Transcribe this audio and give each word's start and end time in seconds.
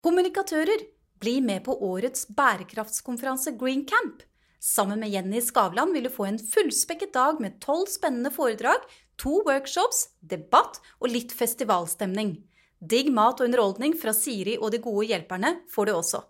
Kommunikatører, 0.00 0.80
bli 1.20 1.42
med 1.44 1.60
på 1.66 1.74
årets 1.84 2.22
bærekraftskonferanse 2.32 3.52
Green 3.60 3.82
Camp. 3.84 4.22
Sammen 4.60 5.02
med 5.02 5.12
Jenny 5.12 5.42
Skavlan 5.44 5.92
vil 5.92 6.06
du 6.06 6.12
få 6.14 6.24
en 6.24 6.38
fullspekket 6.40 7.12
dag 7.12 7.40
med 7.44 7.58
tolv 7.60 7.84
spennende 7.92 8.32
foredrag, 8.32 8.86
to 9.20 9.42
workshops, 9.44 10.06
debatt 10.24 10.78
og 11.02 11.12
litt 11.12 11.34
festivalstemning. 11.36 12.38
Digg 12.80 13.10
mat 13.12 13.42
og 13.42 13.50
underholdning 13.50 13.92
fra 14.00 14.14
Siri 14.16 14.54
og 14.56 14.72
de 14.72 14.80
gode 14.80 15.04
hjelperne 15.10 15.52
får 15.68 15.90
du 15.90 15.92
også. 15.98 16.22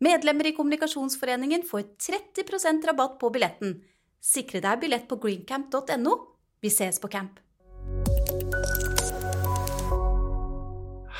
Medlemmer 0.00 0.48
i 0.48 0.54
Kommunikasjonsforeningen 0.56 1.66
får 1.68 1.84
30% 2.08 2.88
rabatt 2.88 3.20
på 3.20 3.28
billetten. 3.34 3.76
Sikre 4.24 4.64
deg 4.64 4.80
billett 4.86 5.04
på 5.10 5.20
greencamp.no. 5.20 6.16
Vi 6.64 6.72
ses 6.72 6.96
på 7.02 7.12
camp. 7.12 7.36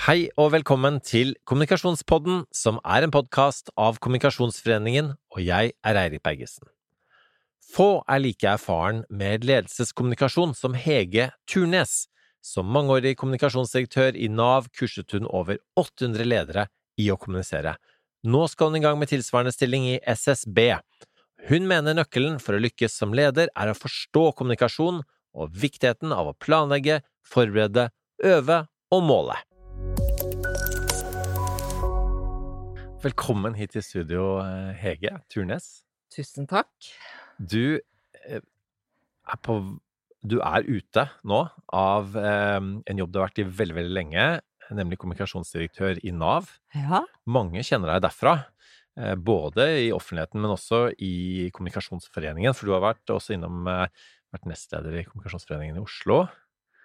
Hei 0.08 0.30
og 0.40 0.54
velkommen 0.54 1.02
til 1.04 1.34
Kommunikasjonspodden, 1.44 2.46
som 2.48 2.78
er 2.80 3.04
en 3.04 3.10
podkast 3.12 3.66
av 3.76 3.98
Kommunikasjonsforeningen, 4.00 5.10
og 5.36 5.40
jeg 5.44 5.74
er 5.84 5.98
Eirik 6.00 6.22
Bergesen. 6.24 6.64
Få 7.74 8.00
er 8.08 8.22
like 8.22 8.48
erfaren 8.48 9.02
med 9.12 9.44
ledelseskommunikasjon 9.44 10.54
som 10.56 10.72
Hege 10.72 11.26
Turnes. 11.44 12.06
Som 12.40 12.72
mangeårig 12.72 13.18
kommunikasjonsdirektør 13.20 14.16
i 14.16 14.30
Nav 14.32 14.70
kurset 14.72 15.12
hun 15.12 15.28
over 15.28 15.60
800 15.76 16.24
ledere 16.24 16.64
i 16.96 17.10
å 17.12 17.18
kommunisere. 17.20 17.74
Nå 18.24 18.46
skal 18.48 18.72
hun 18.72 18.80
i 18.80 18.84
gang 18.86 18.96
med 18.96 19.12
tilsvarende 19.12 19.52
stilling 19.52 19.90
i 19.90 19.98
SSB. 20.08 20.70
Hun 21.52 21.68
mener 21.68 21.98
nøkkelen 22.00 22.40
for 22.40 22.56
å 22.56 22.62
lykkes 22.64 22.96
som 22.96 23.12
leder 23.12 23.52
er 23.52 23.74
å 23.74 23.76
forstå 23.76 24.24
kommunikasjon 24.40 25.04
og 25.36 25.52
viktigheten 25.66 26.16
av 26.16 26.32
å 26.32 26.36
planlegge, 26.40 27.02
forberede, 27.28 27.90
øve 28.24 28.62
og 28.88 29.04
måle. 29.04 29.36
Velkommen 32.98 33.54
hit 33.54 33.76
til 33.76 33.82
studio, 33.86 34.22
eh, 34.42 34.72
Hege 34.74 35.12
Turnes. 35.30 35.84
Tusen 36.10 36.48
takk. 36.50 36.66
Du 37.38 37.78
eh, 37.78 38.40
er 38.42 39.38
på 39.38 39.54
Du 40.26 40.40
er 40.42 40.66
ute 40.66 41.04
nå 41.22 41.38
av 41.70 42.16
eh, 42.18 42.58
en 42.58 42.98
jobb 42.98 43.12
du 43.14 43.20
har 43.20 43.28
vært 43.28 43.38
i 43.38 43.44
veldig, 43.60 43.76
veldig 43.76 43.94
lenge, 43.94 44.24
nemlig 44.74 44.98
kommunikasjonsdirektør 44.98 46.00
i 46.02 46.10
Nav. 46.10 46.50
Ja. 46.74 47.04
Mange 47.22 47.62
kjenner 47.62 47.94
deg 47.94 48.08
derfra. 48.08 48.34
Både 49.22 49.68
i 49.84 49.92
offentligheten, 49.94 50.42
men 50.42 50.50
også 50.50 50.88
i 50.98 51.46
Kommunikasjonsforeningen. 51.54 52.50
For 52.50 52.66
du 52.66 52.72
har 52.74 52.82
vært 52.82 53.12
også 53.14 53.36
innom 53.36 53.62
vært 53.62 54.48
nestleder 54.50 54.96
i 54.98 55.04
Kommunikasjonsforeningen 55.06 55.78
i 55.78 55.84
Oslo. 55.84 56.24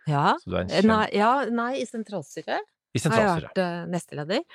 Ja. 0.06 0.36
Kjent... 0.46 0.78
Nei, 0.86 1.08
ja, 1.18 1.34
nei, 1.50 1.72
i 1.82 1.90
sentralstyret. 1.90 2.70
I 2.94 3.02
sentralstyret. 3.02 3.50
Har 3.58 3.66
jeg 3.66 3.82
vært 3.82 3.92
nesteleder. 3.96 4.46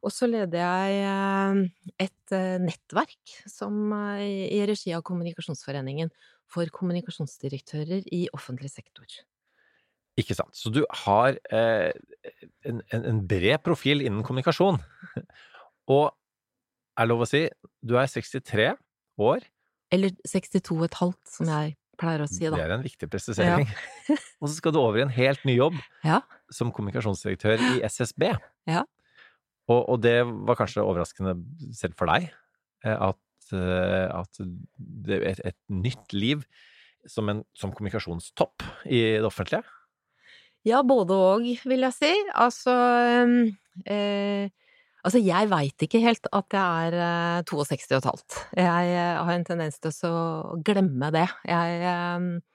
Og 0.00 0.12
så 0.14 0.28
leder 0.30 0.62
jeg 0.62 1.00
eh, 1.04 2.04
et 2.06 2.36
eh, 2.36 2.60
nettverk 2.62 3.34
som, 3.50 3.74
eh, 3.92 4.48
i 4.48 4.60
regi 4.68 4.94
av 4.96 5.04
Kommunikasjonsforeningen 5.06 6.12
for 6.50 6.70
kommunikasjonsdirektører 6.74 8.08
i 8.16 8.24
offentlig 8.34 8.72
sektor. 8.72 9.06
Ikke 10.18 10.36
sant. 10.36 10.56
Så 10.56 10.72
du 10.74 10.82
har 11.04 11.36
eh, 11.54 11.90
en, 12.66 12.80
en, 12.96 13.20
bred 13.28 13.60
profil 13.64 14.02
innen 14.04 14.24
kommunikasjon. 14.26 14.80
Og 15.94 16.10
er 17.00 17.08
lov 17.08 17.24
å 17.24 17.28
si, 17.28 17.44
du 17.84 17.96
er 18.00 18.10
63 18.10 18.72
år. 19.20 19.46
Eller 19.94 20.14
62,5, 20.28 21.14
som 21.28 21.48
jeg 21.50 21.76
pleier 22.00 22.24
å 22.24 22.28
si, 22.30 22.44
da. 22.46 22.56
Det 22.56 22.66
er 22.66 22.74
en 22.76 22.84
viktig 22.84 23.08
presisering. 23.12 23.68
Ja. 24.08 24.16
og 24.40 24.48
så 24.48 24.54
skal 24.56 24.74
du 24.74 24.80
over 24.80 25.00
i 25.00 25.04
en 25.04 25.12
helt 25.12 25.42
ny 25.48 25.56
jobb 25.56 25.76
ja. 26.06 26.20
som 26.52 26.70
kommunikasjonsdirektør 26.74 27.62
i 27.74 27.80
SSB. 27.88 28.30
Ja. 28.70 28.84
Og, 29.70 29.80
og, 29.86 29.98
det 30.02 30.18
var 30.26 30.58
kanskje 30.58 30.84
overraskende 30.84 31.36
selv 31.76 31.96
for 31.98 32.10
deg, 32.10 32.30
eh, 32.84 32.96
at, 33.10 33.52
eh, 33.54 34.06
at 34.10 34.40
det 34.78 35.18
er 35.20 35.26
et, 35.32 35.42
et, 35.52 35.58
nytt 35.70 36.16
liv 36.16 36.42
som, 37.08 37.30
en, 37.32 37.44
som 37.56 37.72
kommunikasjonstopp 37.72 38.66
i 38.90 39.02
det 39.20 39.28
offentlige? 39.28 39.62
Ja, 40.66 40.82
både 40.84 41.16
og, 41.16 41.46
vil 41.64 41.86
jeg 41.86 41.96
si. 41.96 42.14
Altså 42.36 42.74
eh, 43.86 44.50
Altså, 45.00 45.16
jeg 45.24 45.48
veit 45.48 45.80
ikke 45.80 45.96
helt 46.04 46.26
at 46.36 46.52
jeg 46.52 46.88
er 46.92 47.44
62 47.48 47.86
og 47.88 47.94
et 48.02 48.08
halvt. 48.10 48.34
Jeg 48.60 48.90
har 49.16 49.30
en 49.32 49.46
tendens 49.48 49.78
til 49.80 50.10
å 50.10 50.58
glemme 50.60 51.08
det. 51.14 51.24
Jeg 51.48 51.94
Eh, 52.20 52.49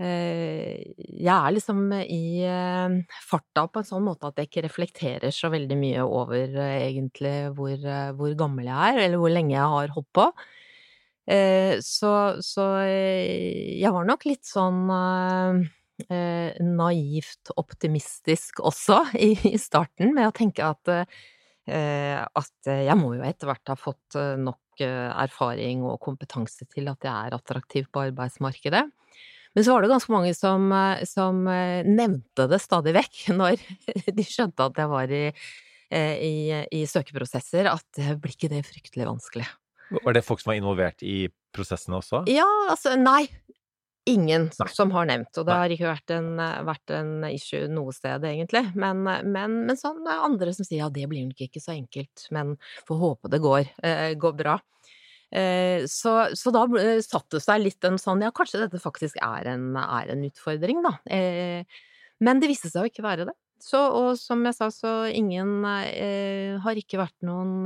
jeg 0.00 1.28
er 1.34 1.52
liksom 1.52 1.90
i 1.92 2.40
eh, 2.48 2.94
farta 3.28 3.66
på 3.68 3.82
en 3.82 3.88
sånn 3.88 4.06
måte 4.06 4.30
at 4.30 4.38
jeg 4.40 4.48
ikke 4.48 4.62
reflekterer 4.64 5.34
så 5.34 5.50
veldig 5.52 5.76
mye 5.76 6.06
over 6.06 6.54
eh, 6.56 6.86
egentlig 6.86 7.34
hvor, 7.56 7.76
hvor 8.16 8.36
gammel 8.38 8.70
jeg 8.70 8.94
er, 8.94 9.02
eller 9.04 9.20
hvor 9.20 9.34
lenge 9.34 9.52
jeg 9.58 9.74
har 9.74 9.94
holdt 9.96 10.10
på. 10.16 10.30
Så, 11.30 12.10
så 12.42 12.64
jeg 12.82 13.90
var 13.94 14.06
nok 14.08 14.24
litt 14.26 14.48
sånn 14.48 14.88
naivt 16.10 17.52
optimistisk 17.60 18.64
også 18.66 18.96
i 19.28 19.52
starten, 19.62 20.10
med 20.16 20.26
å 20.26 20.34
tenke 20.34 20.64
at, 20.66 20.90
at 21.70 22.70
jeg 22.72 22.98
må 22.98 23.12
jo 23.14 23.28
etter 23.28 23.46
hvert 23.52 23.70
ha 23.70 23.76
fått 23.78 24.18
nok 24.42 24.82
erfaring 24.82 25.84
og 25.86 26.00
kompetanse 26.02 26.66
til 26.72 26.90
at 26.90 27.06
jeg 27.06 27.14
er 27.14 27.38
attraktiv 27.38 27.86
på 27.94 28.08
arbeidsmarkedet. 28.08 28.88
Men 29.54 29.64
så 29.64 29.74
var 29.74 29.82
det 29.82 29.90
ganske 29.90 30.12
mange 30.12 30.34
som, 30.34 30.70
eh, 30.72 31.04
som 31.04 31.42
eh, 31.48 31.86
nevnte 31.86 32.46
det 32.50 32.60
stadig 32.62 32.94
vekk 32.94 33.22
når 33.40 33.62
de 34.06 34.26
skjønte 34.26 34.68
at 34.70 34.78
jeg 34.78 34.92
var 34.92 35.14
i, 35.14 35.24
eh, 35.90 36.16
i, 36.22 36.34
i 36.80 36.84
søkeprosesser, 36.86 37.70
at 37.70 38.02
blir 38.20 38.36
ikke 38.36 38.52
det 38.52 38.64
fryktelig 38.68 39.08
vanskelig? 39.08 39.48
Var 39.90 40.14
det 40.14 40.22
folk 40.22 40.42
som 40.42 40.52
var 40.52 40.60
involvert 40.60 41.02
i 41.02 41.24
prosessene 41.54 41.98
også? 41.98 42.22
Ja, 42.30 42.46
altså 42.70 42.94
nei. 42.98 43.24
Ingen 44.08 44.46
nei. 44.48 44.66
som 44.72 44.90
har 44.94 45.04
nevnt, 45.10 45.34
og 45.38 45.44
det 45.46 45.54
har 45.54 45.72
ikke 45.74 45.90
vært 45.90 46.12
en, 46.14 46.30
vært 46.66 46.92
en, 46.94 47.10
issue 47.28 47.66
noe 47.70 47.92
sted, 47.94 48.24
egentlig. 48.24 48.62
Men, 48.78 49.02
men, 49.04 49.58
men 49.66 49.78
sånn 49.78 50.06
andre 50.08 50.54
som 50.56 50.66
sier 50.66 50.80
ja, 50.80 50.88
det 50.94 51.04
blir 51.10 51.26
nok 51.26 51.42
ikke 51.44 51.60
så 51.62 51.74
enkelt, 51.74 52.24
men 52.34 52.54
får 52.88 53.02
håpe 53.02 53.30
det 53.30 53.42
går, 53.44 53.68
går 54.22 54.38
bra. 54.38 54.56
Eh, 55.30 55.86
så, 55.86 56.14
så, 56.34 56.50
da 56.54 56.64
satte 57.04 57.38
det 57.38 57.44
seg 57.44 57.62
litt 57.62 57.86
en 57.86 58.00
sånn 58.02 58.24
ja, 58.24 58.32
kanskje 58.34 58.64
dette 58.64 58.80
faktisk 58.82 59.20
er 59.22 59.52
en, 59.52 59.70
er 59.78 60.10
en 60.14 60.26
utfordring, 60.26 60.82
da. 60.86 60.96
Eh, 61.10 61.80
men 62.20 62.42
det 62.42 62.50
viste 62.50 62.70
seg 62.72 62.82
å 62.82 62.90
ikke 62.90 63.06
være 63.06 63.28
det. 63.30 63.36
Så, 63.60 63.78
og 63.78 64.14
som 64.16 64.40
jeg 64.48 64.56
sa, 64.56 64.70
så 64.72 64.92
ingen 65.12 65.60
eh, 65.68 66.56
har 66.64 66.80
ikke 66.80 67.00
vært 67.02 67.18
noen, 67.28 67.60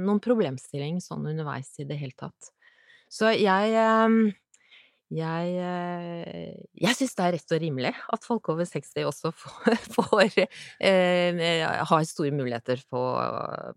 noen 0.00 0.20
problemstilling 0.22 1.00
sånn 1.02 1.26
underveis 1.32 1.72
i 1.82 1.88
det 1.88 1.98
hele 1.98 2.14
tatt. 2.16 2.52
Så 3.10 3.34
jeg, 3.34 3.74
eh, 3.74 4.34
jeg 5.12 6.96
syns 6.96 7.14
det 7.14 7.24
er 7.24 7.34
rett 7.36 7.54
og 7.54 7.60
rimelig 7.60 7.92
at 8.14 8.24
folk 8.24 8.48
over 8.54 8.66
60 8.66 9.04
også 9.10 9.30
får, 9.42 9.76
får 9.92 10.40
eh, 10.80 11.60
har 11.60 12.08
store 12.08 12.32
muligheter 12.34 12.82
på, 12.88 13.02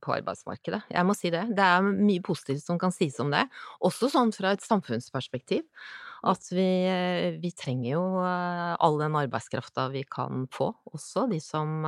på, 0.01 0.15
arbeidsmarkedet. 0.17 0.81
Jeg 0.93 1.07
må 1.07 1.15
si 1.17 1.31
det. 1.33 1.45
Det 1.57 1.63
er 1.63 1.85
mye 1.85 2.23
positivt 2.25 2.63
som 2.63 2.79
kan 2.81 2.95
sies 2.95 3.19
om 3.23 3.33
det. 3.33 3.45
Også 3.85 4.09
sånn 4.13 4.33
fra 4.35 4.55
et 4.55 4.65
samfunnsperspektiv. 4.65 5.65
At 6.27 6.47
vi, 6.49 6.65
eh, 6.89 7.35
vi 7.37 7.51
trenger 7.53 7.91
jo 7.91 8.05
eh, 8.23 8.73
all 8.81 8.97
den 9.03 9.19
arbeidskrafta 9.19 9.89
vi 9.93 10.05
kan 10.09 10.47
få. 10.53 10.71
Også 10.95 11.27
de 11.29 11.41
som, 11.43 11.83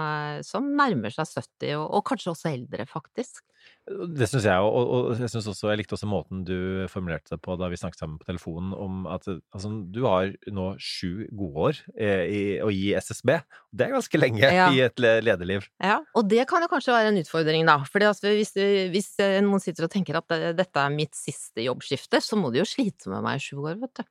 som 0.46 0.68
nærmer 0.78 1.16
seg 1.16 1.32
70, 1.32 1.78
og, 1.80 1.88
og 1.98 2.06
kanskje 2.12 2.36
også 2.36 2.52
eldre, 2.52 2.86
faktisk. 2.90 3.42
Det 3.90 4.28
syns 4.30 4.46
jeg, 4.46 4.62
og, 4.62 4.92
og 4.94 5.18
jeg 5.18 5.32
synes 5.32 5.48
også, 5.50 5.72
jeg 5.72 5.80
likte 5.80 5.96
også 5.96 6.10
måten 6.10 6.44
du 6.46 6.86
formulerte 6.92 7.34
det 7.34 7.40
på 7.42 7.56
da 7.58 7.70
vi 7.72 7.80
snakket 7.80 8.04
sammen 8.04 8.20
på 8.22 8.28
telefonen, 8.28 8.76
om 8.78 9.08
at 9.10 9.26
altså, 9.30 9.72
du 9.90 10.04
har 10.06 10.30
nå 10.54 10.68
sju 10.78 11.26
gode 11.34 11.64
år 11.66 11.80
eh, 11.96 12.22
i, 12.30 12.42
å 12.62 12.70
gi 12.74 12.92
SSB. 13.00 13.34
Det 13.74 13.88
er 13.88 13.96
ganske 13.96 14.22
lenge 14.22 14.44
ja. 14.46 14.68
i 14.70 14.84
et 14.86 15.02
lederliv. 15.02 15.66
Ja, 15.82 15.98
og 16.14 16.30
det 16.30 16.46
kan 16.52 16.62
jo 16.66 16.70
kanskje 16.70 16.94
være 16.94 17.14
en 17.16 17.20
utfordring, 17.24 17.66
da. 17.70 17.80
For 17.90 18.06
altså, 18.06 18.30
hvis, 18.38 18.54
hvis, 18.94 19.10
noen 19.46 19.64
sitter 19.64 19.90
og 19.90 19.94
tenker 19.96 20.22
at 20.22 20.38
dette 20.60 20.86
er 20.86 20.94
mitt 20.94 21.18
siste 21.18 21.66
jobbskifte, 21.66 22.22
så 22.22 22.38
må 22.38 22.54
de 22.54 22.62
jo 22.62 22.70
slite 22.70 23.10
med 23.10 23.26
meg 23.26 23.42
i 23.42 23.46
sju 23.50 23.64
år, 23.64 23.80
vet 23.82 24.04
du. 24.04 24.06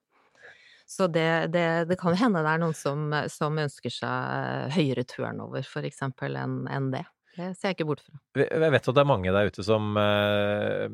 Så 0.88 1.06
det, 1.12 1.52
det, 1.52 1.84
det 1.90 1.98
kan 2.00 2.14
jo 2.14 2.18
hende 2.18 2.40
det 2.42 2.50
er 2.54 2.60
noen 2.62 2.74
som, 2.76 3.12
som 3.28 3.58
ønsker 3.60 3.92
seg 3.92 4.72
høyere 4.72 5.04
turnover, 5.06 5.66
for 5.68 5.84
eksempel, 5.84 6.38
enn 6.40 6.62
en 6.72 6.90
det. 6.94 7.04
Det 7.38 7.52
ser 7.54 7.70
jeg 7.70 7.78
ikke 7.78 7.86
bort 7.92 8.02
fra. 8.02 8.18
Jeg 8.42 8.72
vet 8.74 8.88
at 8.90 8.96
det 8.96 9.02
er 9.04 9.08
mange 9.08 9.32
der 9.34 9.50
ute 9.52 9.62
som, 9.62 9.92
eh, 10.00 10.88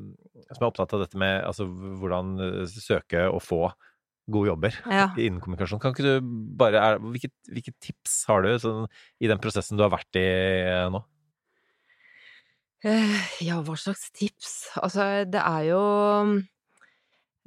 som 0.51 0.61
er 0.61 0.69
opptatt 0.69 0.93
av 0.97 1.05
dette 1.07 1.21
med 1.21 1.41
altså, 1.49 1.65
hvordan 1.65 2.35
eh, 2.45 2.75
søke 2.75 3.25
og 3.31 3.41
få 3.45 3.63
gode 4.31 4.51
jobber 4.51 4.77
ja. 4.89 5.09
innen 5.21 5.41
kommunikasjon. 5.41 5.81
Kan 5.81 5.95
ikke 5.95 6.17
du 6.17 6.29
bare 6.61 6.81
er, 6.81 7.01
hvilke, 7.01 7.31
hvilke, 7.51 7.75
tips 7.83 8.23
har 8.29 8.45
du 8.45 8.55
sånn, 8.61 8.87
i 9.21 9.29
den 9.31 9.41
prosessen 9.41 9.81
du 9.81 9.85
har 9.85 9.93
vært 9.93 10.21
i 10.21 10.25
eh, 10.65 10.87
nå? 10.93 11.03
Ja, 13.41 13.63
hva 13.65 13.77
slags 13.81 14.11
tips? 14.13 14.75
Altså, 14.77 15.25
det 15.25 15.41
er 15.41 15.63
jo 15.71 15.79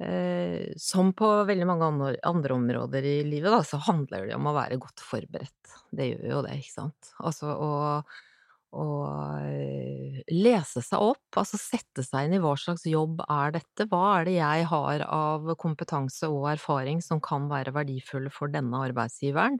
eh, 0.02 0.72
Som 0.82 1.12
på 1.14 1.28
veldig 1.46 1.68
mange 1.68 1.90
andre, 1.92 2.08
andre 2.26 2.56
områder 2.56 3.06
i 3.06 3.18
livet, 3.26 3.52
da, 3.54 3.62
så 3.62 3.78
handler 3.86 4.26
det 4.26 4.34
om 4.34 4.50
å 4.50 4.56
være 4.56 4.80
godt 4.82 5.04
forberedt. 5.06 5.76
Det 5.94 6.10
gjør 6.10 6.32
jo 6.32 6.40
det, 6.48 6.56
ikke 6.58 6.74
sant? 6.80 7.12
Altså 7.22 7.54
å 7.54 7.70
å 8.76 8.86
eh, 9.40 10.18
lese 10.34 10.82
seg 10.84 11.00
opp, 11.00 11.38
altså 11.40 11.60
sette 11.60 12.04
seg 12.04 12.28
inn 12.28 12.36
i 12.36 12.40
hva 12.42 12.52
slags 12.60 12.84
jobb 12.88 13.22
er 13.24 13.54
dette, 13.56 13.86
hva 13.88 14.18
er 14.18 14.28
det 14.28 14.34
jeg 14.36 14.66
har 14.72 15.04
av 15.08 15.52
kompetanse 15.60 16.28
og 16.28 16.50
erfaring 16.52 17.00
som 17.04 17.22
kan 17.24 17.48
være 17.48 17.72
verdifulle 17.76 18.32
for 18.34 18.52
denne 18.52 18.82
arbeidsgiveren. 18.90 19.56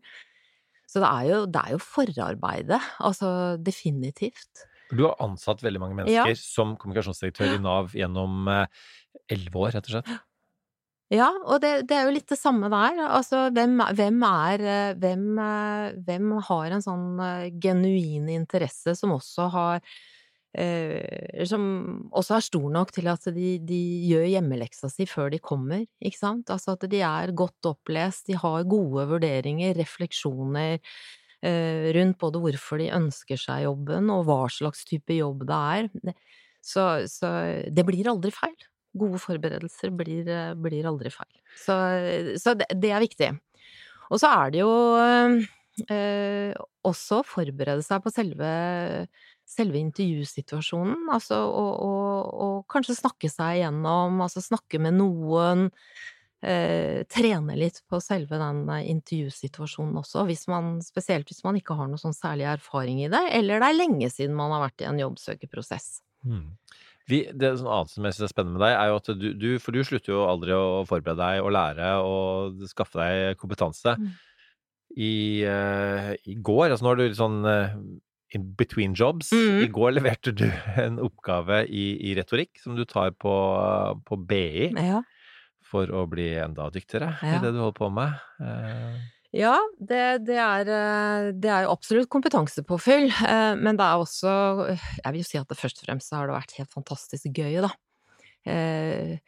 Så 0.88 1.02
det 1.04 1.08
er 1.08 1.28
jo, 1.28 1.40
det 1.52 1.62
er 1.62 1.76
jo 1.76 1.80
forarbeidet, 1.84 2.80
altså 3.04 3.30
definitivt. 3.60 4.66
Du 4.88 5.04
har 5.04 5.18
ansatt 5.20 5.60
veldig 5.64 5.82
mange 5.82 5.98
mennesker 5.98 6.32
ja. 6.32 6.40
som 6.40 6.72
kommunikasjonsdirektør 6.80 7.58
i 7.58 7.60
Nav 7.60 7.92
gjennom 7.96 8.48
eh, 8.52 8.86
elleve 9.32 9.60
år, 9.60 9.74
rett 9.76 9.90
og 9.90 9.98
slett. 9.98 10.14
Ja, 11.08 11.30
og 11.48 11.62
det, 11.64 11.86
det, 11.88 11.96
er 11.96 12.04
jo 12.04 12.12
litt 12.12 12.28
det 12.28 12.36
samme 12.36 12.68
der. 12.68 12.98
Altså, 13.06 13.46
hvem, 13.56 13.78
hvem 13.96 14.20
er 14.28 14.64
eh, 14.74 14.90
hvem, 15.00 15.24
eh, 15.40 15.96
hvem, 16.04 16.34
har 16.50 16.76
en 16.76 16.84
sånn 16.84 17.22
eh, 17.24 17.46
genuin 17.64 18.28
interesse 18.34 18.92
som 18.98 19.14
også 19.16 19.46
har 19.54 19.80
eh, 20.52 21.46
Som 21.48 21.64
også 22.12 22.36
er 22.36 22.44
stor 22.44 22.68
nok 22.76 22.92
til 22.92 23.08
at 23.08 23.24
de, 23.32 23.54
de, 23.64 23.80
gjør 24.10 24.28
hjemmeleksa 24.34 24.92
si 24.92 25.08
før 25.08 25.32
de 25.32 25.40
kommer, 25.40 25.86
ikke 25.96 26.20
sant? 26.20 26.52
Altså 26.52 26.76
at 26.76 26.84
de 26.92 27.00
er 27.00 27.32
godt 27.32 27.72
opplest, 27.72 28.28
de 28.28 28.36
har 28.36 28.68
gode 28.68 29.08
vurderinger, 29.08 29.78
refleksjoner 29.80 30.76
eh, 30.76 31.88
rundt 31.96 32.20
både 32.20 32.44
hvorfor 32.44 32.84
de 32.84 32.92
ønsker 33.00 33.40
seg 33.40 33.64
jobben, 33.64 34.12
og 34.12 34.26
hva 34.28 34.42
slags 34.52 34.84
type 34.84 35.16
jobb 35.16 35.48
det 35.48 35.62
er. 35.78 35.92
Så, 36.60 36.90
så 37.08 37.30
det 37.72 37.88
blir 37.88 38.12
aldri 38.12 38.34
feil 38.34 38.58
gode 38.96 39.20
forberedelser 39.22 39.92
blir, 39.94 40.28
eh, 40.28 40.54
blir 40.56 40.88
aldri 40.88 41.12
feil. 41.12 41.32
Så, 41.58 41.76
så 42.40 42.54
det, 42.58 42.68
det, 42.74 42.92
er 42.94 43.04
viktig. 43.04 43.30
Og 44.08 44.20
så 44.22 44.30
er 44.32 44.52
det 44.54 44.62
jo 44.62 44.74
eh, 45.92 46.52
også 46.88 47.20
å 47.20 47.26
forberede 47.26 47.84
seg 47.84 48.04
på 48.04 48.12
selve, 48.14 48.52
selve 49.48 49.80
intervjusituasjonen, 49.82 51.08
altså 51.12 51.40
å 51.48 52.52
kanskje 52.70 52.98
snakke 52.98 53.30
seg 53.32 53.60
igjennom, 53.60 54.22
altså 54.24 54.44
snakke 54.44 54.80
med 54.82 54.98
noen. 55.00 55.68
Eh, 56.38 57.02
trene 57.10 57.56
litt 57.58 57.80
på 57.90 57.98
selve 57.98 58.38
den 58.38 58.60
eh, 58.70 58.84
intervjusituasjonen 58.92 59.96
også, 59.98 60.22
hvis 60.28 60.44
man, 60.46 60.76
spesielt 60.86 61.26
hvis 61.26 61.42
man 61.42 61.56
ikke 61.58 61.74
har 61.74 61.88
noe 61.90 61.98
sånn 61.98 62.14
særlig 62.14 62.46
erfaring 62.46 63.00
i 63.02 63.08
det, 63.10 63.24
eller 63.34 63.58
det 63.58 63.70
er 63.72 63.78
lenge 63.80 64.10
siden 64.14 64.36
man 64.38 64.54
har 64.54 64.62
vært 64.68 64.84
i 64.84 64.86
en 64.86 65.00
jobbsøkerprosess. 65.02 65.88
Mm. 66.22 66.44
Vi, 67.08 67.22
det 67.32 67.54
sånn 67.56 67.70
annet 67.72 67.92
som 67.92 68.06
jeg 68.06 68.16
synes 68.16 68.26
er 68.26 68.32
spennende 68.34 68.58
med 68.58 68.64
deg, 68.66 68.74
er 68.76 68.90
jo 68.90 68.98
at 69.00 69.10
du, 69.16 69.28
du, 69.32 69.48
For 69.62 69.76
du 69.76 69.80
slutter 69.86 70.12
jo 70.12 70.24
aldri 70.28 70.52
å 70.56 70.82
forberede 70.88 71.20
deg 71.22 71.44
og 71.44 71.54
lære 71.56 71.92
og 72.04 72.66
skaffe 72.68 73.00
deg 73.00 73.38
kompetanse. 73.40 73.96
Mm. 73.96 74.10
I, 74.98 75.14
uh, 75.44 76.12
I, 76.16 76.36
går, 76.44 76.70
altså 76.72 76.84
nå 76.84 76.92
er 76.92 77.00
du 77.00 77.04
litt 77.06 77.18
sånn 77.20 77.40
uh, 77.44 77.76
in 78.36 78.48
between 78.58 78.96
jobs. 78.96 79.32
Mm. 79.32 79.60
I 79.64 79.68
går 79.72 79.94
leverte 79.96 80.34
du 80.36 80.46
en 80.80 80.98
oppgave 81.04 81.62
i, 81.66 81.90
i 82.10 82.16
retorikk 82.18 82.60
som 82.62 82.76
du 82.76 82.84
tar 82.88 83.14
på, 83.16 83.36
på 84.08 84.20
BI. 84.28 84.72
Ja. 84.76 85.02
For 85.68 85.90
å 85.92 86.06
bli 86.08 86.30
enda 86.40 86.70
dyktigere 86.72 87.14
ja. 87.20 87.36
i 87.36 87.40
det 87.44 87.52
du 87.52 87.60
holder 87.60 87.76
på 87.76 87.88
med. 87.92 88.20
Uh, 88.40 88.96
ja, 89.36 89.58
det, 89.76 90.24
det, 90.24 90.38
er, 90.40 90.68
eh, 90.72 91.26
det, 91.36 91.50
er, 91.52 91.66
jo 91.66 91.74
absolutt 91.74 92.08
kompetansepåfyll, 92.08 93.10
eh, 93.12 93.56
men 93.60 93.76
det 93.76 93.84
er 93.84 94.00
også 94.00 94.30
Jeg 94.72 95.10
vil 95.12 95.20
jo 95.20 95.28
si 95.28 95.40
at 95.40 95.50
det 95.50 95.58
først 95.58 95.82
og 95.82 95.88
fremst 95.90 96.14
har 96.16 96.30
det 96.30 96.36
vært 96.38 96.54
helt 96.56 96.72
fantastisk 96.72 97.28
gøy, 97.36 97.58
da. 97.66 97.70
Eh, 98.48 99.18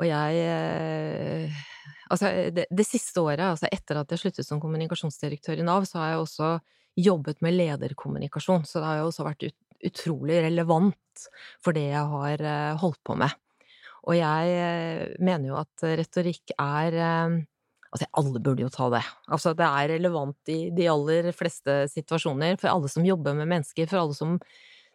og 0.00 0.08
jeg 0.08 1.52
Altså, 2.12 2.28
det, 2.52 2.66
det, 2.68 2.84
siste 2.84 3.20
året, 3.24 3.40
altså 3.40 3.68
etter 3.72 3.96
at 3.96 4.10
jeg 4.12 4.20
sluttet 4.20 4.44
som 4.44 4.60
kommunikasjonsdirektør 4.60 5.60
i 5.60 5.64
Nav, 5.64 5.86
så 5.88 6.00
har 6.00 6.10
jeg 6.10 6.24
også 6.24 6.48
jobbet 7.00 7.38
med 7.40 7.56
lederkommunikasjon, 7.56 8.66
så 8.68 8.82
det 8.82 8.88
har 8.88 8.98
jo 9.00 9.06
også 9.08 9.24
vært 9.24 9.46
ut, 9.48 9.56
utrolig 9.88 10.42
relevant 10.44 11.24
for 11.64 11.72
det 11.72 11.86
jeg 11.86 12.10
har 12.12 12.44
holdt 12.82 13.00
på 13.08 13.16
med. 13.16 13.32
Og 14.04 14.18
jeg 14.18 15.16
mener 15.24 15.48
jo 15.48 15.56
at 15.62 15.86
retorikk 16.02 16.52
er 16.58 16.98
Altså, 17.92 18.08
alle 18.16 18.40
burde 18.40 18.64
jo 18.64 18.72
ta 18.72 18.88
det. 18.94 19.02
Altså, 19.28 19.52
det 19.56 19.66
er 19.68 19.90
relevant 19.98 20.52
i 20.52 20.60
de 20.72 20.86
aller 20.88 21.28
fleste 21.36 21.82
situasjoner, 21.92 22.56
for 22.60 22.72
alle 22.72 22.88
som 22.88 23.04
jobber 23.04 23.36
med 23.36 23.50
mennesker, 23.50 23.88
for 23.90 24.00
alle 24.00 24.16
som 24.16 24.38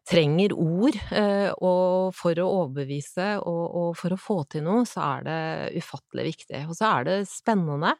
trenger 0.07 0.53
ord 0.55 0.95
eh, 1.11 1.49
og 1.59 2.15
for 2.15 2.39
å 2.39 2.47
overbevise 2.61 3.33
og, 3.41 3.63
og, 3.67 3.89
for 3.99 4.15
å 4.15 4.21
få 4.21 4.37
til 4.53 4.63
noe, 4.65 4.85
så 4.87 5.03
er 5.17 5.27
det 5.27 5.41
ufattelig 5.83 6.29
viktig. 6.31 6.63
Og 6.71 6.77
så 6.79 6.89
er 6.93 7.07
det 7.09 7.17
spennende. 7.29 7.93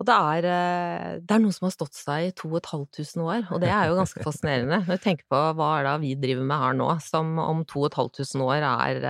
Og 0.00 0.06
det 0.08 0.16
er, 0.16 0.48
eh, 0.50 1.08
det 1.24 1.36
er 1.36 1.42
noe 1.42 1.54
som 1.54 1.68
har 1.68 1.74
stått 1.76 1.96
seg 1.96 2.28
i 2.28 2.36
to 2.36 2.50
og 2.50 2.60
et 2.60 2.70
halvt 2.72 3.00
tusen 3.00 3.24
år, 3.24 3.48
og 3.48 3.62
det 3.62 3.72
er 3.72 3.88
jo 3.88 3.98
ganske 4.00 4.24
fascinerende. 4.24 4.82
Når 4.88 5.00
du 5.00 5.04
tenker 5.06 5.28
på 5.30 5.42
hva 5.56 5.72
er 5.78 5.88
det 5.88 5.98
vi 6.04 6.14
driver 6.20 6.46
med 6.52 6.64
her 6.64 6.80
nå, 6.80 6.92
som 7.04 7.36
om 7.42 7.64
to 7.68 7.84
og 7.84 7.90
et 7.90 8.00
halvt 8.00 8.20
tusen 8.22 8.44
år 8.44 8.66
er 8.74 9.04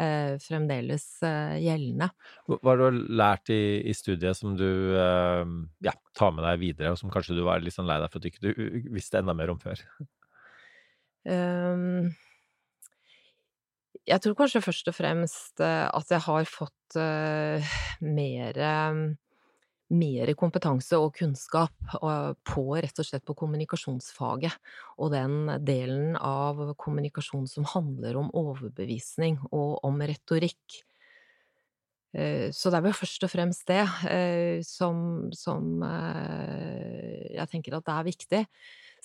eh, 0.00 0.16
eh, 0.26 0.36
fremdeles 0.42 1.06
eh, 1.26 1.56
gjeldende. 1.64 2.10
Hva 2.50 2.72
har 2.72 2.82
du 2.82 3.00
lært 3.18 3.52
i, 3.54 3.80
i 3.86 3.94
studiet 3.96 4.38
som 4.38 4.56
du 4.58 4.68
eh, 4.98 5.54
ja, 5.86 5.94
tar 6.16 6.34
med 6.36 6.46
deg 6.48 6.62
videre, 6.62 6.92
og 6.92 7.00
som 7.00 7.12
kanskje 7.12 7.38
du 7.38 7.44
var 7.46 7.64
litt 7.64 7.76
sånn 7.76 7.88
lei 7.88 7.98
deg 8.02 8.12
for 8.12 8.20
at 8.20 8.26
du 8.26 8.30
ikke 8.32 8.94
visste 8.94 9.20
enda 9.20 9.36
mer 9.36 9.52
om 9.54 9.60
før? 9.62 9.82
Um, 11.26 12.12
jeg 14.06 14.22
tror 14.22 14.36
kanskje 14.38 14.62
først 14.62 14.92
og 14.92 14.94
fremst 14.94 15.62
eh, 15.64 15.86
at 15.90 16.12
jeg 16.12 16.22
har 16.28 16.46
fått 16.46 16.98
uh, 17.00 17.76
mer 18.06 18.60
mer 19.94 20.32
kompetanse 20.38 20.98
og 20.98 21.14
kunnskap 21.14 21.74
på 22.46 22.64
rett 22.74 22.98
og 22.98 23.06
slett 23.06 23.24
på 23.26 23.36
kommunikasjonsfaget, 23.38 24.56
og 24.98 25.12
den 25.14 25.36
delen 25.66 26.16
av 26.18 26.74
kommunikasjon 26.80 27.46
som 27.50 27.68
handler 27.70 28.18
om 28.18 28.32
overbevisning 28.34 29.38
og 29.52 29.84
om 29.86 30.02
retorikk. 30.02 30.80
Eh, 32.16 32.48
så 32.54 32.72
det 32.72 32.80
er 32.80 32.88
vel 32.88 32.96
først 32.96 33.28
og 33.28 33.30
fremst 33.30 33.68
det 33.68 33.84
eh, 34.10 34.64
som, 34.66 35.28
som 35.36 35.84
eh, 35.86 37.36
jeg 37.36 37.52
tenker 37.52 37.76
at 37.76 37.86
det 37.86 37.94
er 37.94 38.10
viktig. 38.10 38.42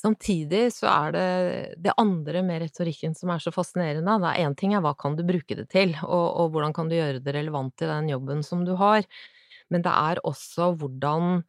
Samtidig 0.01 0.63
så 0.73 0.87
er 0.89 1.13
det 1.13 1.27
det 1.85 1.93
andre 2.01 2.41
med 2.45 2.63
retorikken 2.63 3.13
som 3.13 3.29
er 3.29 3.43
så 3.43 3.53
fascinerende. 3.53 4.17
Det 4.23 4.31
er 4.31 4.47
én 4.47 4.57
ting 4.57 4.73
er 4.73 4.81
hva 4.81 4.95
kan 4.97 5.17
du 5.17 5.21
bruke 5.27 5.59
det 5.59 5.67
til, 5.69 5.93
og, 6.07 6.25
og 6.41 6.55
hvordan 6.55 6.73
kan 6.73 6.89
du 6.89 6.97
gjøre 6.97 7.21
det 7.21 7.35
relevant 7.37 7.85
i 7.85 7.91
den 7.91 8.09
jobben 8.15 8.41
som 8.47 8.65
du 8.65 8.73
har 8.79 9.05
men 9.71 9.85
det 9.85 9.93
er 9.95 10.23
også 10.27 10.73
hvordan 10.79 11.43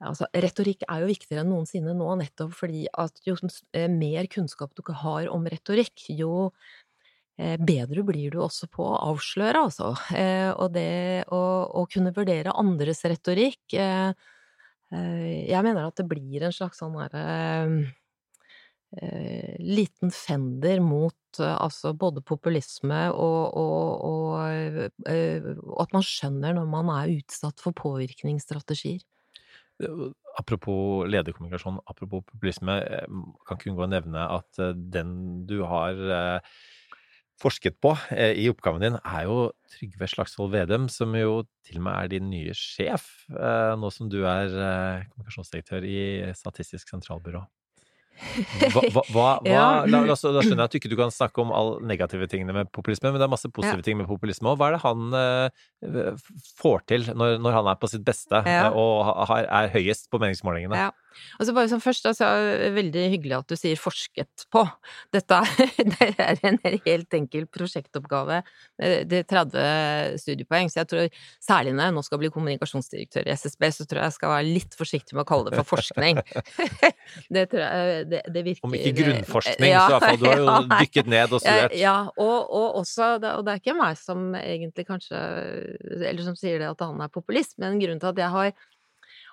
Altså, 0.00 0.24
retorikk 0.32 0.86
er 0.88 1.02
jo 1.02 1.10
viktigere 1.10 1.42
enn 1.42 1.50
noensinne 1.52 1.92
nå, 1.92 2.06
nettopp 2.16 2.54
fordi 2.56 2.86
at 3.02 3.18
jo 3.26 3.34
eh, 3.76 3.84
mer 3.92 4.24
kunnskap 4.32 4.72
du 4.72 4.80
har 4.96 5.26
om 5.28 5.44
retorikk, 5.44 6.06
jo 6.16 6.46
eh, 7.36 7.60
bedre 7.60 8.00
blir 8.08 8.32
du 8.32 8.38
også 8.40 8.70
på 8.72 8.86
å 8.88 8.96
avsløre, 9.10 9.60
altså. 9.60 9.90
Eh, 10.16 10.48
og 10.54 10.72
det 10.72 11.28
å, 11.28 11.42
å 11.82 11.84
kunne 11.92 12.14
vurdere 12.16 12.56
andres 12.56 13.04
retorikk 13.04 13.76
Jeg 14.90 15.62
mener 15.62 15.84
at 15.84 16.00
det 16.00 16.08
blir 16.08 16.48
en 16.48 16.56
slags 16.56 16.80
sånn 16.80 16.96
derre 16.96 17.26
eh, 17.28 17.76
liten 19.60 20.10
fender 20.10 20.80
mot 20.82 21.38
eh, 21.38 21.56
altså 21.62 21.92
både 21.94 22.22
populisme 22.26 23.04
og, 23.12 23.54
og, 23.54 24.04
og, 24.08 24.40
eh, 25.06 25.46
og, 25.62 25.76
at 25.84 25.94
man 25.94 26.06
skjønner 26.06 26.56
når 26.58 26.66
man 26.72 26.90
er 26.96 27.14
utsatt 27.20 27.62
for 27.62 27.76
påvirkningsstrategier. 27.76 29.04
Apropos 30.38 31.06
lederkommunikasjon, 31.08 31.80
apropos 31.86 32.24
populisme, 32.26 32.80
eh, 32.82 33.06
kan 33.46 33.58
ikke 33.58 33.72
unngå 33.72 33.86
å 33.86 33.90
nevne 33.94 34.26
at 34.38 34.60
eh, 34.60 34.74
den 34.74 35.46
du 35.48 35.60
har 35.68 35.96
eh, 36.18 36.58
forsket 37.40 37.78
på 37.80 37.94
i 38.12 38.50
oppgaven 38.52 38.82
din, 38.84 38.98
er 39.00 39.22
jo 39.24 39.38
Trygve 39.72 40.10
Slagsvold 40.12 40.52
Vedum, 40.52 40.90
som 40.92 41.14
jo 41.16 41.46
til 41.64 41.78
og 41.80 41.86
med 41.86 41.94
er 41.94 42.10
din 42.12 42.26
nye 42.28 42.52
sjef, 42.52 43.06
nå 43.80 43.88
som 43.96 44.10
du 44.12 44.18
er 44.28 44.52
kommunikasjonsdirektør 45.08 45.86
i 45.88 46.02
Statistisk 46.36 46.92
sentralbyrå. 46.92 47.40
Hva, 48.70 48.82
hva, 48.92 49.02
hva, 49.10 49.28
ja. 49.48 49.64
la, 49.88 50.02
la, 50.04 50.14
da 50.14 50.16
skjønner 50.16 50.62
jeg 50.62 50.68
at 50.68 50.74
du 50.74 50.78
ikke 50.80 50.98
kan 50.98 51.14
snakke 51.14 51.42
om 51.42 51.52
alle 51.56 51.80
negative 51.88 52.28
tingene 52.30 52.54
med 52.56 52.70
populisme, 52.74 53.12
men 53.12 53.20
det 53.20 53.26
er 53.26 53.32
masse 53.32 53.50
positive 53.50 53.80
ja. 53.80 53.86
ting 53.86 54.00
med 54.00 54.08
populisme 54.10 54.52
òg. 54.52 54.60
Hva 54.60 54.70
er 54.70 54.76
det 54.76 54.82
han 54.84 55.16
uh, 55.16 56.26
får 56.60 56.84
til 56.90 57.08
når, 57.14 57.38
når, 57.42 57.56
han 57.58 57.70
er 57.72 57.80
på 57.80 57.90
sitt 57.92 58.04
beste 58.06 58.42
ja. 58.46 58.68
uh, 58.70 58.80
og 58.80 59.28
har, 59.30 59.48
er 59.48 59.72
høyest 59.74 60.10
på 60.12 60.20
meningsmålingene? 60.22 60.90
Altså 61.38 61.54
bare 61.56 61.70
som 61.72 61.82
først, 61.82 62.06
altså, 62.10 62.28
Veldig 62.74 63.06
hyggelig 63.14 63.36
at 63.38 63.50
du 63.50 63.56
sier 63.58 63.78
'forsket 63.78 64.46
på'. 64.52 64.66
Dette 65.12 65.40
det 65.92 66.10
er 66.18 66.40
en 66.46 66.58
helt 66.62 67.14
enkel 67.16 67.46
prosjektoppgave. 67.46 68.42
Det 68.78 69.22
er 69.22 69.26
30 69.28 70.18
studiepoeng, 70.22 70.70
så 70.70 70.82
jeg 70.82 70.90
tror 70.92 71.08
særlig 71.42 71.74
når 71.74 71.88
jeg 71.88 71.96
nå 71.96 72.04
skal 72.06 72.20
bli 72.22 72.32
kommunikasjonsdirektør 72.34 73.28
i 73.28 73.34
SSB, 73.36 73.66
så 73.74 73.86
tror 73.86 74.02
jeg 74.02 74.10
jeg 74.10 74.18
skal 74.18 74.34
være 74.34 74.48
litt 74.48 74.76
forsiktig 74.78 75.16
med 75.16 75.24
å 75.24 75.28
kalle 75.30 75.50
det 75.50 75.60
for 75.60 75.76
forskning. 75.76 76.20
det 77.36 77.46
tror 77.52 77.64
jeg 77.64 78.08
det, 78.10 78.22
det 78.28 78.44
virker 78.46 78.68
Om 78.68 78.76
ikke 78.78 78.94
grunnforskning, 79.00 79.70
ja, 79.72 79.84
så 79.84 79.90
i 79.90 79.96
hvert 79.96 80.08
fall. 80.08 80.20
Du 80.20 80.28
har 80.30 80.42
jo 80.42 80.56
dykket 80.82 81.12
ned 81.12 81.36
og 81.36 81.44
studert. 81.44 81.76
Ja, 81.78 81.96
og, 82.16 82.38
og 82.50 82.80
også 82.82 83.14
Og 83.20 83.46
det 83.46 83.54
er 83.54 83.62
ikke 83.62 83.78
meg 83.78 83.98
som 84.00 84.34
egentlig 84.38 84.86
kanskje 84.88 85.20
Eller 86.00 86.22
som 86.26 86.36
sier 86.38 86.60
det 86.62 86.70
at 86.70 86.84
han 86.84 87.00
er 87.02 87.12
populist, 87.12 87.58
men 87.60 87.80
grunnen 87.80 88.02
til 88.02 88.12
at 88.12 88.22
jeg 88.24 88.34
har 88.34 88.52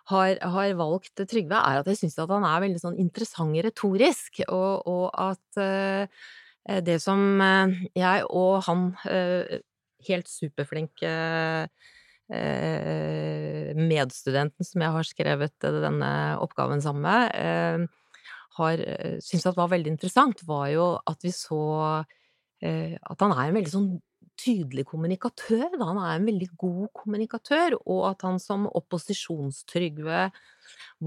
har, 0.08 0.38
har 0.40 0.74
valgt 0.80 1.20
Trygve, 1.28 1.58
er 1.60 1.82
at 1.82 1.88
jeg 1.92 2.00
syns 2.02 2.18
at 2.22 2.32
han 2.32 2.46
er 2.48 2.64
veldig 2.64 2.80
sånn 2.82 3.00
interessant 3.02 3.58
retorisk, 3.66 4.42
og, 4.48 4.88
og 4.88 5.06
at 5.12 5.60
uh, 5.60 6.06
det 6.84 6.98
som 7.04 7.42
uh, 7.42 7.68
jeg 7.98 8.24
og 8.30 8.64
han, 8.68 8.90
uh, 9.10 9.60
helt 10.08 10.28
superflink 10.32 11.04
medstudenten 13.88 14.68
som 14.68 14.82
jeg 14.84 14.92
har 14.92 15.06
skrevet 15.08 15.56
denne 15.64 16.10
oppgaven 16.44 16.82
sammen 16.84 17.06
med, 17.06 17.88
har 18.58 18.84
syntes 19.24 19.48
at 19.48 19.56
var 19.56 19.72
veldig 19.72 19.94
interessant, 19.94 20.44
var 20.44 20.68
jo 20.74 20.90
at 21.08 21.24
vi 21.24 21.32
så 21.32 21.62
at 22.60 23.24
han 23.24 23.32
er 23.32 23.46
en 23.46 23.56
veldig 23.56 23.72
sånn 23.72 23.88
tydelig 24.38 24.86
kommunikatør, 24.88 25.72
da. 25.74 25.88
Han 25.90 26.00
er 26.02 26.18
en 26.18 26.28
veldig 26.28 26.50
god 26.60 26.92
kommunikatør, 26.96 27.78
og 27.86 28.04
at 28.12 28.26
han 28.28 28.40
som 28.42 28.68
opposisjonstrygve 28.70 30.28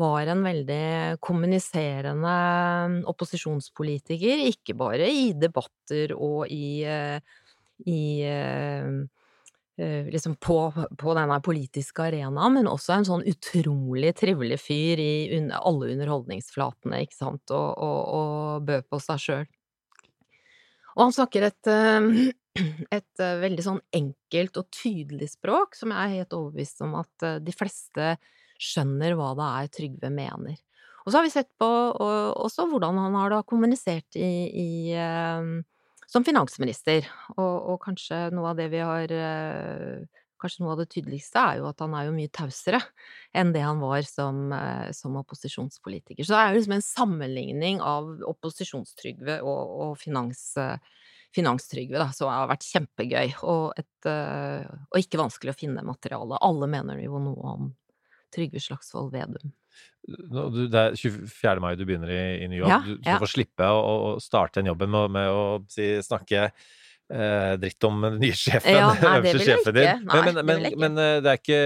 var 0.01 0.31
en 0.31 0.43
veldig 0.47 1.21
kommuniserende 1.25 2.35
opposisjonspolitiker, 3.11 4.45
ikke 4.51 4.77
bare 4.79 5.09
i 5.11 5.31
debatter 5.39 6.15
og 6.17 6.51
i, 6.51 6.83
eh, 6.87 7.21
i 7.87 8.03
eh, 8.27 8.91
eh, 9.79 10.11
liksom 10.11 10.37
på, 10.43 10.59
på, 10.99 11.15
denne 11.19 11.41
politiske 11.45 12.09
arenaen, 12.11 12.59
men 12.59 12.71
også 12.71 12.97
en 12.97 13.09
sånn 13.13 13.27
utrolig 13.31 14.15
trivelig 14.19 14.61
fyr 14.63 15.03
i 15.03 15.15
alle 15.61 15.95
underholdningsflatene, 15.95 17.05
ikke 17.07 17.19
sant, 17.19 17.47
og, 17.51 17.73
og, 17.79 18.01
og 18.21 18.69
bød 18.71 18.91
på 18.91 19.03
seg 19.07 19.27
sjøl. 19.27 19.49
Og 20.97 21.07
han 21.07 21.15
snakker 21.15 21.45
et 21.47 21.69
et 22.59 23.23
uh, 23.23 23.39
veldig 23.41 23.65
sånn 23.65 23.81
enkelt 23.95 24.59
og 24.59 24.69
tydelig 24.75 25.31
språk, 25.37 25.77
som 25.79 25.95
jeg 25.95 26.01
er 26.03 26.21
helt 26.21 26.37
overbevist 26.37 26.83
om 26.87 26.97
at 27.01 27.27
uh, 27.27 27.39
de 27.43 27.55
fleste 27.55 28.15
skjønner 28.61 29.17
hva 29.17 29.33
det 29.39 29.49
er 29.61 29.73
Trygve 29.77 30.13
mener. 30.13 30.59
Og 31.07 31.13
så 31.13 31.19
har 31.21 31.25
vi 31.25 31.33
sett 31.33 31.51
på 31.59 31.67
og, 31.67 32.15
også 32.45 32.67
hvordan 32.69 32.99
han 33.01 33.17
har 33.17 33.33
da 33.33 33.43
kommunisert 33.47 34.19
i, 34.19 34.33
i 34.51 34.71
uh, 34.99 35.63
som 36.11 36.27
finansminister, 36.27 37.07
og, 37.37 37.55
og, 37.71 37.77
kanskje 37.85 38.27
noe 38.35 38.51
av 38.51 38.59
det 38.59 38.73
vi 38.73 38.83
har 38.83 39.13
Kanskje 40.41 40.63
noe 40.65 40.73
av 40.73 40.79
det 40.81 40.87
tydeligste 40.89 41.37
er 41.37 41.59
jo 41.59 41.67
at 41.69 41.83
han 41.85 41.93
er 41.93 42.07
jo 42.07 42.15
mye 42.17 42.31
tausere 42.33 42.79
enn 43.37 43.51
det 43.53 43.61
han 43.61 43.77
var 43.77 44.01
som, 44.09 44.49
som 44.97 45.19
opposisjonspolitiker. 45.21 46.25
Så 46.25 46.33
det 46.33 46.39
er 46.39 46.49
jo 46.49 46.57
liksom 46.57 46.75
en 46.79 46.85
sammenligning 46.87 47.83
av 47.85 48.09
opposisjonstrygve 48.25 49.37
og, 49.45 49.75
og 49.85 49.93
finans 50.01 50.47
Finanstrygve, 51.35 52.01
da, 52.01 52.09
som 52.17 52.31
har 52.33 52.49
vært 52.51 52.67
kjempegøy, 52.67 53.37
og, 53.47 53.79
et, 53.79 54.09
uh, 54.09 54.67
og 54.91 54.99
ikke 54.99 55.21
vanskelig 55.21 55.55
å 55.55 55.59
finne 55.61 55.85
materiale. 55.87 56.41
Alle 56.43 56.69
mener 56.71 56.99
jo 57.05 57.21
noe 57.23 57.55
om 57.55 57.71
Trygve 58.35 58.63
Slagsvold 58.63 59.13
Vedum. 59.15 59.53
Det 60.11 60.81
er 60.81 60.97
24. 60.99 61.61
mai 61.63 61.75
du 61.79 61.85
begynner 61.87 62.11
i, 62.11 62.23
i 62.45 62.49
ny 62.51 62.61
jobb. 62.61 62.71
Ja, 62.73 62.81
du, 62.87 62.97
du 62.99 63.09
ja. 63.11 63.19
får 63.23 63.33
slippe 63.35 63.67
å, 63.71 63.81
å, 63.81 64.13
starte 64.23 64.61
den 64.61 64.71
jobben 64.73 64.91
med, 64.91 65.15
med 65.15 65.31
å 65.31 65.45
si, 65.71 65.93
snakke 66.03 66.49
eh, 67.11 67.55
dritt 67.61 67.87
om 67.87 67.99
den 68.05 68.19
nye 68.23 68.37
sjefen, 68.37 68.77
ja, 68.77 68.91
nei, 68.95 69.13
øverste 69.19 69.43
sjefen 69.45 69.77
din. 69.77 70.07
Men, 70.07 70.31
men, 70.31 70.47
men, 70.47 70.79
men, 70.85 71.01
eh, 71.03 71.19
det 71.25 71.33
er 71.33 71.41
ikke 71.41 71.61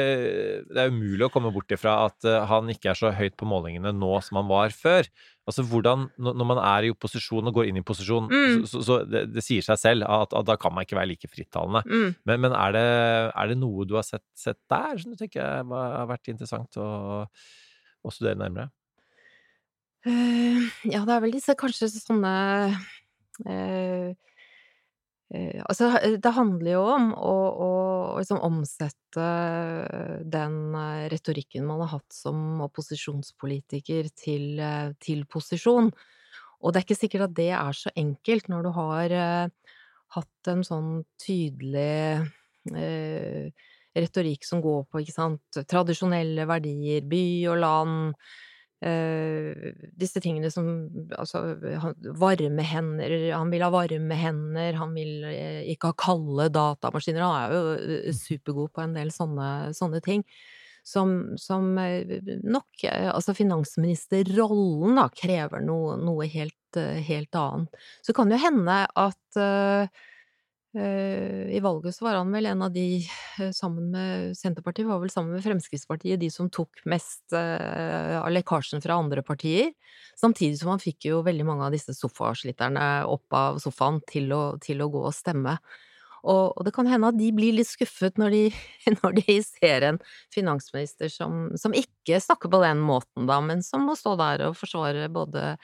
Det 0.71 0.83
er 0.83 0.93
umulig 0.93 1.27
å 1.27 1.31
komme 1.33 1.53
bort 1.55 1.71
ifra 1.75 1.97
at 2.09 2.27
uh, 2.29 2.43
han 2.51 2.71
ikke 2.73 2.93
er 2.93 2.99
så 2.99 3.13
høyt 3.15 3.37
på 3.41 3.49
målingene 3.49 3.95
nå 3.97 4.13
som 4.25 4.41
han 4.41 4.51
var 4.51 4.75
før. 4.77 5.09
Altså 5.45 5.65
hvordan, 5.69 6.07
Når 6.17 6.47
man 6.49 6.61
er 6.63 6.87
i 6.87 6.93
opposisjon 6.95 7.51
og 7.51 7.59
går 7.59 7.69
inn 7.69 7.81
i 7.81 7.85
posisjon, 7.85 8.31
mm. 8.31 8.63
så, 8.71 8.81
så, 8.87 9.01
det, 9.09 9.27
det, 9.35 9.45
sier 9.45 9.65
seg 9.67 9.81
selv 9.81 10.09
at, 10.09 10.33
at, 10.33 10.47
da 10.49 10.57
kan 10.61 10.73
man 10.73 10.87
ikke 10.87 10.97
være 10.97 11.13
like 11.13 11.29
frittalende. 11.29 11.85
Mm. 11.85 12.15
Men, 12.25 12.47
men 12.47 12.57
er, 12.57 12.77
det, 12.77 12.87
er, 13.29 13.53
det, 13.53 13.59
noe 13.61 13.85
du 13.89 13.99
har 13.99 14.07
sett, 14.09 14.25
sett, 14.39 14.63
der 14.73 14.97
som 15.03 15.13
du 15.13 15.21
tenker 15.21 15.45
har 15.69 16.09
vært 16.09 16.33
interessant 16.33 16.81
å, 16.81 16.89
å 17.29 18.15
studere 18.15 18.41
nærmere? 18.41 18.73
Uh, 20.05 20.65
ja, 20.85 21.05
det 21.05 21.15
er 21.15 21.23
vel 21.25 21.33
disse 21.33 21.55
kanskje 21.57 21.89
sånne 21.93 22.33
uh, 23.45 24.09
Altså, 25.33 25.89
det 26.21 26.31
handler 26.37 26.71
jo 26.77 26.83
om 26.95 27.07
å, 27.17 27.37
å 27.65 27.71
liksom 28.21 28.43
omsette 28.45 29.29
den 30.31 30.59
retorikken 31.11 31.65
man 31.67 31.81
har 31.83 31.97
hatt 31.97 32.15
som 32.15 32.61
opposisjonspolitiker, 32.67 34.13
til, 34.15 34.61
til, 35.03 35.25
posisjon. 35.27 35.91
Og 36.61 36.71
det 36.71 36.81
er 36.81 36.87
ikke 36.87 37.01
sikkert 37.01 37.27
at 37.27 37.37
det 37.41 37.51
er 37.57 37.79
så 37.79 37.91
enkelt 37.99 38.51
når 38.53 38.69
du 38.69 38.71
har 38.77 39.17
hatt 40.15 40.53
en 40.53 40.63
sånn 40.67 40.93
tydelig 41.19 42.29
retorikk 43.95 44.47
som 44.47 44.63
går 44.65 44.87
på, 44.91 45.03
sant, 45.13 45.63
tradisjonelle 45.71 46.47
verdier, 46.51 47.05
by 47.07 47.25
og 47.53 47.61
land, 47.63 48.27
disse 48.85 50.21
tingene 50.21 50.51
som 50.53 50.67
Altså, 51.17 51.41
varme 52.21 52.65
hender 52.67 53.15
Han 53.33 53.53
vil 53.53 53.65
ha 53.65 53.71
varme 53.73 54.19
hender, 54.19 54.77
han 54.81 54.93
vil 54.97 55.25
uh, 55.25 55.63
ikke 55.73 55.93
ha 55.93 55.97
kalde 55.99 56.51
datamaskiner. 56.53 57.25
Han 57.25 57.39
er 57.39 57.55
jo 57.55 57.63
uh, 57.79 58.11
supergod 58.19 58.75
på 58.75 58.85
en 58.85 58.99
del 58.99 59.15
sånne, 59.15 59.49
sånne 59.77 60.03
ting. 60.05 60.27
Som, 60.85 61.33
som 61.41 61.71
nok 61.75 62.85
Altså, 62.91 63.33
finansministerrollen, 63.33 64.99
da, 65.01 65.07
krever 65.17 65.65
noe, 65.65 65.95
noe 65.97 66.29
helt, 66.29 66.77
helt, 66.77 67.41
annet. 67.41 67.81
Så 68.05 68.13
kan 68.13 68.29
det 68.29 68.37
jo 68.37 68.47
hende 68.51 68.83
at 68.93 69.41
Eh, 69.41 69.89
I 70.75 71.61
valget 71.63 71.95
så 71.95 72.05
var 72.09 72.17
han 72.19 72.33
vel 72.35 72.49
en 72.51 72.63
av 72.67 72.73
de, 72.75 72.99
eh, 73.39 73.51
sammen 73.55 73.93
med 73.93 74.35
Senterpartiet, 74.35 74.89
var 74.89 74.99
vel 74.99 75.13
sammen 75.13 75.37
med 75.37 75.45
Fremskrittspartiet, 75.45 76.19
de 76.19 76.31
som 76.35 76.51
tok 76.51 76.83
mest 76.91 77.33
eh, 77.33 78.17
av 78.19 78.31
lekkasjen 78.35 78.83
fra 78.83 78.99
andre 78.99 79.23
partier. 79.23 79.71
Samtidig 80.19 80.59
som 80.59 80.73
han 80.73 80.83
fikk 80.83 81.07
jo 81.11 81.23
veldig 81.27 81.47
mange 81.47 81.69
av 81.69 81.75
disse 81.75 81.95
sofasliterne 81.95 83.05
opp 83.07 83.39
av 83.39 83.63
sofaen 83.63 84.01
til 84.11 84.35
å, 84.35 84.43
til 84.63 84.83
å 84.83 84.91
gå 84.91 85.05
og 85.07 85.15
stemme. 85.15 85.59
Og, 86.25 86.57
og, 86.57 86.63
det 86.65 86.73
kan 86.75 86.89
hende 86.89 87.11
at 87.13 87.19
de 87.19 87.29
blir 87.37 87.55
litt 87.59 87.69
skuffet 87.69 88.19
når 88.21 88.35
de, 88.35 88.43
når 88.99 89.19
de 89.21 89.39
ser 89.45 89.89
en 89.91 90.01
finansminister 90.35 91.13
som, 91.13 91.51
som, 91.61 91.77
ikke 91.77 92.21
snakker 92.23 92.53
på 92.53 92.63
den 92.65 92.81
måten, 92.83 93.29
da, 93.29 93.41
men 93.45 93.63
som 93.63 93.85
må 93.87 93.97
stå 93.99 94.17
der 94.21 94.49
og 94.49 94.59
forsvare 94.59 95.11
både 95.13 95.55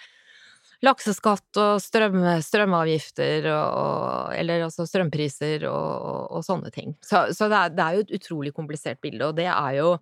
lakseskatt 0.85 1.59
og 1.61 1.81
strøm, 1.83 2.23
strømavgifter 2.45 3.51
og, 3.53 4.33
Eller 4.37 4.65
altså 4.67 4.87
strømpriser 4.89 5.67
og, 5.69 6.31
og, 6.31 6.41
sånne 6.47 6.73
ting. 6.75 6.95
Så, 7.05 7.29
så 7.37 7.51
det, 7.53 7.59
er, 7.59 7.75
det, 7.77 7.85
er, 7.85 7.99
jo 7.99 8.07
et 8.07 8.17
utrolig 8.21 8.55
komplisert 8.57 9.01
bilde, 9.05 9.29
og 9.29 9.37
det 9.37 9.49
er 9.51 9.77
jo 9.81 9.93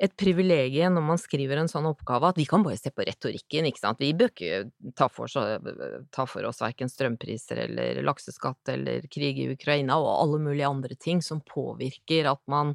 et 0.00 0.14
privilegium 0.16 0.94
når 0.96 1.04
man 1.04 1.20
skriver 1.20 1.60
en 1.60 1.68
sånn 1.68 1.88
oppgave, 1.90 2.30
at 2.32 2.38
vi 2.40 2.46
kan 2.48 2.62
bare 2.64 2.78
se 2.80 2.92
på 2.92 3.04
retorikken, 3.04 3.66
ikke 3.68 3.82
sant. 3.82 4.00
Vi 4.00 4.14
bør 4.16 4.32
ikke 4.32 4.92
ta 4.96 5.10
for, 5.12 5.28
så, 5.28 5.58
ta 6.12 6.24
for 6.28 6.48
oss 6.48 6.62
verken 6.64 6.88
strømpriser 6.88 7.66
eller 7.66 8.00
lakseskatt 8.08 8.72
eller 8.72 9.04
krig 9.12 9.42
i 9.42 9.50
Ukraina 9.52 9.98
og 10.00 10.14
alle 10.14 10.40
mulige 10.46 10.70
andre 10.72 10.96
ting 10.96 11.20
som 11.24 11.44
påvirker 11.44 12.30
at 12.32 12.40
man 12.48 12.72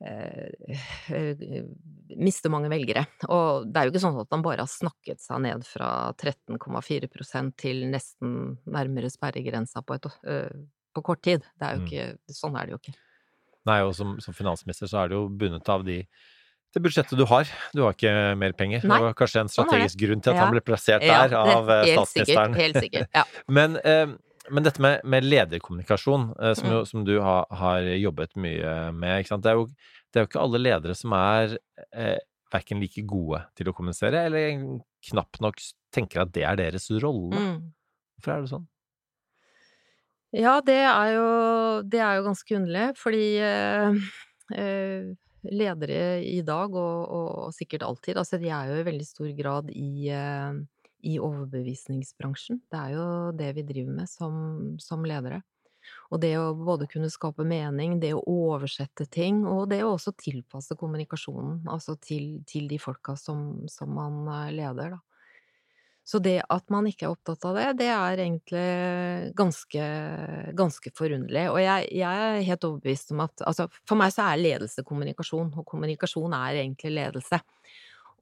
mister 2.16 2.52
mange 2.52 2.70
velgere. 2.72 3.04
Og 3.28 3.68
det 3.68 3.76
er 3.76 3.86
jo 3.86 3.92
ikke 3.92 4.02
sånn 4.02 4.18
at 4.22 4.32
han 4.32 4.44
bare 4.44 4.64
har 4.64 4.72
snakket 4.72 5.20
seg 5.22 5.42
ned 5.44 5.66
fra 5.68 5.90
13,4% 6.16 7.54
til 7.60 7.84
nesten 7.92 8.56
nærmere 8.70 9.12
sperregrensa 9.12 9.84
på, 9.84 9.98
et, 9.98 10.04
uh, 10.24 10.48
på 10.96 11.00
kort 11.06 11.22
tid. 11.26 11.40
Det 11.60 11.68
er 11.68 11.76
jo 11.76 11.84
mm. 11.84 11.88
ikke. 11.88 12.36
Sånn 12.40 12.56
er 12.56 12.62
det 12.68 12.76
jo 12.76 12.82
ikke. 12.82 12.96
Nei, 13.68 13.80
og 13.84 13.92
som, 13.96 14.14
som, 14.24 14.32
finansminister 14.36 14.88
så 14.88 15.02
er 15.02 15.10
det 15.10 15.18
jo 15.18 15.24
bundet 15.28 15.68
av 15.68 15.84
de 15.86 16.02
det 16.70 16.78
budsjettet 16.84 17.18
du 17.18 17.24
har. 17.26 17.48
Du 17.74 17.82
har 17.82 17.96
ikke 17.96 18.12
mer 18.38 18.52
penger. 18.54 18.84
Nei, 18.86 18.94
det 18.94 19.06
var 19.08 19.14
kanskje 19.18 19.40
en 19.42 19.48
sånn 19.50 19.66
strategisk 19.66 19.98
grunn 20.04 20.20
til 20.22 20.30
at 20.30 20.38
ja. 20.38 20.44
han 20.44 20.52
ble 20.54 20.62
plassert 20.62 21.02
der 21.02 21.34
av 21.34 21.66
statsministeren. 21.66 22.54
Sikkert, 22.54 22.62
helt 22.62 22.78
sikkert, 22.84 23.08
ja. 23.10 23.24
Men 23.58 23.74
eh, 23.82 24.06
men 24.50 24.66
dette 24.66 24.82
med, 24.82 25.04
med 25.04 25.26
lederkommunikasjon, 25.26 26.30
eh, 26.40 26.54
som, 26.58 26.68
jo, 26.70 26.82
mm. 26.82 26.88
som, 26.90 27.04
du 27.06 27.14
har, 27.24 27.46
har 27.62 27.86
jobbet 27.96 28.36
mye 28.40 28.74
med, 28.96 29.30
det 29.30 29.52
er, 29.52 29.60
jo, 29.60 29.68
det, 29.70 30.18
er 30.18 30.24
jo, 30.24 30.30
ikke 30.30 30.42
alle 30.42 30.62
ledere 30.62 30.96
som 30.98 31.14
er 31.16 31.56
eh, 31.90 32.18
verken 32.50 32.82
like 32.82 33.04
gode 33.08 33.44
til 33.58 33.70
å 33.70 33.74
kommunisere, 33.76 34.26
eller 34.26 34.58
knapt 35.10 35.40
nok 35.44 35.62
tenker 35.94 36.24
at 36.24 36.34
det 36.34 36.44
er 36.46 36.58
deres 36.60 36.90
rolle. 37.02 37.38
Mm. 37.38 37.70
Hvorfor 38.18 38.34
er 38.34 38.44
det 38.44 38.52
sånn? 38.52 38.68
Ja, 40.36 40.60
det 40.62 40.78
er 40.86 41.14
jo, 41.16 41.30
det 41.90 42.02
er 42.06 42.18
jo 42.18 42.26
ganske 42.28 42.54
underlig, 42.54 42.84
fordi 43.00 43.24
eh, 43.42 44.10
eh, 44.54 45.08
ledere 45.50 46.02
i 46.22 46.38
dag, 46.46 46.74
og, 46.78 47.00
og, 47.16 47.54
sikkert 47.56 47.86
alltid, 47.86 48.20
altså 48.20 48.38
de 48.38 48.52
er 48.54 48.70
jo 48.70 48.78
i 48.78 48.86
veldig 48.86 49.08
stor 49.08 49.32
grad 49.38 49.72
i 49.74 50.10
eh, 50.14 50.60
i 51.02 51.18
overbevisningsbransjen. 51.20 52.60
Det 52.70 52.80
er 52.80 52.96
jo 52.96 53.06
det 53.36 53.52
vi 53.56 53.66
driver 53.68 53.96
med 54.02 54.10
som, 54.10 54.34
som 54.82 55.06
ledere. 55.06 55.42
Og 56.10 56.20
det 56.22 56.34
å 56.38 56.50
både 56.58 56.88
kunne 56.90 57.10
skape 57.10 57.44
mening, 57.46 57.98
det 58.02 58.12
å 58.14 58.24
oversette 58.28 59.06
ting, 59.10 59.44
og 59.48 59.70
det 59.70 59.82
å 59.84 59.94
også 59.94 60.12
tilpasse 60.18 60.76
kommunikasjonen, 60.78 61.62
altså 61.70 61.96
til, 62.02 62.40
til 62.48 62.68
de 62.70 62.78
folka 62.82 63.16
som, 63.18 63.62
som 63.70 63.94
man 63.96 64.26
eh, 64.28 64.50
leder, 64.58 64.96
da. 64.96 65.00
Så 66.10 66.18
det 66.18 66.40
at 66.50 66.64
man 66.72 66.88
ikke 66.88 67.06
er 67.06 67.12
opptatt 67.12 67.44
av 67.46 67.54
det, 67.54 67.66
det 67.78 67.86
er 67.92 68.22
egentlig 68.24 68.62
ganske, 69.38 69.82
ganske 70.58 70.90
forunderlig. 70.96 71.44
Og 71.52 71.60
jeg, 71.62 71.90
jeg, 72.00 72.24
er 72.32 72.46
helt 72.48 72.66
overbevist 72.66 73.12
om 73.14 73.22
at 73.28 73.44
altså, 73.46 73.68
for 73.86 74.00
meg 74.00 74.10
så 74.14 74.24
er 74.26 74.40
ledelse 74.40 74.82
kommunikasjon, 74.88 75.52
og 75.60 75.68
kommunikasjon 75.68 76.34
er 76.40 76.64
egentlig 76.64 76.96
ledelse. 76.96 77.38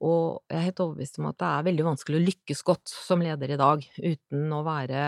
Og 0.05 0.39
jeg 0.47 0.57
er 0.57 0.65
helt 0.69 0.81
overbevist 0.83 1.19
om 1.19 1.27
at 1.29 1.39
det 1.41 1.49
er 1.49 1.67
veldig 1.67 1.85
vanskelig 1.89 2.19
å 2.19 2.25
lykkes 2.27 2.63
godt 2.67 2.91
som 2.93 3.23
leder 3.23 3.51
i 3.51 3.59
dag 3.59 3.83
uten 3.99 4.55
å 4.55 4.61
være 4.63 5.01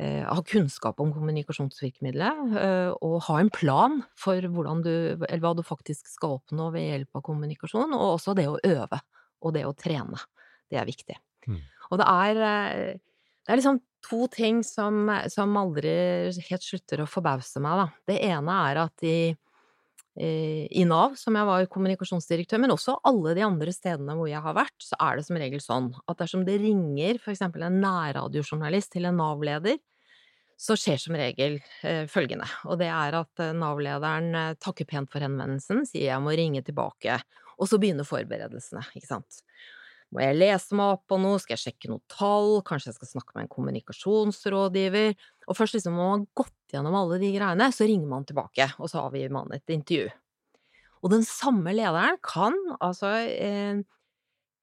eh, 0.00 0.22
ha 0.24 0.38
kunnskap 0.48 1.00
om 1.02 1.12
kommunikasjonsvirkemidlet, 1.14 2.56
eh, 2.60 2.90
og 3.04 3.18
ha 3.28 3.38
en 3.40 3.52
plan 3.52 4.00
for 4.18 4.40
hvordan 4.40 4.82
du, 4.86 4.94
eller 5.28 5.42
hva 5.44 5.54
du 5.58 5.64
faktisk 5.66 6.08
skal 6.10 6.38
oppnå 6.38 6.70
ved 6.74 6.88
hjelp 6.88 7.20
av 7.20 7.26
kommunikasjon, 7.28 7.92
og 7.98 8.16
også 8.16 8.36
det 8.38 8.48
å 8.48 8.58
øve, 8.58 9.02
og 9.42 9.56
det 9.56 9.66
å 9.68 9.76
trene. 9.76 10.20
Det 10.72 10.80
er 10.80 10.88
viktig. 10.88 11.18
Mm. 11.50 11.60
Og 11.90 12.00
det 12.00 12.08
er, 12.08 12.44
eh, 12.48 13.00
det 13.42 13.52
er 13.52 13.60
liksom 13.60 13.82
to 14.02 14.26
ting 14.32 14.62
som, 14.66 15.06
som, 15.30 15.56
aldri 15.60 15.92
helt 16.48 16.64
slutter 16.64 17.04
å 17.04 17.10
forbause 17.10 17.60
meg, 17.62 17.84
da. 17.84 17.86
Det 18.08 18.18
ene 18.26 18.58
er 18.70 18.80
at 18.86 19.04
i, 19.06 19.16
i 20.12 20.82
Nav, 20.84 21.14
som 21.16 21.36
jeg 21.38 21.48
var 21.48 21.66
kommunikasjonsdirektør, 21.72 22.60
men 22.60 22.74
også 22.74 22.98
alle 23.08 23.32
de 23.38 23.46
andre 23.46 23.72
stedene 23.72 24.12
hvor 24.18 24.28
jeg 24.28 24.42
har 24.44 24.56
vært, 24.58 24.76
så 24.84 24.98
er 25.00 25.16
det 25.16 25.24
som 25.24 25.38
regel 25.40 25.62
sånn 25.64 25.86
at 26.04 26.18
dersom 26.20 26.42
det 26.44 26.58
ringer 26.60 27.16
for 27.22 27.32
eksempel 27.32 27.64
en 27.64 27.78
nærradiojournalist 27.80 28.92
til 28.92 29.08
en 29.08 29.16
Nav-leder, 29.16 29.80
så 30.62 30.76
skjer 30.78 31.00
som 31.00 31.16
regel 31.18 31.58
eh, 31.82 32.04
følgende, 32.10 32.46
og 32.70 32.78
det 32.82 32.90
er 32.92 33.16
at 33.18 33.42
eh, 33.42 33.54
Nav-lederen 33.56 34.28
eh, 34.38 34.56
takker 34.62 34.86
pent 34.88 35.10
for 35.10 35.24
henvendelsen, 35.24 35.82
sier 35.88 36.12
jeg 36.12 36.22
må 36.22 36.34
ringe 36.38 36.62
tilbake, 36.66 37.18
og 37.58 37.70
så 37.70 37.78
begynner 37.82 38.06
forberedelsene, 38.06 38.84
ikke 38.94 39.08
sant. 39.08 39.42
Må 40.12 40.20
jeg 40.20 40.36
lese 40.36 40.76
meg 40.76 40.98
opp 40.98 41.06
på 41.08 41.16
noe, 41.18 41.40
skal 41.40 41.56
jeg 41.56 41.64
sjekke 41.64 41.88
noen 41.88 42.02
tall, 42.12 42.60
kanskje 42.68 42.90
jeg 42.90 42.98
skal 43.00 43.10
snakke 43.14 43.34
med 43.34 43.46
en 43.46 43.52
kommunikasjonsrådgiver? 43.54 45.14
Og 45.48 45.58
først 45.58 45.76
liksom 45.76 45.96
man 45.98 46.12
har 46.12 46.26
gått 46.42 46.74
gjennom 46.74 46.96
alle 46.96 47.18
de 47.22 47.32
greiene, 47.34 47.68
så 47.74 47.86
ringer 47.88 48.10
man 48.10 48.26
tilbake, 48.28 48.68
og 48.78 48.90
så 48.90 49.02
har 49.02 49.34
man 49.34 49.52
et 49.56 49.74
intervju. 49.74 50.10
Og 51.02 51.10
den 51.10 51.24
samme 51.26 51.74
lederen 51.74 52.18
kan 52.22 52.54
altså 52.78 53.10
eh, 53.26 53.80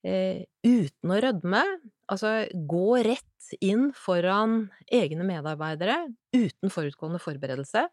eh, 0.08 0.44
uten 0.64 1.12
å 1.12 1.20
rødme, 1.26 1.64
altså 2.10 2.34
gå 2.54 3.02
rett 3.06 3.52
inn 3.60 3.90
foran 3.98 4.70
egne 4.88 5.28
medarbeidere 5.28 6.06
uten 6.36 6.72
forutgående 6.72 7.20
forberedelse, 7.24 7.88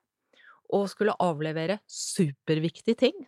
og 0.75 0.89
skulle 0.91 1.15
avlevere 1.23 1.79
superviktige 1.91 2.99
ting 2.99 3.27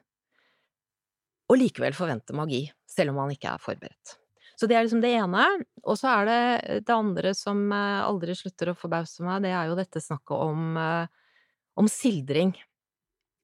og 1.48 1.56
likevel 1.56 1.94
forvente 1.96 2.34
magi, 2.36 2.66
selv 2.88 3.14
om 3.14 3.22
man 3.22 3.32
ikke 3.32 3.54
er 3.54 3.62
forberedt. 3.62 4.18
Så 4.58 4.66
det 4.66 4.74
er 4.74 4.86
liksom 4.86 5.02
det 5.04 5.12
ene. 5.14 5.44
Og 5.86 5.98
så 6.00 6.10
er 6.16 6.26
det 6.28 6.80
det 6.88 6.94
andre 6.94 7.34
som 7.38 7.68
eh, 7.74 8.00
aldri 8.02 8.34
slutter 8.36 8.72
å 8.72 8.78
forbause 8.78 9.22
meg, 9.26 9.44
det 9.46 9.54
er 9.54 9.70
jo 9.70 9.78
dette 9.78 10.02
snakket 10.02 10.34
om, 10.48 10.74
eh, 10.82 11.38
om 11.78 11.90
sildring. 11.90 12.56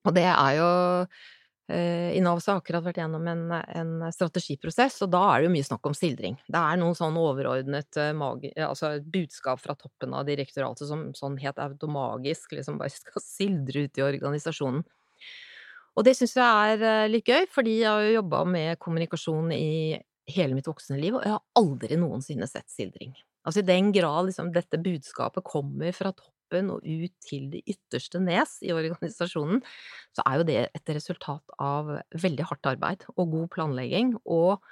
Og 0.05 0.17
det 0.17 0.27
er 0.29 0.57
jo 0.59 0.71
eh, 1.71 2.11
i 2.19 2.23
Nav 2.25 2.43
har 2.43 2.59
akkurat 2.59 2.85
vært 2.85 2.99
gjennom 3.01 3.31
en, 3.31 3.45
en, 3.55 3.95
strategiprosess, 4.13 4.99
og 5.07 5.15
da 5.15 5.23
er 5.31 5.41
det 5.41 5.49
jo 5.49 5.55
mye 5.55 5.69
snakk 5.71 5.89
om 5.89 5.97
sildring. 5.97 6.37
Det 6.51 6.61
er 6.61 6.83
noen 6.83 6.99
sånn 6.99 7.17
overordnet 7.21 8.01
magi, 8.19 8.51
altså 8.59 8.97
budskap 9.01 9.63
fra 9.63 9.79
toppen 9.79 10.13
av 10.19 10.27
direktoratet 10.29 10.91
som 10.91 11.07
sånn 11.17 11.39
helt 11.41 11.63
automagisk 11.63 12.59
liksom 12.59 12.83
bare 12.83 12.93
skal 12.99 13.25
sildre 13.25 13.87
ut 13.87 14.03
i 14.03 14.07
organisasjonen. 14.11 14.85
Og 15.95 16.07
det 16.07 16.17
syns 16.19 16.35
jeg 16.35 16.75
er 16.75 16.83
eh, 16.83 17.11
litt 17.11 17.29
gøy, 17.29 17.47
fordi 17.55 17.79
jeg 17.81 17.91
har 17.91 18.03
jo 18.03 18.19
jobba 18.19 18.43
med 18.51 18.81
kommunikasjon 18.83 19.53
i 19.55 19.95
hele 20.31 20.57
mitt 20.57 20.69
voksne 20.69 20.99
liv, 21.01 21.17
og 21.17 21.25
jeg 21.25 21.35
har 21.35 21.43
aldri 21.61 21.99
noensinne 22.01 22.49
sett 22.49 22.71
sildring. 22.73 23.13
Altså 23.45 23.61
i 23.61 23.69
den 23.69 23.91
grad 23.93 24.29
liksom 24.29 24.53
dette 24.55 24.81
budskapet 24.81 25.45
kommer 25.45 25.93
fra 25.97 26.15
toppen 26.17 26.71
og 26.73 26.85
ut 26.85 27.13
til 27.25 27.51
det 27.53 27.61
ytterste 27.69 28.21
nes 28.23 28.57
i 28.65 28.73
organisasjonen, 28.73 29.61
så 30.17 30.25
er 30.25 30.41
jo 30.41 30.47
det 30.49 30.61
et 30.71 30.95
resultat 30.97 31.57
av 31.61 31.93
veldig 32.23 32.49
hardt 32.49 32.73
arbeid 32.73 33.05
og 33.17 33.37
god 33.37 33.51
planlegging, 33.53 34.15
og 34.25 34.65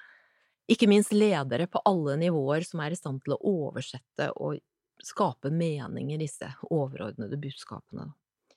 ikke 0.73 0.88
minst 0.88 1.12
ledere 1.12 1.66
på 1.68 1.82
alle 1.88 2.16
nivåer 2.21 2.64
som 2.64 2.80
er 2.85 2.94
i 2.94 2.99
stand 2.99 3.21
til 3.25 3.35
å 3.37 3.42
oversette 3.68 4.30
og 4.40 4.61
skape 5.02 5.50
mening 5.50 6.12
i 6.14 6.21
disse 6.21 6.49
overordnede 6.71 7.37
budskapene. 7.42 8.12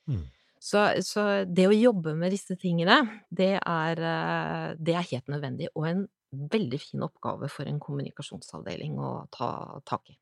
Mm. 0.06 0.26
Så, 0.66 0.82
så, 1.06 1.24
det 1.46 1.68
å 1.70 1.76
jobbe 1.76 2.16
med 2.18 2.32
disse 2.34 2.56
tingene, 2.58 2.98
det 3.30 3.56
er, 3.60 4.00
eh, 4.02 4.70
det 4.82 4.96
er, 4.96 5.10
helt 5.12 5.28
nødvendig, 5.30 5.70
og 5.76 5.90
en 5.90 6.06
veldig 6.52 6.80
fin 6.82 7.06
oppgave 7.06 7.50
for 7.52 7.70
en 7.70 7.82
kommunikasjonsavdeling 7.82 9.00
å 9.02 9.12
ta 9.34 9.50
tak 9.88 10.14
i. 10.14 10.18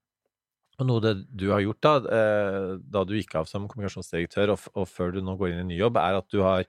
Og 0.82 0.90
noe 0.90 1.04
det 1.04 1.14
du 1.30 1.50
har 1.52 1.62
gjort 1.62 1.84
da, 1.86 1.94
eh, 2.18 2.70
da 2.82 3.04
du 3.06 3.14
gikk 3.18 3.38
av 3.42 3.50
som 3.50 3.68
kommunikasjonsdirektør, 3.70 4.56
og, 4.56 4.68
og, 4.74 4.90
før 4.90 5.14
du 5.14 5.22
nå 5.22 5.38
går 5.38 5.54
inn 5.54 5.64
i 5.66 5.72
ny 5.74 5.80
jobb, 5.80 6.00
er 6.02 6.18
at 6.18 6.30
du 6.34 6.42
har 6.42 6.66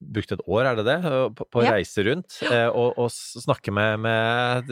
brukt 0.00 0.32
et 0.34 0.44
år, 0.50 0.66
er 0.66 0.78
det 0.78 0.84
det, 0.86 0.98
på, 1.38 1.46
på 1.46 1.64
ja. 1.66 1.74
reise 1.76 2.04
rundt. 2.06 2.38
Eh, 2.46 2.68
og, 2.68 2.98
og, 2.98 3.10
snakke 3.10 3.74
med, 3.74 3.98
med, 4.06 4.70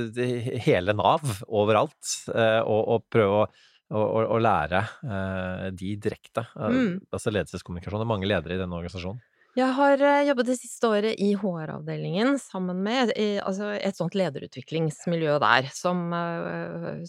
hele 0.67 0.95
Nav 0.99 1.43
overalt, 1.47 2.15
og, 2.31 2.81
og 2.81 3.11
prøve 3.11 3.43
å 3.43 3.49
og, 3.97 4.37
lære 4.43 4.83
eh, 5.09 5.67
de 5.77 5.95
direkte. 5.97 6.45
Eh, 6.57 6.75
mm. 6.75 6.95
Altså 7.13 7.33
ledelseskommunikasjon. 7.33 8.01
Det 8.01 8.07
er 8.07 8.13
mange 8.13 8.29
ledere 8.29 8.57
i 8.57 8.61
denne 8.61 8.77
organisasjonen. 8.77 9.23
Jeg 9.59 9.75
har 9.75 10.03
eh, 10.07 10.25
jobbet 10.29 10.47
det 10.53 10.55
siste 10.61 10.87
året 10.87 11.19
i 11.19 11.33
HR-avdelingen 11.35 12.37
sammen 12.39 12.79
med 12.85 13.11
altså 13.43 13.73
et 13.75 13.99
sånt 13.99 14.15
lederutviklingsmiljø 14.15 15.35
der, 15.43 15.67
som, 15.75 16.05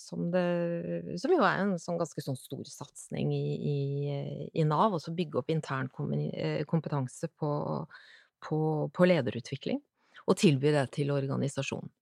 som, 0.01 0.23
det, 0.33 0.45
som, 1.21 1.35
jo 1.35 1.45
er 1.45 1.61
en 1.61 1.75
sånn 1.81 1.99
ganske 1.99 2.23
sånn 2.25 2.39
stor 2.39 2.63
satsing 2.65 3.29
i, 3.35 3.43
i, 3.73 3.77
i 4.57 4.65
Nav. 4.65 4.97
også 4.97 5.13
bygge 5.13 5.43
opp 5.43 5.53
intern 5.53 5.91
kompetanse 5.93 7.29
på, 7.37 7.51
på, 8.47 8.59
på 8.97 9.09
lederutvikling, 9.13 9.83
og 10.25 10.41
tilby 10.41 10.73
det 10.73 10.87
til 10.97 11.13
organisasjonen 11.13 11.93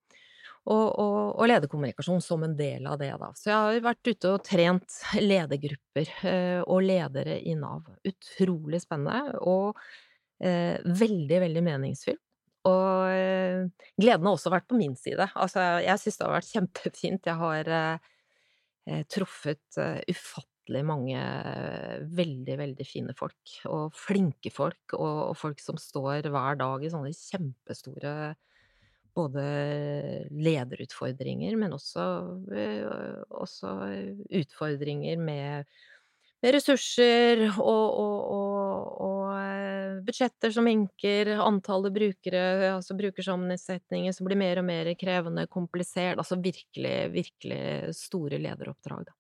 og, 0.68 0.88
og, 1.00 1.20
og 1.40 1.48
lederkommunikasjon 1.48 2.24
som 2.24 2.44
en 2.44 2.56
del 2.58 2.88
av 2.90 2.98
det, 3.00 3.14
da. 3.22 3.30
Så 3.40 3.52
jeg 3.52 3.56
har 3.56 3.86
vært 3.86 4.10
ute 4.10 4.34
og 4.34 4.44
trent 4.44 4.98
ledergrupper 5.22 6.12
eh, 6.28 6.60
og 6.66 6.84
ledere 6.84 7.38
i 7.40 7.56
Nav. 7.56 7.88
Utrolig 8.08 8.82
spennende 8.84 9.40
og 9.40 9.80
eh, 10.44 10.78
veldig, 10.86 11.40
veldig 11.46 11.64
meningsfylt. 11.66 12.22
Og 12.68 13.14
eh, 13.14 13.64
gleden 14.00 14.28
har 14.28 14.36
også 14.36 14.52
vært 14.52 14.68
på 14.70 14.80
min 14.80 14.96
side. 15.00 15.30
Altså, 15.40 15.64
jeg 15.86 16.02
syns 16.02 16.20
det 16.20 16.28
har 16.28 16.36
vært 16.38 16.54
kjempefint. 16.56 17.30
Jeg 17.30 17.42
har 17.42 17.74
eh, 17.80 18.12
eh, 18.90 19.04
truffet 19.12 19.80
eh, 19.82 20.02
ufattelig 20.12 20.84
mange 20.84 21.22
veldig, 22.18 22.58
veldig 22.60 22.88
fine 22.88 23.16
folk. 23.18 23.54
Og 23.72 23.96
flinke 23.96 24.52
folk, 24.54 24.98
og, 24.98 25.22
og 25.30 25.40
folk 25.40 25.64
som 25.64 25.80
står 25.80 26.28
hver 26.34 26.60
dag 26.60 26.84
i 26.84 26.92
sånne 26.92 27.14
kjempestore 27.16 28.18
både 29.18 29.44
lederutfordringer, 30.30 31.56
men 31.58 31.72
også, 31.74 32.04
også 33.34 33.72
utfordringer 34.38 35.18
med 35.18 35.66
ressurser 36.44 37.44
og, 37.48 37.86
og, 37.98 38.18
og, 38.34 38.90
og, 39.08 39.22
øh, 39.42 40.00
budsjetter 40.06 40.54
som 40.54 40.68
minker, 40.68 41.34
antallet 41.42 41.96
brukere, 41.96 42.44
altså 42.76 42.98
brukersammensetninger 43.00 44.14
som 44.14 44.30
blir 44.30 44.40
mer 44.40 44.62
og 44.62 44.68
mer 44.70 44.92
krevende, 45.00 45.48
komplisert, 45.50 46.22
altså 46.22 46.38
virkelig, 46.42 46.96
virkelig 47.16 47.96
store 47.98 48.42
lederoppdrag, 48.44 49.08
da. 49.10 49.18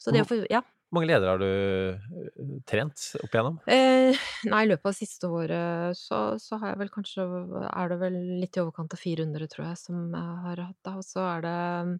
Så 0.00 0.12
det 0.14 0.24
å 0.24 0.28
få, 0.28 0.42
ja. 0.50 0.62
Hvor 0.90 0.98
mange 0.98 1.10
ledere 1.12 1.30
har 1.30 1.38
du 1.38 1.46
eh, 1.46 2.54
trent 2.66 3.02
opp 3.20 3.34
igjennom? 3.34 3.60
Eh, 3.70 4.16
nei, 4.50 4.62
i 4.64 4.70
løpet 4.72 4.88
av 4.90 4.96
siste 4.96 5.28
året 5.30 5.94
så, 5.94 6.18
så, 6.42 6.58
har 6.58 6.72
jeg 6.72 6.80
vel 6.80 6.90
kanskje 6.90 7.26
Er 7.70 7.92
det 7.92 7.98
vel 8.00 8.16
litt 8.40 8.58
i 8.58 8.62
overkant 8.64 8.96
av 8.96 8.98
400, 8.98 9.46
tror 9.52 9.68
jeg, 9.68 9.78
som 9.78 10.00
jeg 10.08 10.40
har 10.48 10.64
hatt 10.64 10.88
da. 10.88 10.96
Og 10.98 11.06
så 11.06 11.22
er 11.28 11.44
det 11.46 11.54
eh, 11.68 11.92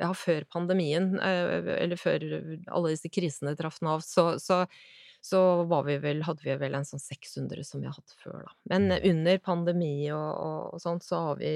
Ja, 0.00 0.08
før 0.16 0.46
pandemien, 0.50 1.12
eh, 1.22 1.74
eller 1.76 2.00
før 2.00 2.24
alle 2.66 2.90
disse 2.90 3.10
krisene 3.12 3.54
traff 3.58 3.78
Nav, 3.84 4.02
så, 4.06 4.32
så 4.42 4.64
så 5.20 5.64
vi 5.84 5.98
vel, 6.00 6.22
hadde 6.24 6.44
vi 6.44 6.54
vel 6.56 6.74
en 6.78 6.86
sånn 6.88 7.02
600 7.02 7.64
som 7.68 7.82
vi 7.82 7.88
har 7.90 7.96
hatt 7.96 8.14
før, 8.22 8.38
da. 8.46 8.54
Men 8.72 8.86
mm. 8.88 9.02
under 9.10 9.40
pandemi 9.44 9.94
og, 10.16 10.28
og, 10.32 10.60
og 10.74 10.80
sånt, 10.80 11.04
så 11.04 11.18
har 11.26 11.40
vi 11.42 11.50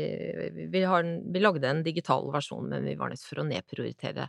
vi, 0.52 0.66
vi, 0.72 0.82
har, 0.84 1.06
vi 1.32 1.40
lagde 1.40 1.70
en 1.70 1.80
digital 1.86 2.28
versjon, 2.34 2.68
men 2.68 2.84
vi 2.84 2.96
var 3.00 3.12
nødt 3.12 3.24
for 3.24 3.40
å 3.40 3.46
nedprioritere 3.48 4.28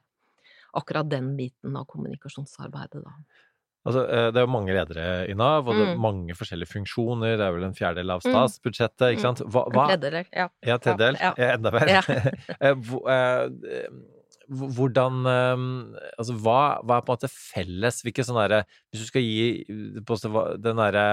akkurat 0.76 1.10
den 1.12 1.34
biten 1.36 1.76
av 1.76 1.88
kommunikasjonsarbeidet, 1.92 3.04
da. 3.04 3.44
Altså, 3.86 4.02
eh, 4.10 4.28
det 4.34 4.42
er 4.42 4.48
jo 4.48 4.50
mange 4.50 4.74
ledere 4.74 5.06
i 5.30 5.36
Nav, 5.38 5.68
og 5.68 5.78
det 5.78 5.84
er 5.86 5.94
mm. 5.94 6.02
mange 6.02 6.36
forskjellige 6.38 6.72
funksjoner. 6.74 7.36
Det 7.38 7.46
er 7.46 7.54
vel 7.54 7.68
en 7.68 7.78
fjerdedel 7.78 8.16
av 8.16 8.24
mm. 8.26 8.32
statsbudsjettet, 8.34 9.08
ikke 9.14 9.26
sant? 9.28 9.44
Hva, 9.46 9.68
hva? 9.70 9.86
En 9.86 9.92
tredjedel, 9.94 10.30
ja. 10.34 10.50
Ja, 10.66 10.78
tredjedel. 10.82 11.20
Ja. 11.22 11.32
ja. 11.38 11.50
Enda 11.54 11.74
mer. 11.76 11.94
Ja. 11.94 12.04
Eh, 12.60 13.90
hvordan 14.46 15.24
Altså, 15.26 16.36
hva, 16.38 16.78
hva, 16.86 17.00
er 17.00 17.06
på 17.06 17.14
en 17.14 17.18
måte 17.18 17.30
felles? 17.34 18.04
Hvilke 18.06 18.26
sånne 18.26 18.44
derre 18.46 18.60
Hvis 18.94 19.02
du 19.02 19.08
skal 19.10 19.26
gi 19.26 19.66
den 20.62 20.78
derre 20.78 21.06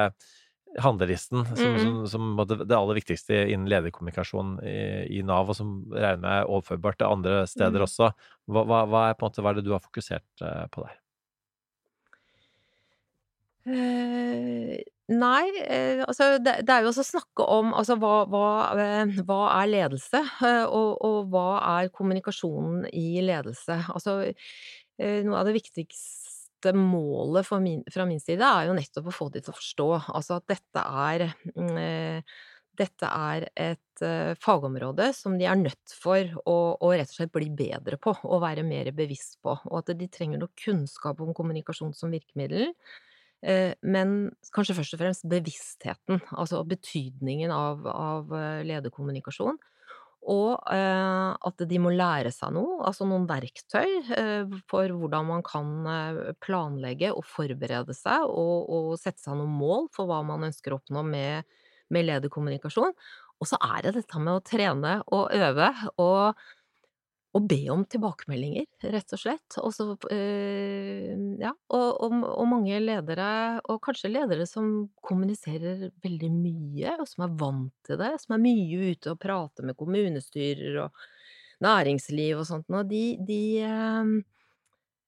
handlelisten 0.80 1.44
som, 1.56 1.74
Mm. 1.74 2.06
som, 2.08 2.36
som 2.36 2.48
det 2.48 2.76
aller 2.76 2.96
viktigste 2.96 3.42
innen 3.52 3.68
lederkommunikasjon 3.68 4.54
i, 4.64 5.18
i 5.18 5.22
Nav, 5.22 5.50
og 5.52 5.58
som 5.58 5.74
regner 5.92 6.22
med 6.22 6.32
er 6.32 6.48
overførbart 6.48 6.98
til 7.00 7.12
andre 7.12 7.46
steder 7.46 7.82
Mm. 7.82 7.86
også. 7.88 8.12
Hva, 8.48 8.64
hva, 8.64 8.84
hva, 8.88 9.02
er, 9.10 9.14
på 9.14 9.26
en 9.26 9.30
måte, 9.30 9.44
hva 9.44 9.52
er 9.52 9.60
det 9.60 9.66
du 9.66 9.72
har 9.74 9.84
fokusert 9.84 10.44
eh, 10.44 10.66
på 10.72 10.86
der? 10.86 10.96
Eh, 13.62 14.80
nei, 15.14 15.44
eh, 15.70 16.00
altså 16.02 16.32
det, 16.42 16.56
det 16.66 16.74
er 16.74 16.82
jo 16.82 16.90
også 16.90 17.04
snakke 17.06 17.44
om 17.46 17.70
altså 17.78 17.94
hva, 18.02 18.14
hva, 18.30 18.46
eh, 18.74 19.12
hva 19.22 19.38
er 19.60 19.70
ledelse, 19.70 20.22
og, 20.66 20.96
og 21.06 21.30
hva 21.30 21.46
er 21.76 21.92
kommunikasjonen 21.94 22.88
i 22.90 23.22
ledelse? 23.22 23.78
Altså 23.94 24.18
noe 25.02 25.38
av 25.38 25.46
det 25.48 25.54
viktigste 25.56 26.72
målet 26.76 27.48
min, 27.62 27.80
fra 27.90 28.04
min 28.06 28.20
side 28.22 28.46
er 28.46 28.68
jo 28.68 28.74
nettopp 28.76 29.08
å 29.10 29.14
få 29.14 29.28
de 29.34 29.40
til 29.42 29.50
å 29.54 29.56
forstå 29.56 29.86
altså 30.12 30.36
at 30.36 30.50
dette 30.52 30.82
er 31.06 31.24
mm, 31.56 32.20
dette 32.78 33.08
er 33.08 33.46
et 33.58 34.04
fagområde 34.42 35.08
som 35.16 35.34
de 35.40 35.48
er 35.48 35.58
nødt 35.58 35.96
for 35.98 36.36
å, 36.44 36.56
å 36.76 36.92
rett 36.92 37.10
og 37.10 37.18
slett 37.18 37.34
bli 37.34 37.48
bedre 37.56 37.98
på, 38.00 38.14
og 38.28 38.44
være 38.44 38.66
mer 38.66 38.92
bevisst 38.96 39.40
på, 39.42 39.54
og 39.54 39.80
at 39.80 39.94
de 39.98 40.10
trenger 40.12 40.42
noe 40.42 40.54
kunnskap 40.60 41.24
om 41.24 41.34
kommunikasjon 41.36 41.96
som 41.96 42.14
virkemiddel. 42.14 42.70
Eh, 43.42 43.74
Men 43.82 44.30
kanskje 44.54 44.76
først 44.78 44.94
og 44.96 45.02
fremst 45.02 45.28
bevisstheten, 45.30 46.22
altså 46.30 46.62
betydningen 46.68 47.50
av, 47.54 47.86
av 47.90 48.34
eh, 48.38 48.62
lederkommunikasjon. 48.68 49.58
Og 50.32 50.52
eh, 50.70 51.30
at 51.34 51.64
de 51.66 51.80
må 51.82 51.90
lære 51.90 52.30
seg 52.30 52.52
noe, 52.54 52.78
altså 52.86 53.08
noen 53.10 53.26
verktøy 53.26 54.04
for 54.70 54.94
hvordan 54.94 55.26
man 55.32 55.42
kan 55.42 55.72
planlegge 56.44 57.10
og 57.10 57.26
forberede 57.26 57.96
seg, 57.98 58.28
og, 58.30 58.70
og 58.70 58.94
sette 59.02 59.24
seg 59.24 59.34
noen 59.40 59.58
mål 59.58 59.90
for 59.96 60.06
hva 60.06 60.20
man 60.26 60.46
ønsker 60.46 60.74
å 60.74 60.78
oppnå 60.78 61.02
med, 61.08 61.50
med 61.90 62.06
lederkommunikasjon. 62.06 62.94
Og 63.42 63.50
så 63.50 63.58
er 63.74 63.88
det 63.88 63.96
dette 63.96 64.22
med 64.22 64.36
å 64.38 64.44
trene 64.46 65.00
og 65.10 65.34
øve, 65.34 65.72
og 65.98 66.38
og 67.32 67.46
be 67.48 67.60
om 67.72 67.84
tilbakemeldinger, 67.88 68.66
rett 68.92 69.14
og 69.16 69.20
slett. 69.20 69.56
Og 69.62 69.72
så, 69.72 69.86
eh, 70.12 71.12
ja, 71.40 71.52
og, 71.72 71.86
og, 72.04 72.16
og 72.28 72.48
mange 72.50 72.76
ledere, 72.82 73.28
og 73.72 73.80
kanskje 73.86 74.10
ledere 74.12 74.44
som 74.48 74.68
kommuniserer 75.00 75.86
veldig 76.04 76.28
mye, 76.34 76.98
og 77.00 77.08
som 77.08 77.24
er 77.24 77.38
vant 77.40 77.72
til 77.88 78.00
det, 78.02 78.12
som 78.20 78.36
er 78.36 78.44
mye 78.44 78.92
ute 78.92 79.14
og 79.14 79.20
prater 79.22 79.68
med 79.68 79.78
kommunestyrer 79.80 80.82
og 80.84 81.06
næringsliv 81.64 82.42
og 82.42 82.48
sånt, 82.50 82.68
og 82.68 82.90
de, 82.90 83.02
de, 83.24 83.40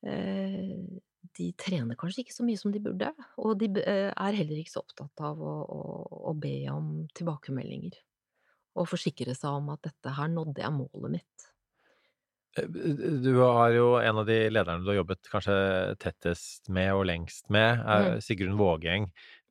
eh, 0.09 0.75
de 1.37 1.53
trener 1.61 2.01
kanskje 2.01 2.25
ikke 2.25 2.39
så 2.39 2.49
mye 2.49 2.61
som 2.61 2.73
de 2.73 2.81
burde, 2.89 3.13
og 3.37 3.59
de 3.61 3.69
er 3.85 4.41
heller 4.41 4.63
ikke 4.63 4.79
så 4.79 4.85
opptatt 4.87 5.27
av 5.29 5.45
å, 5.45 5.57
å, 5.61 5.81
å 6.33 6.37
be 6.41 6.57
om 6.73 7.03
tilbakemeldinger. 7.13 8.01
Og 8.81 8.89
forsikre 8.91 9.37
seg 9.37 9.61
om 9.61 9.69
at 9.75 9.85
dette 9.85 10.17
her 10.17 10.33
nådde 10.33 10.65
jeg 10.65 10.75
målet 10.75 11.21
mitt. 11.21 11.54
Du 12.55 13.33
har 13.41 13.71
jo 13.75 13.87
en 13.99 14.19
av 14.21 14.27
de 14.29 14.37
lederne 14.51 14.85
du 14.85 14.91
har 14.93 15.01
jobbet 15.01 15.27
kanskje 15.33 15.57
tettest 16.03 16.69
med 16.71 16.93
og 16.95 17.07
lengst 17.11 17.51
med, 17.51 17.81
er 17.83 18.13
Mm. 18.15 18.21
Sigrun 18.23 18.57
Vågeng, 18.59 19.09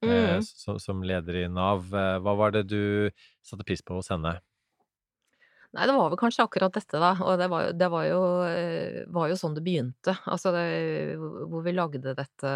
eh, 0.07 0.39
Mm. 0.39 0.41
som, 0.43 0.79
som 0.79 1.03
leder 1.03 1.35
i 1.43 1.47
Nav. 1.49 1.89
Eh, 1.93 2.19
Hva 2.23 2.35
var 2.37 2.51
det 2.51 2.67
du 2.71 3.11
satte 3.43 3.63
pris 3.67 3.81
på 3.83 3.95
hos 3.99 4.09
henne? 4.09 4.39
Nei, 5.73 5.87
det 5.89 5.93
var 5.97 6.11
vel 6.13 6.19
kanskje 6.21 6.43
akkurat 6.45 6.73
dette, 6.75 6.99
da. 7.01 7.15
Og 7.25 7.39
det 7.41 7.47
var, 7.49 7.71
det 7.73 7.87
var, 7.89 8.03
jo, 8.05 8.19
eh, 8.45 8.99
var 9.09 9.31
jo 9.31 9.37
sånn 9.39 9.55
det 9.57 9.63
begynte. 9.65 10.13
Altså 10.29 10.51
det, 10.53 10.65
hvor 11.49 11.63
vi 11.65 11.73
lagde 11.73 12.13
dette 12.13 12.51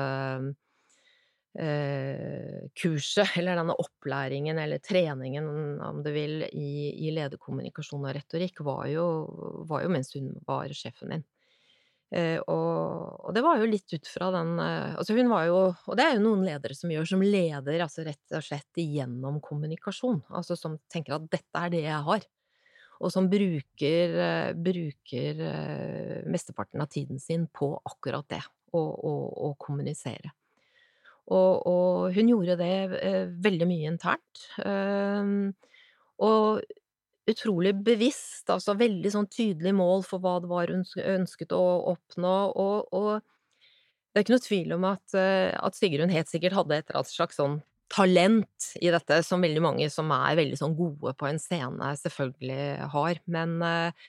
kurset, 1.58 3.32
eller 3.40 3.58
denne 3.58 3.74
opplæringen, 3.82 4.60
eller 4.62 4.78
treningen, 4.84 5.48
om 5.82 6.04
du 6.06 6.12
vil, 6.14 6.44
i, 6.54 6.92
i 7.08 7.10
lederkommunikasjon 7.16 8.06
og 8.06 8.14
retorikk, 8.14 8.62
var 8.68 8.84
jo, 8.92 9.08
var 9.66 9.82
jo 9.82 9.90
mens 9.96 10.14
hun 10.14 10.36
var 10.46 10.70
sjefen 10.78 11.16
min. 11.16 11.26
Eh, 12.16 12.40
og, 12.48 13.18
og 13.28 13.34
det 13.36 13.44
var 13.44 13.60
jo 13.60 13.68
litt 13.68 13.92
ut 13.92 14.08
fra 14.08 14.30
den 14.32 14.54
eh, 14.64 14.94
Altså 14.96 15.12
hun 15.18 15.28
var 15.28 15.44
jo 15.50 15.58
Og 15.92 15.98
det 16.00 16.06
er 16.06 16.14
jo 16.16 16.22
noen 16.24 16.46
ledere 16.48 16.78
som 16.78 16.94
gjør, 16.94 17.04
som 17.10 17.20
leder 17.26 17.84
altså 17.84 18.06
rett 18.08 18.38
og 18.38 18.46
slett 18.48 18.80
igjennom 18.80 19.42
kommunikasjon. 19.44 20.22
Altså 20.32 20.56
som 20.56 20.78
tenker 20.92 21.18
at 21.18 21.28
dette 21.28 21.66
er 21.66 21.74
det 21.74 21.84
jeg 21.84 22.08
har. 22.08 22.28
Og 23.04 23.12
som 23.14 23.28
bruker, 23.30 24.16
eh, 24.24 24.54
bruker 24.56 25.44
eh, 25.52 26.16
mesteparten 26.32 26.82
av 26.82 26.90
tiden 26.94 27.20
sin 27.22 27.46
på 27.52 27.74
akkurat 27.84 28.28
det. 28.32 28.44
Å 28.78 29.50
kommunisere. 29.60 30.32
Og, 31.28 31.68
og 31.68 32.16
hun 32.16 32.30
gjorde 32.32 32.58
det 32.60 32.74
eh, 33.02 33.24
veldig 33.44 33.68
mye 33.68 33.92
internt. 33.92 34.44
Eh, 34.64 35.32
og 36.24 36.62
utrolig 37.28 37.74
bevisst, 37.84 38.48
altså 38.54 38.78
veldig 38.80 39.12
sånn 39.12 39.28
tydelig 39.32 39.74
mål 39.76 40.06
for 40.08 40.24
hva 40.24 40.38
det 40.40 40.50
var 40.52 40.72
hun 40.72 40.86
ønsket 41.18 41.52
å 41.56 41.64
oppnå. 41.92 42.36
Og, 42.56 42.94
og 42.96 43.10
det 43.20 44.22
er 44.22 44.26
ikke 44.26 44.38
noe 44.38 44.46
tvil 44.48 44.76
om 44.78 44.86
at, 44.90 45.18
eh, 45.20 45.52
at 45.54 45.78
Sigrun 45.78 46.14
helt 46.14 46.32
sikkert 46.32 46.56
hadde 46.58 46.80
et 46.80 46.88
eller 46.88 47.02
annet 47.04 47.12
slags 47.12 47.40
sånn 47.42 47.60
talent 47.92 48.72
i 48.84 48.92
dette, 48.92 49.22
som 49.24 49.44
veldig 49.44 49.64
mange 49.64 49.88
som 49.92 50.10
er 50.16 50.40
veldig 50.40 50.58
sånn 50.60 50.76
gode 50.76 51.14
på 51.20 51.28
en 51.30 51.40
scene, 51.40 51.92
selvfølgelig 52.02 52.88
har. 52.96 53.22
Men, 53.32 53.62
eh, 53.64 54.08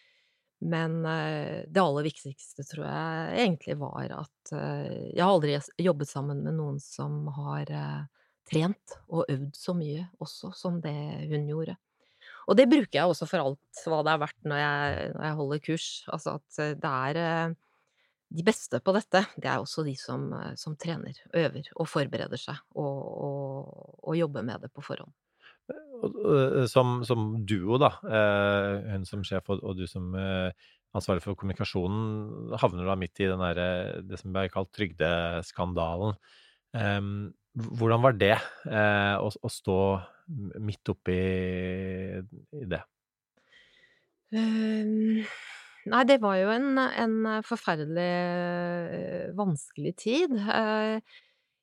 men 0.58 1.04
eh, 1.06 1.64
det 1.70 1.82
aller 1.82 2.06
viktigste 2.08 2.64
tror 2.66 2.86
jeg 2.88 3.42
egentlig 3.44 3.76
var 3.78 4.14
at 4.16 4.52
eh, 4.56 5.12
Jeg 5.14 5.22
har 5.22 5.30
aldri 5.30 5.58
jobbet 5.78 6.10
sammen 6.10 6.40
med 6.42 6.56
noen 6.58 6.80
som 6.82 7.28
har 7.36 7.70
eh, 7.70 8.00
trent 8.48 8.96
og 9.06 9.28
øvd 9.30 9.52
så 9.54 9.76
mye 9.78 10.08
også 10.18 10.50
som 10.56 10.80
det 10.82 10.96
hun 11.30 11.46
gjorde. 11.46 11.76
Og 12.48 12.56
det 12.58 12.66
bruker 12.70 12.96
jeg 12.96 13.12
også 13.12 13.28
for 13.28 13.44
alt 13.44 13.82
hva 13.86 14.00
det 14.02 14.12
er 14.14 14.20
verdt 14.24 14.50
når 14.50 14.62
jeg, 14.62 15.08
når 15.14 15.26
jeg 15.26 15.38
holder 15.42 15.64
kurs. 15.68 15.88
Altså 16.16 16.38
at 16.38 16.60
det 16.80 16.92
er 17.20 17.54
de 18.38 18.44
beste 18.44 18.80
på 18.84 18.94
dette, 18.96 19.22
det 19.36 19.50
er 19.52 19.60
også 19.60 19.84
de 19.84 19.94
som, 20.00 20.30
som 20.56 20.74
trener, 20.80 21.20
øver 21.36 21.68
og 21.76 21.88
forbereder 21.92 22.40
seg 22.40 22.56
og, 22.72 23.04
og, 23.28 23.68
og 24.00 24.16
jobber 24.16 24.48
med 24.48 24.64
det 24.64 24.72
på 24.72 24.84
forhånd. 24.84 25.12
Og, 25.68 26.18
Som, 26.70 27.00
som 27.04 27.30
duo, 27.46 27.78
da, 27.82 27.92
eh, 28.06 28.92
hun 28.94 29.06
som 29.08 29.24
sjef 29.26 29.50
og, 29.50 29.62
og 29.66 29.78
du 29.80 29.86
som 29.90 30.14
eh, 30.16 30.54
ansvarlig 30.96 31.24
for 31.24 31.38
kommunikasjonen, 31.38 32.54
havner 32.62 32.86
da 32.88 32.94
midt 32.98 33.20
i 33.20 33.28
der, 33.30 33.60
eh, 33.64 33.98
det 34.06 34.20
som 34.20 34.32
ble 34.32 34.46
kalt 34.52 34.70
trygdeskandalen. 34.76 36.16
Hvordan 37.58 38.04
var 38.04 38.14
det 38.14 38.36
eh, 38.36 39.16
å, 39.18 39.28
å 39.28 39.50
stå 39.50 39.78
midt 40.62 40.92
oppi 40.92 41.18
det? 42.68 42.82
Um, 44.28 45.24
nei, 45.88 46.02
det 46.08 46.18
var 46.20 46.36
jo 46.36 46.52
en, 46.52 46.76
en 46.76 47.16
forferdelig 47.46 48.10
eh, 48.12 49.24
vanskelig 49.38 49.94
tid. 50.04 50.36
Eh, 50.36 51.18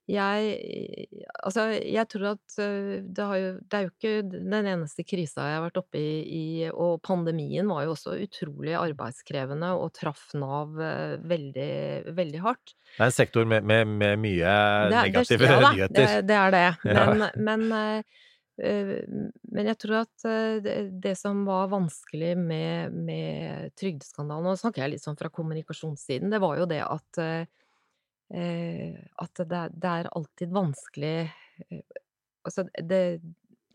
jeg 0.05 1.07
Altså, 1.45 1.63
jeg 1.81 2.05
tror 2.11 2.25
at 2.35 2.57
eh, 2.61 3.01
det 3.01 3.25
har 3.25 3.39
jo 3.41 3.47
Det 3.65 3.77
er 3.77 3.85
jo 3.85 3.91
ikke 3.91 4.11
den 4.29 4.67
eneste 4.69 5.05
krisa 5.07 5.47
jeg 5.49 5.57
har 5.57 5.63
vært 5.65 5.79
oppe 5.81 5.97
i, 5.97 6.11
i 6.29 6.43
Og 6.69 6.99
pandemien 7.05 7.65
var 7.71 7.87
jo 7.87 7.95
også 7.95 8.13
utrolig 8.21 8.75
arbeidskrevende 8.77 9.71
og 9.79 9.89
traff 9.97 10.27
Nav 10.37 10.77
eh, 10.77 11.15
veldig, 11.25 11.71
veldig 12.17 12.43
hardt. 12.43 12.75
Det 12.95 13.01
er 13.01 13.09
en 13.09 13.17
sektor 13.17 13.49
med, 13.49 13.65
med, 13.65 13.89
med 13.97 14.21
mye 14.21 14.53
Det 14.93 15.01
negative 15.09 15.41
det- 15.41 15.51
ja 15.55 15.73
nyheter. 15.73 15.95
Det, 15.97 16.21
det 16.29 16.39
er 16.43 16.55
det. 16.55 16.63
Ja. 16.95 17.05
Men, 17.15 17.25
men, 17.41 17.65
eh, 17.75 18.21
eh, 18.61 18.93
men 19.51 19.69
jeg 19.73 19.79
tror 19.81 20.03
at 20.03 20.29
det, 21.01 21.15
som 21.17 21.43
var 21.49 21.71
vanskelig 21.73 22.35
med, 22.37 22.93
med 22.93 23.73
trygdeskandalen, 23.79 24.45
og 24.45 24.53
nå 24.53 24.59
snakker 24.61 24.85
jeg 24.85 24.95
litt 24.95 25.05
sånn 25.05 25.17
fra 25.19 25.33
kommunikasjonssiden, 25.33 26.29
det 26.31 26.41
var 26.43 26.61
jo 26.61 26.69
det 26.69 26.83
at 26.85 27.23
at 28.33 29.41
det, 29.45 29.63
det 29.77 29.91
er 29.91 30.11
alltid 30.11 30.53
vanskelig 30.55 31.17
eh, 31.69 31.81
Altså, 32.45 32.61
det 32.77 33.21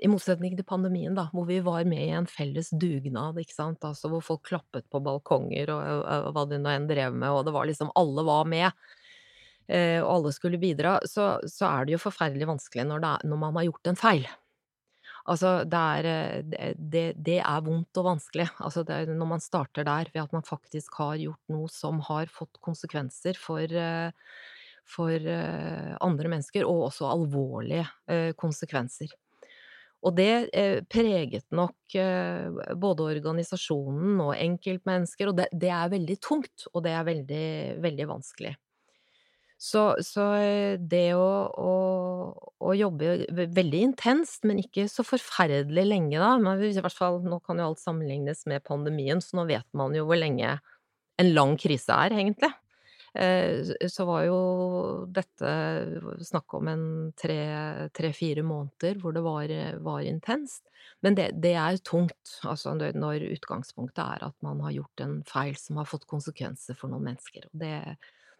i 0.01 0.09
motsetning 0.09 0.55
til 0.55 0.65
pandemien, 0.65 1.15
da, 1.17 1.25
hvor 1.35 1.45
vi 1.49 1.59
var 1.65 1.83
med 1.89 2.05
i 2.05 2.13
en 2.15 2.29
felles 2.31 2.71
dugnad, 2.71 3.37
ikke 3.43 3.57
sant, 3.57 3.83
altså 3.85 4.09
hvor 4.13 4.23
folk 4.25 4.45
klappet 4.47 4.87
på 4.93 5.01
balkonger 5.03 5.73
og, 5.75 5.81
og, 5.83 6.29
og 6.29 6.37
hva 6.37 6.45
de 6.49 6.61
nå 6.63 6.71
enn 6.73 6.87
drev 6.89 7.17
med, 7.17 7.29
og 7.35 7.43
det 7.49 7.55
var 7.57 7.67
liksom 7.69 7.91
Alle 7.99 8.25
var 8.25 8.47
med 8.49 8.69
eh, 8.71 9.99
og 9.99 10.13
alle 10.15 10.33
skulle 10.33 10.61
bidra, 10.63 10.99
så, 11.03 11.35
så 11.51 11.67
er 11.69 11.89
det 11.89 11.97
jo 11.97 12.05
forferdelig 12.07 12.49
vanskelig 12.49 12.87
når, 12.89 13.05
det 13.05 13.31
når 13.33 13.43
man 13.43 13.59
har 13.61 13.69
gjort 13.69 13.93
en 13.93 14.01
feil. 14.01 14.31
Altså, 15.29 15.65
det 15.69 15.81
er, 15.81 16.09
eh, 16.09 16.75
det, 16.77 17.05
det, 17.21 17.39
er 17.43 17.65
vondt 17.65 18.01
og 18.01 18.07
vanskelig. 18.15 18.49
Altså, 18.59 18.85
er 18.89 19.11
når 19.11 19.33
man 19.35 19.43
starter 19.45 19.85
der 19.85 20.11
ved 20.15 20.23
at 20.23 20.33
man 20.33 20.47
faktisk 20.47 20.97
har 21.01 21.19
gjort 21.21 21.53
noe 21.53 21.69
som 21.73 22.01
har 22.09 22.31
fått 22.33 22.61
konsekvenser 22.65 23.39
for, 23.39 23.65
eh, 23.65 24.11
for 24.89 25.13
eh, 25.13 25.97
andre 26.01 26.33
mennesker, 26.33 26.65
og 26.65 26.89
også 26.91 27.11
alvorlige 27.11 27.87
konsekvenser. 28.41 29.13
Og 30.01 30.15
det 30.17 30.49
preget 30.89 31.45
nok 31.53 31.93
både 32.81 33.05
organisasjonen 33.05 34.15
og 34.25 34.33
enkeltmennesker, 34.33 35.29
og 35.29 35.37
det, 35.37 35.51
det 35.53 35.69
er 35.77 35.93
veldig 35.93 36.17
tungt, 36.25 36.65
og 36.73 36.87
det 36.87 36.95
er 36.97 37.05
veldig, 37.05 37.49
veldig 37.85 38.07
vanskelig. 38.09 38.55
Så, 39.61 39.81
så 40.01 40.25
det 40.81 41.11
å, 41.13 41.29
å, 41.53 41.73
å, 42.65 42.71
jobbe 42.73 43.27
veldig 43.29 43.83
intenst, 43.91 44.47
men 44.49 44.63
ikke 44.63 44.87
så 44.89 45.05
forferdelig 45.05 45.85
lenge, 45.85 46.17
da 46.17 46.31
men 46.41 46.63
i 46.65 46.73
hvert 46.81 46.97
fall, 46.97 47.21
Nå 47.21 47.43
kan 47.45 47.61
jo 47.61 47.67
alt 47.69 47.83
sammenlignes 47.83 48.47
med 48.49 48.65
pandemien, 48.65 49.21
så 49.21 49.37
nå 49.37 49.45
vet 49.51 49.69
man 49.77 49.93
jo 49.97 50.07
hvor 50.09 50.17
lenge 50.17 50.57
en 51.21 51.33
lang 51.37 51.59
krise 51.61 51.93
er, 51.93 52.17
egentlig. 52.17 52.49
Eh, 53.13 53.67
så 53.91 54.07
var 54.07 54.23
jo 54.29 54.41
dette 55.11 55.53
snakk 56.25 56.55
om 56.57 56.69
en 56.71 56.85
tre-fire 57.19 58.45
måneder 58.47 59.01
hvor 59.03 59.13
det 59.17 59.25
var, 59.27 59.53
var 59.83 60.07
intenst. 60.07 60.63
Men 61.05 61.19
det, 61.19 61.31
det, 61.43 61.53
er 61.59 61.81
tungt, 61.85 62.39
altså 62.49 62.77
når 62.79 63.27
utgangspunktet 63.35 64.01
er 64.05 64.25
at 64.31 64.37
man 64.47 64.63
har 64.65 64.79
gjort 64.79 65.05
en 65.05 65.19
feil 65.29 65.53
som 65.59 65.81
har 65.81 65.91
fått 65.91 66.09
konsekvenser 66.09 66.79
for 66.79 66.93
noen 66.93 67.11
mennesker. 67.11 67.51
Og 67.51 67.61
det, 67.61 67.75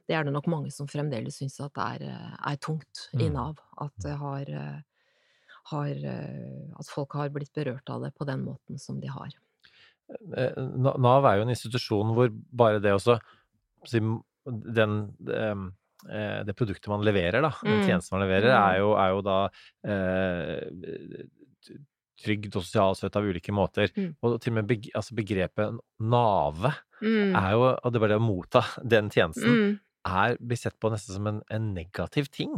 det 0.09 0.17
er 0.17 0.25
det 0.27 0.33
nok 0.35 0.49
mange 0.51 0.73
som 0.75 0.89
fremdeles 0.91 1.37
syns 1.41 1.61
at 1.63 1.75
det 1.77 1.89
er, 1.97 2.31
er 2.51 2.57
tungt 2.63 3.07
i 3.15 3.29
mm. 3.29 3.35
Nav. 3.37 3.61
At 3.81 3.95
det 4.05 4.17
har, 4.21 4.51
har 5.71 6.09
At 6.81 6.91
folk 6.91 7.15
har 7.19 7.31
blitt 7.35 7.53
berørt 7.55 7.93
av 7.93 8.05
det 8.07 8.15
på 8.17 8.27
den 8.29 8.43
måten 8.47 8.81
som 8.81 8.99
de 9.03 9.13
har. 9.13 9.37
Eh, 10.37 10.57
Nav 10.81 11.27
er 11.29 11.39
jo 11.39 11.47
en 11.47 11.53
institusjon 11.55 12.15
hvor 12.17 12.31
bare 12.33 12.81
det 12.83 12.95
også 12.97 13.19
den, 13.91 14.95
eh, 15.31 16.41
det 16.47 16.57
produktet 16.57 16.91
man 16.91 17.05
leverer, 17.07 17.43
da, 17.45 17.53
den 17.63 17.81
mm. 17.81 17.85
tjenesten 17.87 18.17
man 18.17 18.25
leverer, 18.27 18.51
er 18.55 18.79
mm. 18.79 18.81
jo, 18.83 18.91
er 18.97 19.13
jo 19.15 19.23
da 19.27 19.39
eh, 19.95 21.29
trygd 22.21 22.57
og 22.57 22.65
sosialstøtte 22.67 23.21
av 23.21 23.29
ulike 23.31 23.55
måter. 23.57 23.93
Mm. 23.97 24.11
Og 24.21 24.41
til 24.43 24.53
og 24.53 24.59
med 24.59 24.89
altså 24.93 25.17
begrepet 25.17 25.79
nave 26.05 26.75
mm. 27.01 27.37
er 27.37 27.55
jo 27.55 27.63
Og 27.71 27.93
det 27.93 28.03
bare 28.03 28.13
det 28.13 28.21
å 28.21 28.25
motta 28.25 28.65
den 28.85 29.09
tjenesten 29.13 29.55
mm. 29.57 29.71
Er, 30.09 30.37
blir 30.41 30.59
sett 30.59 30.79
på 30.81 30.91
nesten 30.93 31.17
som 31.19 31.29
en, 31.31 31.43
en 31.53 31.73
negativ 31.77 32.31
ting. 32.35 32.57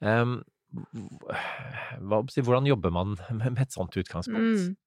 Um, 0.00 0.40
hva, 0.70 2.22
hvordan 2.22 2.68
jobber 2.68 2.94
man 2.94 3.16
med 3.40 3.58
et 3.64 3.74
sånt 3.74 3.96
utgangspunkt? 3.98 4.78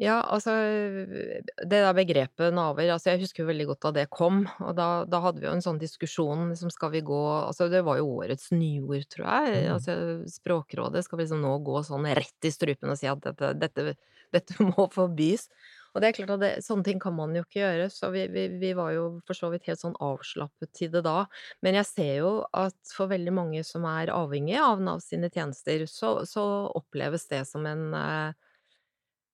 Ja, 0.00 0.22
altså 0.24 0.54
det 0.56 1.68
der 1.68 1.92
begrepet 1.94 2.54
naver, 2.56 2.88
altså 2.94 3.10
jeg 3.12 3.20
husker 3.26 3.42
jo 3.42 3.50
veldig 3.50 3.66
godt 3.68 3.84
da 3.84 3.90
det 3.98 4.06
kom, 4.10 4.40
og 4.64 4.72
da, 4.78 4.86
da 5.04 5.20
hadde 5.20 5.42
vi 5.42 5.46
jo 5.46 5.52
en 5.52 5.64
sånn 5.64 5.78
diskusjon, 5.78 6.46
liksom 6.48 6.72
skal 6.72 6.94
vi 6.94 7.02
gå 7.04 7.18
Altså 7.42 7.68
det 7.70 7.82
var 7.84 8.00
jo 8.00 8.08
årets 8.16 8.48
nyord, 8.56 9.04
tror 9.12 9.28
jeg, 9.28 9.66
mm. 9.66 9.74
altså 9.74 9.96
Språkrådet 10.32 11.04
skal 11.04 11.20
vi 11.20 11.26
liksom 11.26 11.44
nå 11.44 11.52
gå 11.66 11.84
sånn 11.84 12.08
rett 12.08 12.48
i 12.48 12.54
strupen 12.54 12.94
og 12.94 12.98
si 12.98 13.10
at 13.10 13.20
dette, 13.28 13.52
dette, 13.60 13.94
dette 14.32 14.70
må 14.72 14.88
forbys. 14.94 15.50
Og 15.92 16.00
det 16.00 16.08
er 16.08 16.16
klart 16.16 16.34
at 16.36 16.42
det, 16.42 16.52
sånne 16.64 16.86
ting 16.86 17.00
kan 17.02 17.14
man 17.16 17.34
jo 17.36 17.42
ikke 17.44 17.60
gjøre, 17.60 17.88
så 17.92 18.08
vi, 18.14 18.26
vi, 18.32 18.46
vi, 18.62 18.70
var 18.78 18.94
jo 18.96 19.08
for 19.28 19.36
så 19.36 19.50
vidt 19.52 19.66
helt 19.68 19.82
sånn 19.82 19.98
avslappet 20.00 20.72
til 20.76 20.92
det 20.94 21.04
da. 21.04 21.26
Men 21.64 21.76
jeg 21.80 21.90
ser 21.90 22.14
jo 22.22 22.30
at 22.56 22.78
for 22.96 23.12
veldig 23.12 23.34
mange 23.36 23.64
som 23.68 23.84
er 23.90 24.14
avhengige 24.14 24.62
av 24.64 24.80
Nav 24.80 25.02
sine 25.04 25.28
tjenester, 25.32 25.84
så, 25.90 26.22
så 26.28 26.46
oppleves 26.80 27.28
det 27.28 27.44
som 27.50 27.68
en 27.68 27.92
eh, 27.98 28.40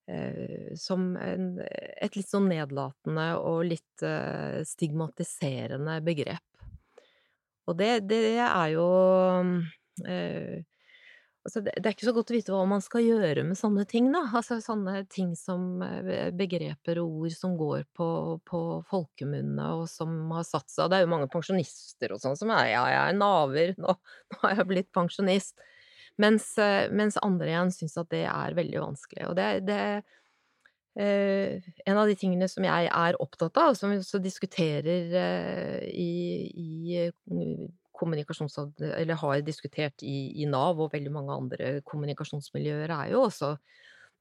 Eh, 0.08 0.74
som 0.74 1.16
en, 1.20 1.58
et 2.00 2.14
litt 2.16 2.30
sånn 2.30 2.46
nedlatende 2.48 3.26
og 3.44 3.66
litt 3.68 4.04
eh, 4.06 4.64
stigmatiserende 4.64 5.98
begrep. 6.04 6.62
Og 7.68 7.76
det, 7.76 7.90
det 8.08 8.38
er 8.40 8.70
jo 8.72 8.86
eh, 10.08 10.64
Altså, 11.46 11.62
det, 11.64 11.72
er 11.78 11.94
ikke 11.94 12.08
så 12.08 12.12
godt 12.16 12.30
å 12.32 12.34
vite 12.34 12.52
hva 12.52 12.64
man 12.68 12.82
skal 12.84 13.04
gjøre 13.06 13.44
med 13.46 13.56
sånne 13.56 13.84
ting, 13.88 14.10
da. 14.12 14.24
Altså 14.36 14.58
sånne 14.60 15.04
ting 15.08 15.30
som 15.38 15.80
eh, 15.86 16.28
begreper 16.36 17.00
og 17.00 17.22
ord 17.22 17.36
som 17.36 17.54
går 17.56 17.86
på, 17.96 18.08
på 18.48 18.60
folkemunne, 18.90 19.70
og 19.78 19.86
som 19.88 20.32
har 20.34 20.44
satt 20.48 20.68
seg 20.72 20.90
Det 20.90 20.98
er 20.98 21.06
jo 21.06 21.12
mange 21.14 21.30
pensjonister 21.32 22.12
og 22.12 22.20
sånn 22.24 22.36
som 22.38 22.52
er 22.52 22.72
Ja, 22.74 22.84
jeg 22.92 23.00
er 23.00 23.18
naver, 23.20 23.74
nå, 23.80 23.96
nå 24.34 24.42
har 24.44 24.56
jeg 24.58 24.70
blitt 24.74 24.92
pensjonist. 24.94 25.56
Mens, 26.18 26.50
eh, 26.58 26.90
mens 26.90 27.16
andre 27.22 27.52
igjen 27.52 27.72
syns 27.72 27.96
at 28.02 28.10
det 28.12 28.24
er 28.26 28.58
veldig 28.58 28.84
vanskelig. 28.88 29.28
Og 29.30 29.36
det, 29.38 29.50
det 29.70 29.82
Uh, 30.98 31.62
En 31.86 31.94
av 31.94 32.08
de 32.10 32.16
tingene 32.18 32.48
som 32.50 32.64
jeg 32.66 32.88
er 32.90 33.18
opptatt 33.22 33.54
av, 33.60 33.70
og 33.70 33.76
som 33.78 33.92
vi 33.92 34.00
også 34.00 34.18
diskuterer 34.18 35.12
uh, 35.14 35.84
i, 35.86 36.48
i. 36.50 37.04
Eller 38.02 39.18
har 39.20 39.42
diskutert 39.46 40.02
i, 40.06 40.42
i, 40.42 40.46
Nav 40.50 40.80
og 40.80 40.92
veldig 40.94 41.12
mange 41.14 41.34
andre 41.34 41.72
kommunikasjonsmiljøer, 41.88 42.92
er 42.94 43.12
jo 43.12 43.24
også 43.26 43.54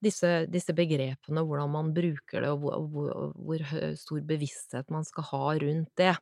disse, 0.04 0.30
disse 0.50 0.74
begrepene, 0.76 1.42
hvordan 1.44 1.72
man 1.72 1.94
bruker 1.94 2.44
det, 2.44 2.50
og 2.52 2.62
hvor, 2.62 2.84
hvor, 2.92 3.32
hvor, 3.34 3.64
stor 3.98 4.20
bevissthet 4.26 4.92
man 4.94 5.06
skal 5.06 5.26
ha 5.32 5.44
rundt 5.62 5.90
det. 5.98 6.14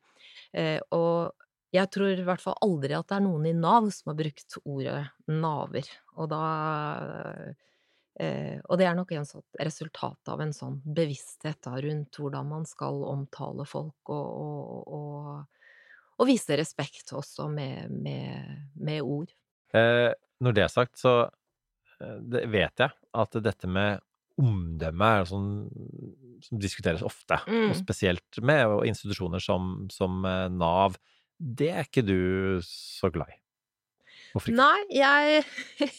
Eh, 0.56 0.80
og 0.96 1.34
jeg 1.74 1.90
tror 1.92 2.14
i 2.14 2.24
hvert 2.26 2.42
fall 2.42 2.56
aldri 2.64 2.96
at 2.96 3.08
det 3.10 3.18
er 3.18 3.24
noen 3.26 3.48
i 3.50 3.54
Nav 3.56 3.88
som 3.94 4.12
har 4.12 4.18
brukt 4.18 4.58
ordet 4.64 5.00
naver, 5.28 5.88
og 6.16 6.30
da 6.32 6.42
eh, 8.20 8.60
Og 8.64 8.78
det 8.80 8.86
er 8.88 8.94
nok 8.96 9.12
en 9.12 9.28
sånn 9.28 9.44
resultat 9.60 10.30
av 10.32 10.40
en 10.40 10.54
sånn 10.56 10.78
bevissthet 10.84 11.60
da, 11.66 11.74
rundt 11.84 12.16
hvordan 12.16 12.48
man 12.48 12.64
skal 12.68 13.02
omtale 13.04 13.66
folk, 13.68 13.98
og, 14.08 14.28
og, 14.46 14.94
og, 14.96 15.55
og 16.16 16.30
vise 16.30 16.56
respekt 16.58 17.12
også 17.16 17.48
med, 17.52 17.90
med, 17.92 18.62
med 18.80 19.02
ord. 19.04 19.32
Eh, 19.76 20.12
når 20.40 20.56
det 20.56 20.64
er 20.66 20.72
sagt, 20.72 20.98
så 21.00 21.26
det 21.96 22.42
vet 22.52 22.82
jeg 22.82 22.92
at 23.16 23.38
dette 23.40 23.68
med 23.72 24.02
omdømme 24.36 25.10
er 25.18 25.28
sånn 25.28 25.50
som 26.44 26.60
diskuteres 26.60 27.04
ofte, 27.06 27.38
mm. 27.48 27.70
og 27.70 27.78
spesielt 27.78 28.40
med 28.44 28.74
institusjoner 28.90 29.42
som, 29.42 29.86
som 29.92 30.24
eh, 30.28 30.48
Nav 30.52 30.98
det 31.36 31.68
er 31.72 31.84
ikke 31.84 32.04
du 32.04 32.60
så 32.64 33.10
glad 33.12 33.28
i? 33.28 33.36
Hvorfor 34.32 34.52
ikke? 34.52 34.56
Nei, 34.56 34.78
jeg 34.96 35.42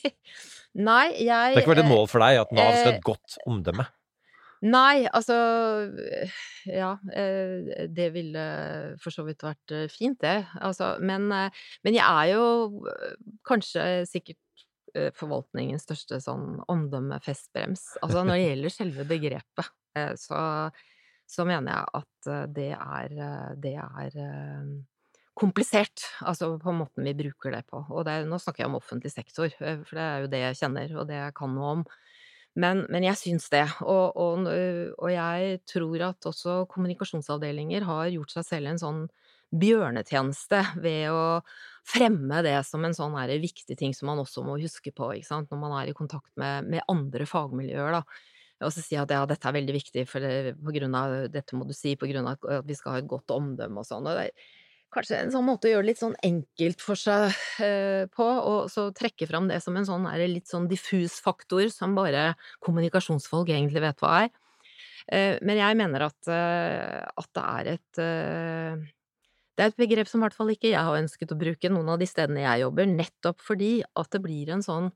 Nei, 0.87 1.05
jeg 1.25 1.25
Det 1.25 1.57
har 1.57 1.61
ikke 1.61 1.73
vært 1.73 1.83
et 1.83 1.89
mål 1.89 2.09
for 2.09 2.25
deg 2.25 2.39
at 2.41 2.53
Nav 2.53 2.71
skal 2.73 2.89
ha 2.89 2.93
et 2.93 2.99
eh, 2.99 3.05
godt 3.05 3.37
omdømme? 3.49 3.85
Nei, 4.65 5.05
altså 5.13 5.35
Ja, 6.65 6.95
eh, 7.13 7.87
det 7.93 8.09
ville 8.15 8.43
for 9.01 9.13
så 9.13 9.25
vidt 9.27 9.45
vært 9.45 9.73
eh, 9.75 9.85
fint, 9.91 10.19
det. 10.23 10.47
Altså, 10.59 10.95
men, 10.99 11.29
men 11.29 11.97
jeg 11.97 12.03
er 12.03 12.33
jo 12.33 12.83
kanskje 13.47 14.05
sikkert 14.09 14.41
forvaltningens 15.13 15.83
største 15.85 16.17
sånn 16.23 16.55
omdømmefestbrems. 16.73 17.99
Altså 18.01 18.23
når 18.25 18.33
det 18.33 18.45
gjelder 18.47 18.73
selve 18.73 19.05
begrepet, 19.05 19.73
så, 20.17 20.39
så 21.29 21.45
mener 21.45 21.75
jeg 21.75 22.01
at 22.01 22.29
det 22.55 22.71
er, 22.73 23.17
det 23.61 23.75
er 23.77 24.17
komplisert, 25.37 26.01
altså 26.25 26.55
på 26.61 26.73
måten 26.73 27.05
vi 27.05 27.13
bruker 27.17 27.53
det 27.53 27.63
på. 27.69 27.83
Og 27.93 28.05
det, 28.07 28.19
nå 28.29 28.39
snakker 28.41 28.63
jeg 28.63 28.71
om 28.71 28.79
offentlig 28.79 29.13
sektor, 29.13 29.51
eh, 29.61 29.81
for 29.85 29.99
det 29.99 30.05
er 30.05 30.23
jo 30.23 30.31
det 30.33 30.43
jeg 30.43 30.59
kjenner, 30.63 30.93
og 30.97 31.09
det 31.09 31.19
jeg 31.19 31.35
kan 31.37 31.53
noe 31.53 31.73
om. 31.77 31.83
Men, 32.57 32.85
men 32.89 33.05
jeg 33.05 33.19
syns 33.19 33.51
det, 33.53 33.65
og, 33.85 34.17
og, 34.17 34.47
og, 34.49 35.09
jeg 35.13 35.59
tror 35.69 36.07
at 36.07 36.25
også 36.25 36.63
kommunikasjonsavdelinger 36.71 37.85
har 37.85 38.07
gjort 38.15 38.33
seg 38.33 38.47
selv 38.47 38.71
en 38.71 38.81
sånn 38.81 39.03
bjørnetjeneste 39.53 40.63
ved 40.85 41.11
å 41.13 41.41
fremme 41.87 42.41
det 42.43 42.57
som 42.67 42.83
en 42.83 42.97
sånn 42.97 43.15
her 43.19 43.35
viktig 43.39 43.77
ting 43.79 43.93
som 43.95 44.09
man 44.11 44.23
også 44.23 44.43
må 44.43 44.57
huske 44.59 44.91
på, 44.95 45.11
når 45.13 45.61
man 45.61 45.77
er 45.83 45.91
i 45.91 45.95
kontakt 45.97 46.33
med, 46.35 46.67
med 46.73 46.83
andre 46.91 47.29
fagmiljøer, 47.29 47.99
da. 47.99 48.03
Og 48.65 48.73
så 48.73 48.81
si 48.81 48.97
at 48.97 49.11
ja, 49.13 49.21
dette 49.29 49.45
er 49.45 49.53
veldig 49.53 49.73
viktig, 49.75 50.03
for 50.09 50.23
det, 50.23 50.55
på 50.57 50.73
grunn 50.73 50.95
av 50.97 51.11
dette 51.29 51.53
må 51.57 51.67
du 51.69 51.75
si, 51.77 51.93
på 51.93 52.09
grunn 52.09 52.25
av 52.25 52.41
at 52.41 52.65
vi 52.65 52.77
skal 52.77 52.95
ha 52.95 53.01
et 53.03 53.09
godt 53.09 53.29
omdømme 53.35 53.83
og 53.83 53.85
sånn. 53.85 54.07
Og 54.09 54.17
det, 54.17 54.31
kanskje 54.93 55.19
en 55.19 55.31
sånn 55.33 55.45
måte 55.47 55.67
å 55.67 55.71
gjøre 55.71 55.85
det 55.85 55.91
litt 55.91 56.01
sånn 56.01 56.17
enkelt 56.25 56.83
for 56.83 56.99
seg 56.99 57.31
eh, 57.63 58.07
på, 58.13 58.25
og 58.25 58.67
så 58.71 58.87
trekke 58.95 59.27
fram 59.29 59.49
det 59.51 59.59
som 59.63 59.75
en 59.77 59.87
sånn 59.87 60.07
er 60.09 60.23
litt 60.29 60.49
sånn 60.49 60.67
diffus 60.71 61.17
faktor 61.23 61.67
som 61.73 61.95
bare 61.97 62.31
kommunikasjonsfolk 62.63 63.51
egentlig 63.51 63.83
vet 63.83 64.03
hva 64.03 64.13
er. 64.23 64.29
Eh, 65.07 65.35
men 65.45 65.59
jeg 65.59 65.79
mener 65.79 66.07
at, 66.07 66.19
eh, 66.31 67.03
at 67.03 67.31
det 67.35 67.47
er 67.47 67.73
et 67.75 68.01
det 69.57 69.65
er 69.65 69.71
et 69.71 69.79
begrep 69.79 70.05
som 70.05 70.21
i 70.21 70.27
hvert 70.27 70.35
fall 70.37 70.51
ikke 70.53 70.69
jeg 70.69 70.85
har 70.85 70.99
ønsket 70.99 71.31
å 71.33 71.39
bruke 71.39 71.69
noen 71.73 71.87
av 71.89 71.97
de 71.97 72.05
stedene 72.05 72.43
jeg 72.43 72.61
jobber, 72.61 72.89
nettopp 72.91 73.41
fordi 73.41 73.71
at 73.97 74.11
det 74.13 74.21
blir 74.21 74.51
en 74.53 74.61
sånn 74.61 74.91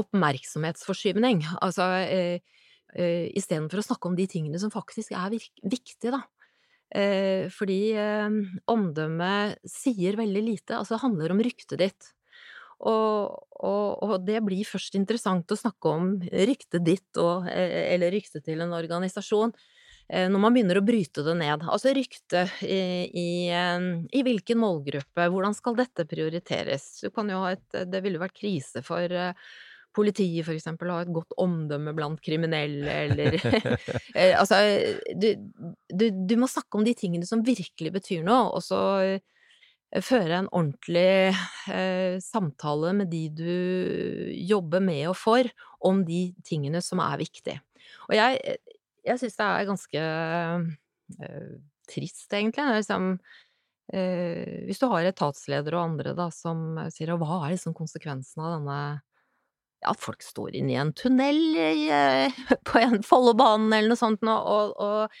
oppmerksomhetsforskyvning. 0.00 1.40
Altså 1.64 1.86
istedenfor 2.90 3.80
å 3.80 3.86
snakke 3.86 4.10
om 4.10 4.18
de 4.18 4.26
tingene 4.28 4.60
som 4.60 4.72
faktisk 4.74 5.14
er 5.16 5.32
viktige, 5.32 6.12
da. 6.12 6.20
Eh, 6.90 7.46
fordi 7.54 7.92
eh, 7.94 8.38
omdømmet 8.70 9.60
sier 9.68 10.16
veldig 10.18 10.42
lite, 10.42 10.74
altså 10.74 10.96
det 10.96 11.04
handler 11.04 11.34
om 11.34 11.42
ryktet 11.46 11.78
ditt. 11.78 12.08
Og, 12.80 13.36
og, 13.60 14.00
og, 14.00 14.14
det 14.24 14.40
blir 14.42 14.64
først 14.64 14.96
interessant 14.96 15.52
å 15.52 15.58
snakke 15.58 15.90
om 15.92 16.14
ryktet 16.24 16.82
ditt 16.86 17.20
og, 17.20 17.46
eh, 17.52 17.92
eller 17.94 18.10
ryktet 18.14 18.46
til 18.48 18.64
en 18.64 18.74
organisasjon 18.76 19.54
når 20.10 20.40
man 20.42 20.50
begynner 20.50 20.80
å 20.80 20.82
bryte 20.82 21.22
det 21.22 21.36
ned. 21.38 21.62
Altså 21.70 21.92
ryktet 21.94 22.56
i, 22.66 23.06
i, 23.14 23.26
i, 23.46 24.22
hvilken 24.26 24.58
målgruppe, 24.58 25.28
hvordan 25.30 25.54
skal 25.54 25.76
dette 25.78 26.02
prioriteres? 26.10 26.88
Du 26.98 27.12
kan 27.14 27.30
jo 27.30 27.44
ha 27.44 27.52
et, 27.54 27.76
det 27.86 28.00
ville 28.02 28.18
vært 28.18 28.34
krise 28.40 28.82
for 28.82 29.06
politiet 29.96 30.46
for 30.46 30.54
eksempel 30.54 30.92
har 30.92 31.06
et 31.06 31.14
godt 31.14 31.34
omdømme 31.40 31.94
blant 31.96 32.20
kriminelle, 32.24 32.94
eller 33.08 33.36
eh, 34.18 34.36
Altså, 34.38 34.60
du, 35.14 35.32
du, 35.90 36.06
du, 36.10 36.34
må 36.40 36.48
snakke 36.50 36.78
om 36.78 36.86
de 36.86 36.94
tingene 36.98 37.28
som 37.28 37.44
virkelig 37.46 37.92
betyr 37.98 38.24
noe, 38.26 38.50
og 38.54 38.64
så 38.64 38.80
føre 39.98 40.38
en 40.38 40.48
ordentlig 40.54 41.34
eh, 41.72 42.20
samtale 42.22 42.92
med 43.00 43.10
de 43.10 43.24
du 43.34 43.54
jobber 44.46 44.82
med 44.84 45.08
og 45.10 45.16
for, 45.18 45.50
om 45.86 46.04
de 46.06 46.28
tingene 46.46 46.82
som 46.84 47.02
er 47.02 47.18
viktige. 47.18 47.58
Og 48.08 48.14
jeg, 48.14 48.56
jeg 49.06 49.20
syns 49.20 49.38
det 49.40 49.48
er 49.48 49.68
ganske 49.68 50.04
eh, 51.26 51.52
trist, 51.90 52.28
egentlig. 52.30 52.68
Liksom, 52.78 53.10
eh, 53.92 54.66
hvis 54.68 54.82
du 54.82 54.86
har 54.92 55.10
etatsledere 55.10 55.78
og 55.78 55.88
andre 55.88 56.14
da, 56.18 56.30
som 56.34 56.78
sier 56.94 57.16
hva 57.18 57.42
er 57.42 57.56
liksom 57.56 57.74
konsekvensen 57.74 58.44
av 58.44 58.58
denne 58.60 58.80
ja, 59.80 59.94
folk 59.98 60.22
står 60.22 60.54
inne 60.58 60.74
i 60.74 60.78
en 60.80 60.92
tunnel 60.92 61.40
i, 61.56 61.88
eh, 61.92 62.40
på 62.68 62.78
en 62.82 63.00
Follobanen 63.06 63.72
eller 63.72 63.94
noe 63.94 64.00
sånt, 64.00 64.22
og, 64.28 64.76
og, 64.76 65.18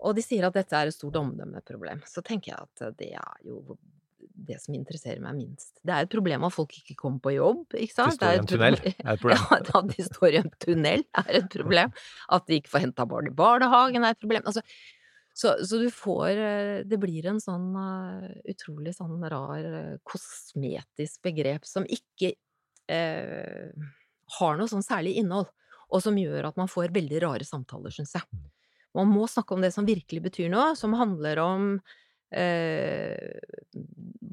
og, 0.00 0.12
de 0.16 0.24
sier 0.24 0.46
at 0.48 0.56
dette 0.56 0.76
er 0.76 0.90
et 0.90 0.96
stort 0.96 1.16
omdømmeproblem. 1.20 2.04
Så 2.08 2.24
tenker 2.24 2.52
jeg 2.52 2.68
at 2.68 2.96
det 3.00 3.14
er 3.16 3.36
jo 3.48 3.78
det 4.34 4.58
som 4.60 4.74
interesserer 4.74 5.22
meg 5.22 5.36
minst. 5.38 5.76
Det 5.86 5.94
er 5.94 6.06
et 6.06 6.12
problem 6.12 6.44
at 6.46 6.52
folk 6.52 6.72
ikke 6.80 6.96
kommer 6.98 7.22
på 7.22 7.36
jobb, 7.36 7.76
ikke 7.78 7.94
sant? 7.94 8.16
De 8.18 8.18
står 8.18 8.34
i 8.34 8.40
en 8.42 8.50
tunnel, 8.50 8.78
er 8.82 9.14
et 9.14 9.22
problem. 9.22 9.46
Ja, 9.54 9.60
at 9.78 9.92
de 9.94 10.06
står 10.08 10.28
i 10.34 10.40
en 10.42 10.52
tunnel 10.64 11.06
er 11.22 11.38
et 11.38 11.48
problem. 11.54 11.94
At 12.34 12.48
de 12.50 12.58
ikke 12.58 12.74
får 12.74 12.86
henta 12.88 13.06
barn 13.08 13.30
i 13.30 13.34
barnehagen 13.36 14.04
er 14.04 14.16
et 14.16 14.20
problem. 14.20 14.44
Altså, 14.50 14.64
så, 15.34 15.54
så, 15.66 15.80
du 15.82 15.88
får 15.90 16.28
eh, 16.38 16.76
Det 16.86 16.98
blir 17.02 17.24
en 17.26 17.40
sånn 17.42 17.72
utrolig 18.50 18.92
sånn 18.94 19.22
rar 19.32 19.64
kosmetisk 20.06 21.24
begrep 21.26 21.66
som 21.66 21.86
ikke 21.90 22.34
uh, 22.92 23.90
har 24.38 24.58
noe 24.58 24.70
sånn 24.70 24.84
særlig 24.84 25.16
innhold, 25.20 25.50
og 25.94 26.02
som 26.02 26.16
gjør 26.18 26.50
at 26.50 26.58
man 26.60 26.70
får 26.70 26.94
veldig 26.94 27.20
rare 27.24 27.46
samtaler, 27.46 27.94
syns 27.94 28.16
jeg. 28.16 28.26
Mm. 28.32 28.48
Man 28.94 29.10
må 29.10 29.26
snakke 29.30 29.56
om 29.56 29.62
det 29.64 29.72
som 29.74 29.86
virkelig 29.86 30.22
betyr 30.28 30.50
noe, 30.52 30.72
som 30.78 30.94
handler 30.98 31.40
om 31.42 31.68
Eh, 32.34 33.38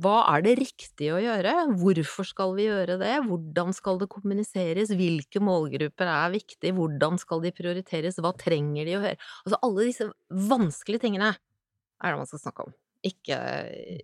hva 0.02 0.16
er 0.34 0.46
det 0.46 0.56
riktige 0.58 1.14
å 1.14 1.22
gjøre? 1.22 1.54
Hvorfor 1.78 2.26
skal 2.26 2.56
vi 2.58 2.66
gjøre 2.66 2.98
det? 3.02 3.14
Hvordan 3.28 3.76
skal 3.78 4.00
det 4.02 4.10
kommuniseres? 4.10 4.94
Hvilke 4.98 5.42
målgrupper 5.44 6.10
er 6.10 6.34
viktige? 6.34 6.74
Hvordan 6.78 7.20
skal 7.22 7.44
de 7.46 7.54
prioriteres? 7.54 8.18
Hva 8.18 8.34
trenger 8.38 8.90
de 8.90 8.98
å 8.98 9.04
høre? 9.04 9.20
Altså 9.46 9.60
alle 9.68 9.90
disse 9.92 10.10
vanskelige 10.50 11.06
tingene 11.06 11.34
er 11.36 12.16
det 12.16 12.22
man 12.24 12.30
skal 12.30 12.42
snakke 12.42 12.66
om. 12.66 12.74
Ikke, 13.06 13.38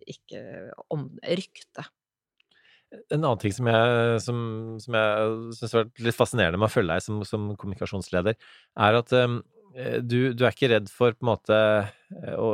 ikke 0.10 0.44
om 0.94 1.10
rykte. 1.38 1.88
En 2.94 3.20
annen 3.20 3.40
ting 3.42 3.54
som 3.56 3.68
jeg, 3.68 4.18
som, 4.24 4.40
som 4.80 4.96
jeg 4.96 5.30
syns 5.58 5.74
har 5.76 5.84
vært 5.84 6.04
litt 6.08 6.18
fascinerende 6.18 6.60
med 6.62 6.70
å 6.70 6.72
følge 6.72 6.96
deg 6.96 7.04
som, 7.04 7.22
som 7.28 7.50
kommunikasjonsleder, 7.60 8.38
er 8.88 9.00
at 9.02 9.16
um, 9.20 9.42
du, 10.02 10.34
du, 10.34 10.46
er 10.46 10.56
ikke 10.56 10.72
redd 10.72 10.88
for 10.90 11.14
på 11.14 11.26
en 11.26 11.32
måte 11.34 11.58
å 12.40 12.52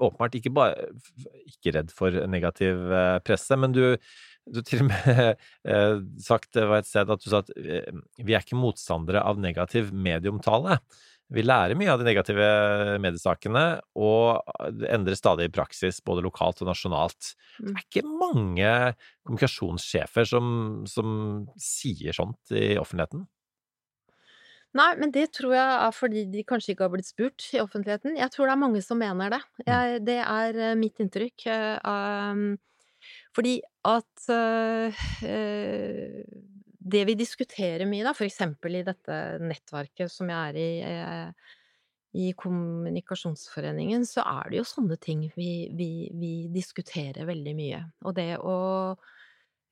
åpenbart 0.00 0.38
ikke 0.38 0.52
bare 0.54 0.88
ikke 1.46 1.74
redd 1.76 1.92
for 1.94 2.16
negativ 2.30 2.80
eh, 2.90 3.18
presse, 3.24 3.58
men 3.60 3.74
du 3.76 3.84
du 4.44 4.58
har 4.60 4.66
til 4.68 4.82
og 4.84 4.90
med 4.90 5.38
eh, 5.72 5.94
sagt 6.20 6.50
det 6.56 6.66
var 6.68 6.82
et 6.82 6.88
sted 6.88 7.08
at 7.10 7.22
du 7.22 7.30
sa 7.32 7.40
at 7.40 7.52
eh, 7.56 7.94
vi 8.20 8.34
er 8.34 8.44
ikke 8.44 8.58
motstandere 8.60 9.22
av 9.24 9.40
negativ 9.40 9.88
medieomtale. 9.94 10.76
Vi 11.32 11.42
lærer 11.44 11.76
mye 11.78 11.92
av 11.92 12.00
de 12.00 12.06
negative 12.06 12.46
mediesakene, 13.00 13.64
og 13.96 14.44
det 14.76 14.90
endrer 14.92 15.16
stadig 15.16 15.48
praksis, 15.54 16.02
både 16.04 16.24
lokalt 16.26 16.60
og 16.60 16.68
nasjonalt. 16.68 17.32
Det 17.58 17.72
er 17.72 17.86
ikke 17.86 18.04
mange 18.04 18.72
kommunikasjonssjefer 19.24 20.28
som, 20.28 20.50
som 20.90 21.46
sier 21.56 22.16
sånt 22.16 22.52
i 22.52 22.74
offentligheten. 22.80 23.24
Nei, 24.74 24.90
men 24.98 25.12
det 25.14 25.28
tror 25.36 25.54
jeg 25.54 25.74
er 25.86 25.92
fordi 25.94 26.24
de 26.32 26.42
kanskje 26.46 26.74
ikke 26.74 26.88
har 26.88 26.92
blitt 26.96 27.08
spurt 27.08 27.44
i 27.54 27.60
offentligheten. 27.62 28.16
Jeg 28.18 28.32
tror 28.34 28.48
det 28.48 28.54
er 28.56 28.62
mange 28.64 28.82
som 28.82 28.98
mener 28.98 29.36
det. 29.36 29.42
Mm. 29.60 29.66
Jeg, 29.68 30.00
det 30.08 30.16
er 30.24 30.58
uh, 30.58 30.72
mitt 30.78 31.02
inntrykk. 31.02 31.46
Uh, 31.86 32.56
fordi 33.36 33.60
at 33.86 34.26
uh, 34.34 35.04
det 36.84 37.04
vi 37.08 37.16
diskuterer 37.16 37.86
mye, 37.88 38.04
da, 38.04 38.12
for 38.16 38.28
eksempel 38.28 38.76
i 38.76 38.84
dette 38.84 39.18
nettverket 39.40 40.12
som 40.12 40.28
jeg 40.28 40.52
er 40.52 40.58
i, 40.60 41.44
i 42.14 42.30
Kommunikasjonsforeningen, 42.36 44.04
så 44.06 44.22
er 44.28 44.52
det 44.52 44.60
jo 44.60 44.66
sånne 44.68 44.98
ting 45.00 45.24
vi, 45.34 45.70
vi, 45.74 45.90
vi 46.12 46.34
diskuterer 46.52 47.24
veldig 47.30 47.54
mye. 47.56 47.80
Og 48.04 48.16
det 48.18 48.34
å 48.36 48.58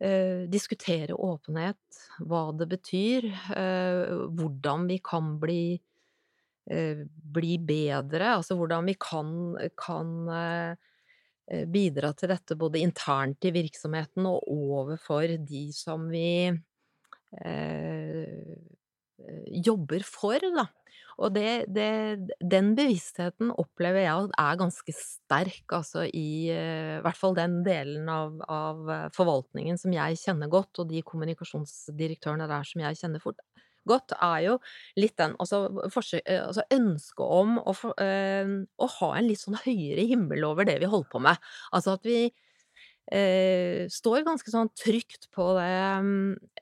eh, 0.01 0.49
diskutere 0.51 1.15
åpenhet, 1.15 2.01
hva 2.25 2.47
det 2.57 2.71
betyr, 2.73 3.29
eh, 3.61 4.17
hvordan 4.33 4.89
vi 4.89 4.99
kan 5.05 5.37
bli, 5.43 5.67
eh, 6.73 7.05
bli 7.37 7.59
bedre, 7.61 8.39
altså 8.41 8.57
hvordan 8.57 8.89
vi 8.89 8.97
kan, 8.97 9.37
kan 9.77 10.17
eh, 10.33 10.91
eh, 11.53 11.65
bidra 11.69 12.17
til 12.17 12.33
dette 12.33 12.57
både 12.57 12.81
internt 12.81 13.45
i 13.45 13.55
virksomheten 13.55 14.33
og 14.33 14.49
overfor 14.49 15.37
de 15.45 15.67
som 15.77 16.09
vi 16.09 16.29
eh, 16.49 16.63
jobber 19.67 20.03
for, 20.05 20.43
da. 20.57 20.67
Og 21.21 21.33
det, 21.35 21.69
det, 21.73 22.33
den 22.41 22.73
bevisstheten 22.79 23.53
opplever 23.61 24.05
jeg 24.07 24.31
er 24.41 24.61
ganske 24.61 24.95
sterk, 24.97 25.65
altså 25.75 26.07
i 26.09 26.51
uh, 26.55 27.01
hvert 27.05 27.19
fall 27.19 27.37
den 27.37 27.61
delen 27.67 28.09
av, 28.11 28.39
av, 28.49 28.81
eh, 28.91 29.09
forvaltningen 29.15 29.79
som 29.81 29.93
jeg 29.95 30.21
kjenner 30.23 30.51
godt, 30.53 30.81
og 30.83 30.89
de 30.91 31.03
kommunikasjonsdirektørene 31.07 32.49
der 32.51 32.69
som 32.69 32.85
jeg 32.85 33.01
kjenner 33.03 33.23
fort, 33.23 33.43
godt, 33.89 34.15
er 34.23 34.45
jo 34.47 34.57
litt 34.99 35.17
den 35.19 35.35
altså, 35.43 35.65
eh, 36.23 36.39
altså 36.39 36.65
ønsket 36.75 37.25
om 37.27 37.59
å, 37.61 37.75
for, 37.77 37.99
øh, 38.03 38.55
å 38.79 38.91
ha 38.99 39.11
en 39.19 39.29
litt 39.29 39.43
sånn 39.43 39.59
høyere 39.65 40.07
himmel 40.09 40.47
over 40.49 40.69
det 40.69 40.79
vi 40.83 40.91
holder 40.91 41.11
på 41.13 41.23
med. 41.23 41.53
Altså 41.75 41.99
at 41.99 42.07
vi 42.07 42.25
eh, 43.11 43.89
står 43.91 44.25
ganske 44.27 44.53
sånn 44.53 44.71
trygt 44.79 45.29
på 45.35 45.49
det 45.57 45.69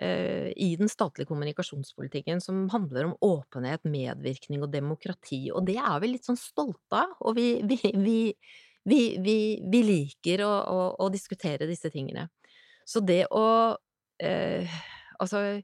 eh, 0.00 0.48
i 0.56 0.70
den 0.80 0.90
statlige 0.90 1.28
kommunikasjonspolitikken 1.30 2.40
som 2.44 2.64
handler 2.72 3.10
om 3.10 3.16
åpenhet, 3.24 3.84
medvirkning 3.84 4.64
og 4.64 4.72
demokrati, 4.72 5.48
og 5.52 5.66
det 5.68 5.78
er 5.80 6.00
vi 6.02 6.14
litt 6.14 6.28
sånn 6.28 6.40
stolte 6.40 7.02
av, 7.04 7.16
og 7.20 7.36
vi, 7.38 7.48
vi, 7.66 8.20
vi, 8.88 9.00
vi 9.20 9.82
liker 9.86 10.44
å, 10.46 10.52
å, 10.52 10.86
å, 11.04 11.10
diskutere 11.12 11.68
disse 11.68 11.92
tingene. 11.92 12.28
Så 12.88 13.04
det 13.04 13.26
å 13.30 13.44
eh, 14.22 14.80
Altså 15.20 15.60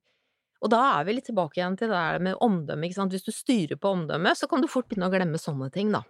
og 0.64 0.70
da 0.72 0.80
er 0.96 1.04
vi 1.06 1.16
litt 1.16 1.26
tilbake 1.28 1.60
igjen 1.60 1.76
til 1.78 1.92
det 1.92 2.04
med 2.24 2.38
omdømme. 2.42 2.88
Hvis 2.88 3.26
du 3.26 3.32
styrer 3.34 3.78
på 3.80 3.92
omdømme, 3.92 4.32
så 4.34 4.48
kan 4.48 4.62
du 4.62 4.70
fort 4.70 4.88
begynne 4.88 5.10
å 5.10 5.12
glemme 5.12 5.40
sånne 5.40 5.68
ting, 5.74 5.92
da. 5.92 6.00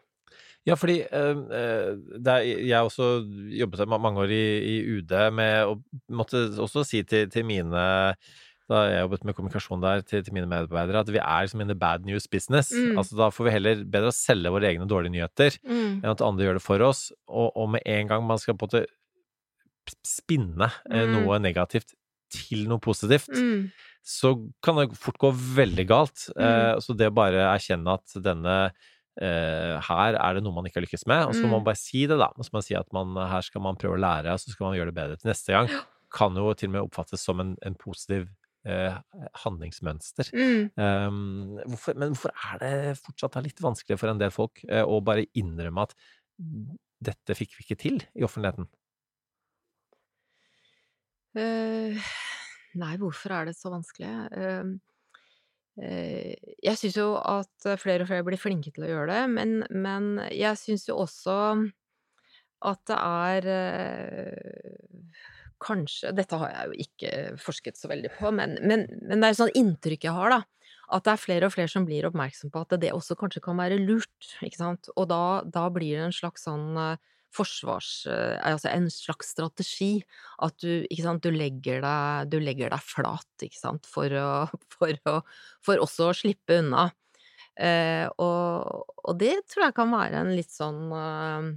Ja, 0.66 0.74
fordi 0.74 0.98
uh, 1.06 1.44
er, 1.54 2.42
jeg 2.42 2.80
også 2.82 3.20
jobbet 3.54 3.86
mange 3.92 4.24
år 4.24 4.32
i, 4.34 4.42
i, 4.66 4.74
UD 4.96 5.14
med 5.36 5.70
å 5.70 5.76
måtte 6.10 6.48
også 6.62 6.82
si 6.86 7.04
til, 7.06 7.30
til, 7.30 7.46
mine 7.46 7.84
da 8.66 8.80
jeg 8.88 9.04
jobbet 9.04 9.26
med 9.28 9.36
kommunikasjon 9.38 9.82
der, 9.84 10.00
til, 10.02 10.24
til 10.26 10.34
mine 10.34 10.48
medarbeidere, 10.50 11.04
at 11.04 11.10
vi 11.14 11.20
er 11.22 11.44
liksom 11.44 11.62
in 11.62 11.70
the 11.70 11.78
bad 11.78 12.02
news 12.02 12.26
business. 12.26 12.72
Mm. 12.74 12.96
Altså 12.98 13.18
Da 13.20 13.28
får 13.30 13.46
vi 13.46 13.52
heller 13.54 13.84
bedre 13.86 14.10
å 14.10 14.16
selge 14.16 14.50
våre 14.50 14.66
egne 14.72 14.88
dårlige 14.90 15.14
nyheter 15.14 15.58
mm. 15.62 16.00
enn 16.00 16.10
at 16.10 16.24
andre 16.26 16.48
gjør 16.48 16.58
det 16.58 16.64
for 16.64 16.82
oss. 16.88 17.04
Og, 17.30 17.52
og, 17.54 17.68
med 17.76 17.86
en 17.86 18.10
gang 18.10 18.26
man 18.26 18.42
skal 18.42 18.58
på 18.58 18.66
en 18.66 18.72
måte 18.72 19.94
spinne 20.02 20.66
mm. 20.90 21.14
noe 21.14 21.38
negativt 21.38 21.94
til 22.34 22.66
noe 22.66 22.82
positivt, 22.82 23.30
mm. 23.30 23.68
så 24.02 24.34
kan 24.66 24.80
det 24.80 24.88
fort 24.98 25.22
gå 25.22 25.30
veldig 25.30 25.86
galt. 25.86 26.26
Eh, 26.34 26.74
så 26.82 26.96
det 26.98 27.12
å 27.12 27.14
bare 27.14 27.46
erkjenne 27.52 27.94
at 27.94 28.18
denne 28.18 28.56
Uh, 29.16 29.76
her 29.80 30.18
er 30.20 30.36
det 30.36 30.42
noe 30.44 30.52
man 30.52 30.66
ikke 30.68 30.82
har 30.82 30.84
lykkes 30.84 31.06
med, 31.08 31.22
og 31.30 31.36
så 31.36 31.44
må 31.46 31.54
man 31.54 31.62
mm. 31.62 31.68
bare 31.70 31.80
si 31.80 32.02
det, 32.04 32.18
da. 32.20 32.28
Og 32.36 32.44
så 32.44 32.52
må 32.52 32.60
man 32.60 32.66
si 32.66 32.76
at 32.76 32.90
man, 32.96 33.14
her 33.30 33.46
skal 33.46 33.64
man 33.64 33.78
prøve 33.80 33.96
å 33.96 34.02
lære, 34.02 34.34
og 34.34 34.42
så 34.42 34.52
skal 34.52 34.68
man 34.68 34.76
gjøre 34.76 34.92
det 34.92 34.98
bedre 34.98 35.20
til 35.20 35.30
neste 35.32 35.54
gang. 35.56 35.70
Kan 36.16 36.36
jo 36.38 36.50
til 36.56 36.70
og 36.70 36.74
med 36.74 36.84
oppfattes 36.84 37.24
som 37.24 37.40
en, 37.42 37.54
en 37.66 37.78
positiv 37.80 38.28
uh, 38.68 38.98
handlingsmønster. 39.44 40.30
Mm. 40.36 40.68
Um, 40.76 41.60
hvorfor, 41.64 41.96
men 41.96 42.14
hvorfor 42.14 42.34
er 42.34 42.62
det 42.62 42.74
fortsatt 43.00 43.38
litt 43.44 43.62
vanskelig 43.64 43.98
for 44.00 44.12
en 44.12 44.20
del 44.20 44.34
folk 44.34 44.60
uh, 44.70 44.84
å 44.84 45.00
bare 45.04 45.28
innrømme 45.38 45.86
at 45.86 45.96
dette 47.06 47.36
fikk 47.36 47.56
vi 47.56 47.66
ikke 47.66 47.80
til 47.80 48.02
i 48.16 48.26
offentligheten? 48.26 48.68
nei, 51.36 52.94
hvorfor 52.96 53.34
er 53.36 53.48
det 53.50 53.52
så 53.58 53.68
vanskelig? 53.68 54.08
Uh, 54.32 54.70
jeg 55.76 56.78
syns 56.80 56.94
jo 56.96 57.10
at 57.20 57.66
flere 57.76 58.04
og 58.04 58.08
flere 58.08 58.24
blir 58.24 58.40
flinke 58.40 58.70
til 58.72 58.86
å 58.86 58.88
gjøre 58.88 59.10
det, 59.10 59.24
men, 59.28 59.58
men 59.68 60.06
jeg 60.32 60.56
syns 60.56 60.86
jo 60.88 60.96
også 61.02 61.34
at 62.64 62.82
det 62.88 62.96
er 62.96 63.48
eh, 63.52 65.02
Kanskje 65.62 66.12
Dette 66.12 66.36
har 66.36 66.50
jeg 66.52 66.68
jo 66.68 66.84
ikke 66.84 67.10
forsket 67.40 67.78
så 67.80 67.88
veldig 67.88 68.10
på, 68.18 68.28
men, 68.34 68.58
men, 68.60 68.84
men 69.00 69.22
det 69.22 69.24
er 69.24 69.32
et 69.32 69.38
sånt 69.38 69.56
inntrykk 69.56 70.04
jeg 70.04 70.12
har, 70.12 70.34
da. 70.34 70.40
At 70.92 71.06
det 71.06 71.14
er 71.14 71.22
flere 71.22 71.48
og 71.48 71.54
flere 71.54 71.72
som 71.72 71.86
blir 71.88 72.04
oppmerksom 72.06 72.52
på 72.52 72.60
at 72.60 72.74
det 72.82 72.92
også 72.92 73.16
kanskje 73.18 73.40
kan 73.42 73.56
være 73.58 73.78
lurt, 73.80 74.28
ikke 74.44 74.60
sant. 74.60 74.90
Og 75.00 75.08
da, 75.10 75.40
da 75.48 75.64
blir 75.72 75.96
det 75.96 76.04
en 76.10 76.14
slags 76.14 76.44
sånn 76.44 76.76
uh, 76.76 77.00
forsvars... 77.36 77.90
Eh, 78.10 78.36
altså 78.48 78.70
en 78.72 78.88
slags 78.92 79.34
strategi. 79.36 79.90
At 80.44 80.56
du, 80.62 80.86
sant, 81.02 81.24
du 81.24 81.34
legger 81.34 81.84
deg, 81.84 82.32
du 82.32 82.38
legger 82.42 82.72
deg 82.72 82.84
flat, 82.84 83.46
sant, 83.56 83.88
for, 83.90 84.12
å, 84.12 84.30
for, 84.76 84.96
å, 85.10 85.20
for 85.64 85.84
også 85.84 86.10
å 86.10 86.16
slippe 86.24 86.60
unna. 86.62 86.88
Eh, 87.56 88.04
og, 88.20 88.90
og, 89.00 89.14
det 89.20 89.38
tror 89.48 89.68
jeg 89.68 89.76
kan 89.78 89.94
være 89.94 90.20
en 90.20 90.34
litt 90.36 90.52
sånn 90.52 90.90
eh, 90.92 91.54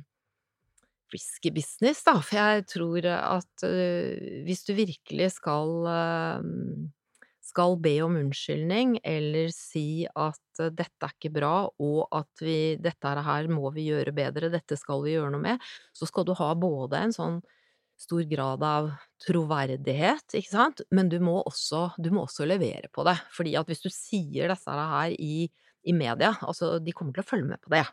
risky 1.13 1.51
business, 1.55 2.03
da. 2.07 2.15
For 2.21 2.39
jeg 2.39 2.67
tror 2.71 3.09
at 3.15 3.67
eh, 3.67 4.43
hvis 4.47 4.63
du 4.67 4.75
virkelig 4.77 5.33
skal 5.39 5.75
uh, 5.89 6.39
skal 7.49 7.77
be 7.81 7.95
om 8.05 8.17
unnskyldning 8.19 8.97
eller 9.03 9.49
si 9.53 10.05
at 10.07 10.61
uh, 10.61 10.69
dette 10.69 11.05
er 11.05 11.15
ikke 11.15 11.33
bra, 11.35 11.53
og 11.67 12.01
at 12.15 12.43
vi, 12.45 12.77
dette 12.81 13.13
her 13.25 13.49
må 13.51 13.71
vi 13.75 13.89
gjøre 13.89 14.15
bedre, 14.15 14.51
dette 14.53 14.77
skal 14.79 15.03
vi 15.05 15.17
gjøre 15.17 15.33
noe 15.35 15.45
med, 15.45 15.71
så 15.93 16.09
skal 16.09 16.27
du 16.27 16.35
ha 16.39 16.53
både 16.59 17.05
en 17.07 17.15
sånn 17.15 17.39
stor 17.99 18.23
grad 18.31 18.63
av 18.63 18.91
troverdighet, 19.25 20.37
ikke 20.39 20.51
sant, 20.53 20.83
men 20.95 21.09
du 21.11 21.17
må 21.23 21.41
også, 21.41 21.89
du 21.99 22.13
må 22.15 22.23
også 22.23 22.47
levere 22.47 22.87
på 22.95 23.03
det. 23.07 23.17
Fordi 23.35 23.57
at 23.59 23.67
hvis 23.67 23.83
du 23.83 23.89
sier 23.91 24.47
dette 24.47 24.75
her 24.93 25.15
i, 25.19 25.49
i 25.83 25.95
media, 25.95 26.31
altså 26.39 26.77
de 26.79 26.95
kommer 26.95 27.17
til 27.17 27.25
å 27.25 27.27
følge 27.27 27.49
med 27.49 27.59
på 27.65 27.73
det. 27.75 27.83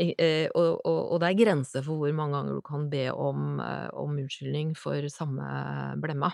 Eh, 0.00 0.46
og, 0.56 0.78
og, 0.88 1.00
og, 1.12 1.18
det 1.20 1.28
er 1.28 1.40
grenser 1.42 1.82
for 1.84 2.00
hvor 2.00 2.14
mange 2.16 2.38
ganger 2.38 2.56
du 2.56 2.64
kan 2.64 2.86
be 2.92 3.02
om, 3.12 3.58
eh, 3.60 3.90
om 3.98 4.14
unnskyldning 4.16 4.72
for 4.78 5.10
samme 5.12 5.48
blemma. 6.00 6.30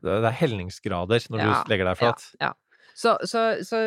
Det 0.00 0.18
er 0.18 0.40
helningsgrader 0.40 1.28
når 1.32 1.42
ja, 1.42 1.52
du 1.52 1.72
legger 1.72 1.90
deg 1.90 2.00
flat. 2.00 2.26
Ja. 2.40 2.50
ja. 2.50 2.88
Så, 2.92 3.14
så, 3.28 3.44
så, 3.64 3.78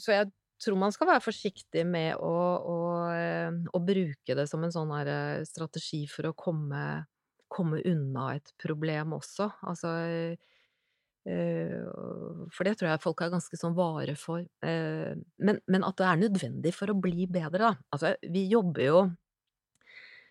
så, 0.00 0.14
jeg 0.14 0.30
tror 0.62 0.78
man 0.80 0.94
skal 0.94 1.10
være 1.12 1.22
forsiktig 1.24 1.84
med 1.86 2.16
å, 2.18 2.34
å, 2.58 2.78
eh, 3.14 3.50
å 3.74 3.82
bruke 3.84 4.36
det 4.38 4.46
som 4.50 4.64
en 4.64 4.74
sånn 4.74 4.90
strategi 5.46 6.04
for 6.10 6.30
å 6.30 6.34
komme, 6.38 6.82
komme 7.52 7.82
unna 7.86 8.32
et 8.38 8.54
problem 8.60 9.16
også. 9.20 9.52
Altså 9.70 9.94
for 11.24 12.68
det 12.68 12.74
tror 12.76 12.90
jeg 12.90 13.00
folk 13.00 13.22
er 13.24 13.30
ganske 13.32 13.56
sånn 13.56 13.72
vare 13.72 14.12
for. 14.20 14.42
Men, 14.60 15.60
men, 15.64 15.86
at 15.86 15.96
det 15.96 16.04
er 16.04 16.18
nødvendig 16.20 16.72
for 16.76 16.92
å 16.92 16.98
bli 17.00 17.24
bedre, 17.32 17.70
da. 17.70 17.70
Altså, 17.96 18.10
vi 18.28 18.42
jobber 18.50 18.84
jo 18.84 18.98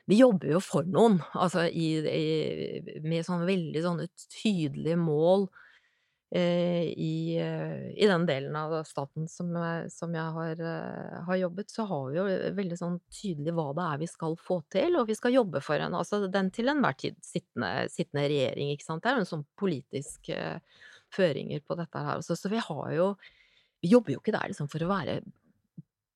vi 0.09 0.19
jobber 0.19 0.55
jo 0.55 0.59
for 0.63 0.87
noen, 0.89 1.19
altså 1.31 1.67
i, 1.69 1.89
i, 2.03 2.97
med 3.05 3.23
sånne 3.25 3.47
veldig 3.47 3.83
sånne 3.85 4.07
tydelige 4.27 4.97
mål 4.99 5.47
Eh, 6.35 6.83
i, 6.83 7.37
eh, 7.37 8.03
i, 8.03 8.07
den 8.07 8.25
delen 8.25 8.55
av 8.55 8.71
staten 8.83 9.27
som, 9.29 9.51
som 9.93 10.15
jeg 10.17 10.31
har, 10.37 10.61
eh, 10.65 11.19
har, 11.27 11.35
jobbet, 11.37 11.69
så 11.69 11.83
har 11.85 12.07
vi 12.09 12.17
jo 12.17 12.23
veldig 12.57 12.77
sånn 12.79 12.95
tydelig 13.13 13.53
hva 13.53 13.67
det 13.77 13.83
er 13.85 13.99
vi 14.01 14.07
skal 14.09 14.33
få 14.41 14.57
til, 14.73 14.97
og 14.97 15.11
vi 15.11 15.17
skal 15.19 15.35
jobbe 15.35 15.61
for 15.61 15.77
en, 15.77 15.93
altså 15.99 16.23
den 16.33 16.49
til 16.55 16.73
enhver 16.73 16.97
tid 16.97 17.19
sittende, 17.21 17.69
sittende 17.93 18.25
regjering, 18.33 18.73
ikke 18.73 18.87
sant. 18.87 19.03
Det 19.03 19.11
er 19.11 19.19
jo 19.19 19.25
en 19.27 19.29
sånn 19.29 19.45
politisk 19.61 20.31
eh, 20.33 20.81
føringer 21.13 21.61
på 21.61 21.77
dette 21.77 22.01
her 22.01 22.17
altså. 22.17 22.39
så 22.39 22.49
vi 22.49 22.65
har 22.65 22.89
jo 22.97 23.13
Vi 23.83 23.91
jobber 23.91 24.15
jo 24.15 24.23
ikke 24.23 24.33
der 24.33 24.49
liksom 24.49 24.71
for 24.71 24.81
å 24.81 24.89
være 24.89 25.19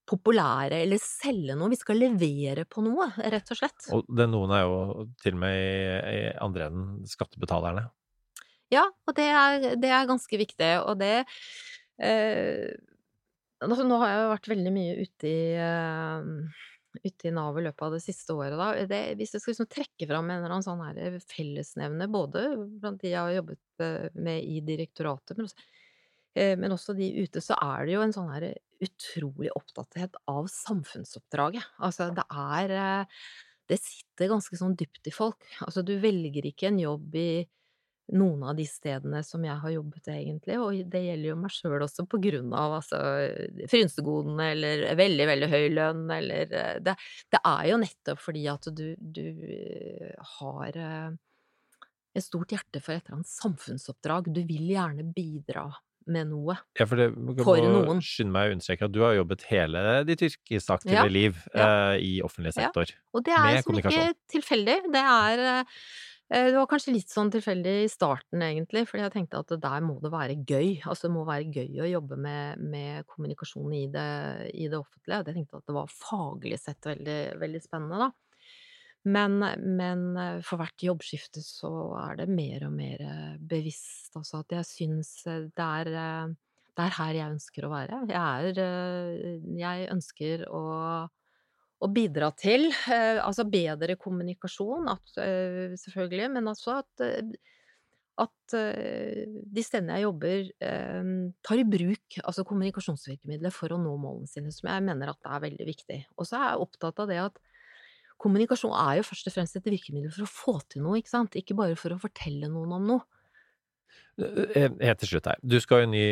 populære 0.08 0.82
eller 0.86 1.01
selge 1.01 1.55
noe, 1.58 1.72
vi 1.74 1.80
skal 1.80 1.99
levere 1.99 2.64
på 2.70 2.84
noe, 2.86 3.10
rett 3.18 3.51
og 3.53 3.60
slett. 3.60 3.89
Og 3.95 4.08
det 4.08 4.30
noen 4.32 4.53
er 4.55 4.64
jo 4.64 5.08
til 5.22 5.36
og 5.36 5.41
med 5.43 5.58
i, 5.60 5.80
i 6.14 6.22
andre 6.43 6.70
enden 6.70 7.10
skattebetalerne. 7.10 7.88
Ja, 8.74 8.84
og 9.08 9.16
det 9.16 9.28
er, 9.32 9.74
det 9.80 9.91
er 9.95 10.08
ganske 10.10 10.39
viktig, 10.39 10.72
og 10.84 10.97
det 10.99 11.14
eh, 12.03 12.74
altså, 13.64 13.86
Nå 13.88 13.99
har 14.01 14.12
jeg 14.12 14.24
jo 14.24 14.34
vært 14.34 14.49
veldig 14.51 14.74
mye 14.76 14.97
ute 15.05 15.30
i, 15.30 15.39
eh, 15.64 16.66
ute 17.05 17.30
i 17.30 17.34
Nav 17.36 17.60
i 17.60 17.64
løpet 17.64 17.88
av 17.88 17.95
det 17.95 18.03
siste 18.03 18.36
året, 18.36 18.58
da. 18.60 18.70
Det, 18.89 19.01
hvis 19.20 19.36
jeg 19.36 19.43
skal 19.43 19.55
liksom 19.55 19.72
trekke 19.72 20.10
fram 20.10 20.28
en 20.28 20.41
eller 20.41 20.58
annen 20.58 20.68
sånn 20.68 20.84
her 20.84 21.20
fellesnevne, 21.32 22.10
både 22.12 22.45
blant 22.82 22.99
de 23.03 23.14
jeg 23.14 23.22
har 23.22 23.38
jobbet 23.39 23.88
eh, 23.88 24.08
med 24.20 24.43
i 24.43 24.60
direktoratet, 24.68 25.38
men 25.38 25.47
også, 25.47 25.68
eh, 26.36 26.55
men 26.60 26.76
også 26.76 26.97
de 26.97 27.12
ute, 27.22 27.43
så 27.43 27.60
er 27.64 27.88
det 27.88 27.95
jo 27.95 28.03
en 28.03 28.16
sånn 28.20 28.34
her 28.36 28.49
utrolig 28.84 29.51
opptatthet 29.55 30.17
av 30.30 30.47
samfunnsoppdraget. 30.51 31.65
Altså, 31.84 32.11
det 32.15 32.25
er 32.32 33.05
Det 33.67 33.75
sitter 33.84 34.30
ganske 34.32 34.55
sånn 34.55 34.78
dypt 34.80 35.09
i 35.09 35.11
folk. 35.11 35.43
Altså, 35.65 35.82
du 35.84 35.97
velger 35.99 36.45
ikke 36.47 36.69
en 36.69 36.80
jobb 36.80 37.15
i 37.19 37.32
noen 38.15 38.43
av 38.47 38.55
de 38.55 38.63
stedene 38.67 39.19
som 39.25 39.43
jeg 39.43 39.55
har 39.61 39.73
jobbet, 39.73 40.07
egentlig, 40.13 40.57
og 40.61 40.91
det 40.91 41.01
gjelder 41.03 41.30
jo 41.30 41.38
meg 41.41 41.51
sjøl 41.51 41.84
også 41.84 42.05
på 42.07 42.19
grunn 42.23 42.53
av 42.55 42.78
altså 42.78 42.99
frynsegodene 43.71 44.51
eller 44.53 44.84
veldig, 44.99 45.25
veldig 45.32 45.49
høy 45.51 45.65
lønn 45.75 46.05
eller 46.15 46.53
eh, 46.55 46.78
det, 46.84 46.95
det, 47.34 47.41
er 47.41 47.65
jo 47.71 47.80
nettopp 47.84 48.21
fordi 48.23 48.45
at 48.51 48.69
du, 48.78 48.86
du 48.95 49.25
eh, 49.28 50.13
har 50.38 50.80
eh, 50.80 51.09
et 52.17 52.25
stort 52.25 52.55
hjerte 52.55 52.82
for 52.82 52.95
et 52.95 53.03
eller 53.03 53.19
annet 53.19 53.34
samfunnsoppdrag. 53.34 54.32
Du 54.34 54.41
vil 54.47 54.71
gjerne 54.71 55.03
bidra 55.11 55.67
med 56.12 56.32
noe 56.32 56.55
ja, 56.78 56.88
for, 56.88 56.99
det, 56.99 57.10
for 57.43 57.62
noen. 57.62 58.01
Skynd 58.03 58.34
meg 58.34 58.49
å 58.49 58.58
understreke 58.58 58.88
at 58.88 58.95
du 58.95 59.01
har 59.03 59.16
jobbet 59.18 59.45
hele 59.51 59.86
ditt 60.08 60.24
yrkesaktive 60.28 60.99
ja, 60.99 61.08
liv 61.12 61.39
ja. 61.53 61.70
Uh, 61.70 61.95
i 62.01 62.18
offentlig 62.26 62.55
sektor. 62.58 62.89
Ja. 62.89 63.01
Og 63.18 63.26
det 63.28 63.38
er 63.38 63.58
liksom 63.60 63.82
ikke 63.82 64.05
tilfeldig. 64.32 64.78
Det 64.93 65.03
er 65.03 65.43
uh, 65.47 65.82
det 66.28 66.58
var 66.58 66.68
kanskje 66.68 66.91
litt 66.91 67.12
sånn 67.12 67.30
tilfeldig 67.32 67.74
i 67.86 67.91
starten, 67.91 68.41
egentlig, 68.43 68.84
fordi 68.89 69.05
jeg 69.05 69.14
tenkte 69.14 69.39
at 69.39 69.53
der 69.64 69.84
må 69.86 69.95
det 70.03 70.12
være 70.12 70.36
gøy. 70.41 70.82
Altså, 70.82 71.08
det 71.08 71.14
må 71.16 71.24
være 71.28 71.47
gøy 71.55 71.80
å 71.86 71.88
jobbe 71.88 72.18
med, 72.20 72.66
med 72.68 73.08
kommunikasjon 73.08 73.76
i 73.78 73.86
det, 73.93 74.10
i 74.51 74.68
det 74.68 74.76
offentlige. 74.76 75.22
Jeg 75.22 75.38
tenkte 75.38 75.62
at 75.62 75.72
det 75.72 75.78
var 75.78 75.93
faglig 75.93 76.60
sett 76.60 76.89
veldig, 76.89 77.22
veldig 77.39 77.62
spennende, 77.64 78.10
da. 78.10 78.26
Men, 79.08 79.38
men, 79.78 80.01
eh, 80.20 80.39
for 80.45 80.60
hvert 80.62 80.84
jobbskifte 80.84 81.43
så 81.45 81.72
er 82.01 82.22
det 82.22 82.30
mer 82.32 82.68
og 82.68 82.74
mer 82.76 83.03
eh, 83.05 83.36
bevisst, 83.39 84.12
altså 84.20 84.41
at 84.41 84.58
jeg 84.60 84.68
syns 84.68 85.14
det 85.28 85.64
er 85.64 85.91
det 86.78 86.86
er 86.86 86.93
her 86.93 87.16
jeg 87.18 87.34
ønsker 87.34 87.66
å 87.66 87.70
være. 87.72 88.01
Jeg 88.12 88.58
er 88.58 89.45
Jeg 89.58 89.88
ønsker 89.95 90.43
å 90.53 90.66
å 91.84 91.89
bidra 91.93 92.32
til. 92.38 92.70
Eh, 92.89 93.20
altså 93.22 93.45
bedre 93.49 93.97
kommunikasjon, 94.01 94.89
at, 94.91 95.14
eh, 95.22 95.76
selvfølgelig, 95.78 96.32
men 96.34 96.49
også 96.53 96.80
at, 96.82 97.05
eh, 97.05 97.36
at 98.18 98.34
de 98.49 99.62
stedene 99.62 99.93
jeg 99.99 100.08
jobber, 100.08 100.47
tar 101.45 101.60
i 101.62 101.66
bruk 101.70 102.16
altså 102.24 102.45
kommunikasjonsvirkemidler 102.49 103.53
for 103.53 103.76
å 103.76 103.78
nå 103.78 103.91
målene 104.01 104.26
sine, 104.26 104.49
som 104.55 104.72
jeg 104.72 104.86
mener 104.88 105.12
at 105.12 105.28
er 105.28 105.43
veldig 105.43 105.68
viktig. 105.68 105.99
Og 106.18 106.26
så 106.26 106.39
er 106.39 106.47
jeg 106.47 106.64
opptatt 106.64 107.01
av 107.03 107.12
det 107.12 107.20
at 107.22 107.38
kommunikasjon 108.22 108.74
er 108.74 108.99
jo 108.99 109.07
først 109.07 109.30
og 109.30 109.36
fremst 109.36 109.59
et 109.59 109.70
virkemiddel 109.70 110.13
for 110.13 110.26
å 110.26 110.32
få 110.32 110.55
til 110.72 110.86
noe, 110.86 110.97
ikke 111.01 111.13
sant? 111.13 111.38
Ikke 111.39 111.57
bare 111.57 111.78
for 111.80 111.93
å 111.93 112.01
fortelle 112.01 112.49
noen 112.51 112.76
om 112.80 112.91
noe. 112.95 113.05
Helt 114.18 114.97
til 115.03 115.11
slutt 115.11 115.28
her. 115.30 115.38
Du 115.45 115.59
skal 115.61 115.84
jo 115.84 115.91
ny 115.91 116.05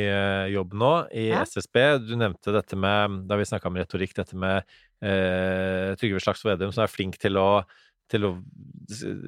jobb 0.54 0.76
nå 0.78 0.92
i 1.18 1.30
ja. 1.32 1.42
SSB. 1.48 1.80
Du 2.06 2.14
nevnte 2.20 2.54
dette 2.54 2.78
med, 2.78 3.24
da 3.30 3.38
vi 3.40 3.48
snakka 3.50 3.72
om 3.72 3.80
retorikk, 3.80 4.14
dette 4.20 4.38
med 4.38 4.62
eh, 5.02 5.96
Trygve 5.98 6.22
Slagsvold 6.22 6.54
Vedum, 6.54 6.74
som 6.76 6.86
er 6.86 6.94
flink 6.94 7.18
til 7.22 7.40
å, 7.42 7.64
til 8.12 8.28
å 8.30 8.36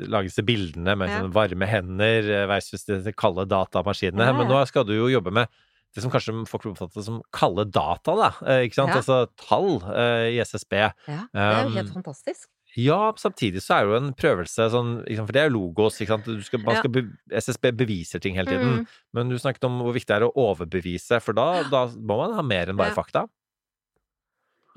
lage 0.06 0.30
disse 0.30 0.46
bildene 0.46 0.94
med 1.00 1.10
ja. 1.10 1.24
varme 1.34 1.70
hender 1.70 2.30
eh, 2.30 2.46
versus 2.50 2.86
de 2.86 3.16
kalde 3.18 3.48
datamaskinene. 3.50 4.30
Ja, 4.30 4.38
Men 4.38 4.52
nå 4.52 4.62
skal 4.70 4.86
du 4.88 4.94
jo 4.94 5.10
jobbe 5.10 5.34
med 5.40 5.50
det 5.96 6.04
som 6.04 6.12
kanskje 6.14 6.36
folk 6.50 6.68
oppfatter 6.70 7.02
som 7.02 7.22
kalde 7.34 7.66
data, 7.74 8.14
da. 8.20 8.30
Eh, 8.46 8.68
ikke 8.68 8.82
sant? 8.82 8.94
Altså 8.94 9.24
tall 9.42 9.80
eh, 9.90 10.36
i 10.36 10.40
SSB. 10.44 10.78
Ja, 10.78 11.24
det 11.34 11.48
er 11.48 11.64
jo 11.64 11.74
helt 11.80 11.90
um, 11.90 11.98
fantastisk. 11.98 12.52
Ja, 12.78 13.00
samtidig 13.18 13.64
så 13.66 13.74
er 13.74 13.86
det 13.86 13.90
jo 13.90 13.98
en 13.98 14.12
prøvelse 14.14 14.68
sånn 14.70 14.92
For 15.02 15.34
det 15.34 15.42
er 15.42 15.48
jo 15.50 15.56
logos, 15.56 15.96
ikke 15.98 16.14
sant. 16.14 16.28
Skal, 16.46 16.62
man 16.62 16.78
skal 16.78 16.92
be, 16.94 17.04
SSB 17.42 17.72
beviser 17.80 18.22
ting 18.22 18.38
hele 18.38 18.54
tiden. 18.54 18.76
Mm. 18.84 19.00
Men 19.18 19.32
du 19.34 19.38
snakket 19.42 19.66
om 19.66 19.80
hvor 19.82 19.96
viktig 19.98 20.12
det 20.12 20.20
er 20.20 20.28
å 20.28 20.46
overbevise, 20.52 21.18
for 21.26 21.38
da, 21.38 21.48
da 21.72 21.88
må 21.98 22.20
man 22.22 22.38
ha 22.38 22.46
mer 22.46 22.70
enn 22.70 22.78
bare 22.78 22.94
fakta. 22.94 23.26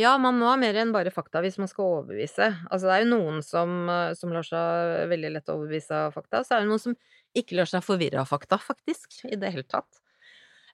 Ja, 0.01 0.15
man 0.17 0.39
må 0.41 0.49
ha 0.49 0.57
mer 0.57 0.79
enn 0.81 0.95
bare 0.95 1.13
fakta 1.13 1.43
hvis 1.45 1.59
man 1.61 1.69
skal 1.69 1.91
overbevise. 1.99 2.47
Altså, 2.71 2.89
det 2.89 2.95
er 2.95 3.03
jo 3.05 3.11
noen 3.11 3.43
som, 3.45 3.75
eh, 3.93 4.13
som 4.17 4.33
lar 4.33 4.47
seg 4.49 5.11
veldig 5.11 5.35
lett 5.35 5.53
overbevise 5.53 6.05
av 6.07 6.17
fakta, 6.17 6.41
så 6.47 6.57
er 6.57 6.65
det 6.65 6.71
noen 6.71 6.81
som 6.87 6.97
ikke 7.37 7.59
lar 7.59 7.69
seg 7.69 7.85
forvirre 7.85 8.23
av 8.23 8.31
fakta, 8.31 8.57
faktisk, 8.65 9.21
i 9.29 9.37
det 9.37 9.53
hele 9.53 9.69
tatt. 9.69 10.00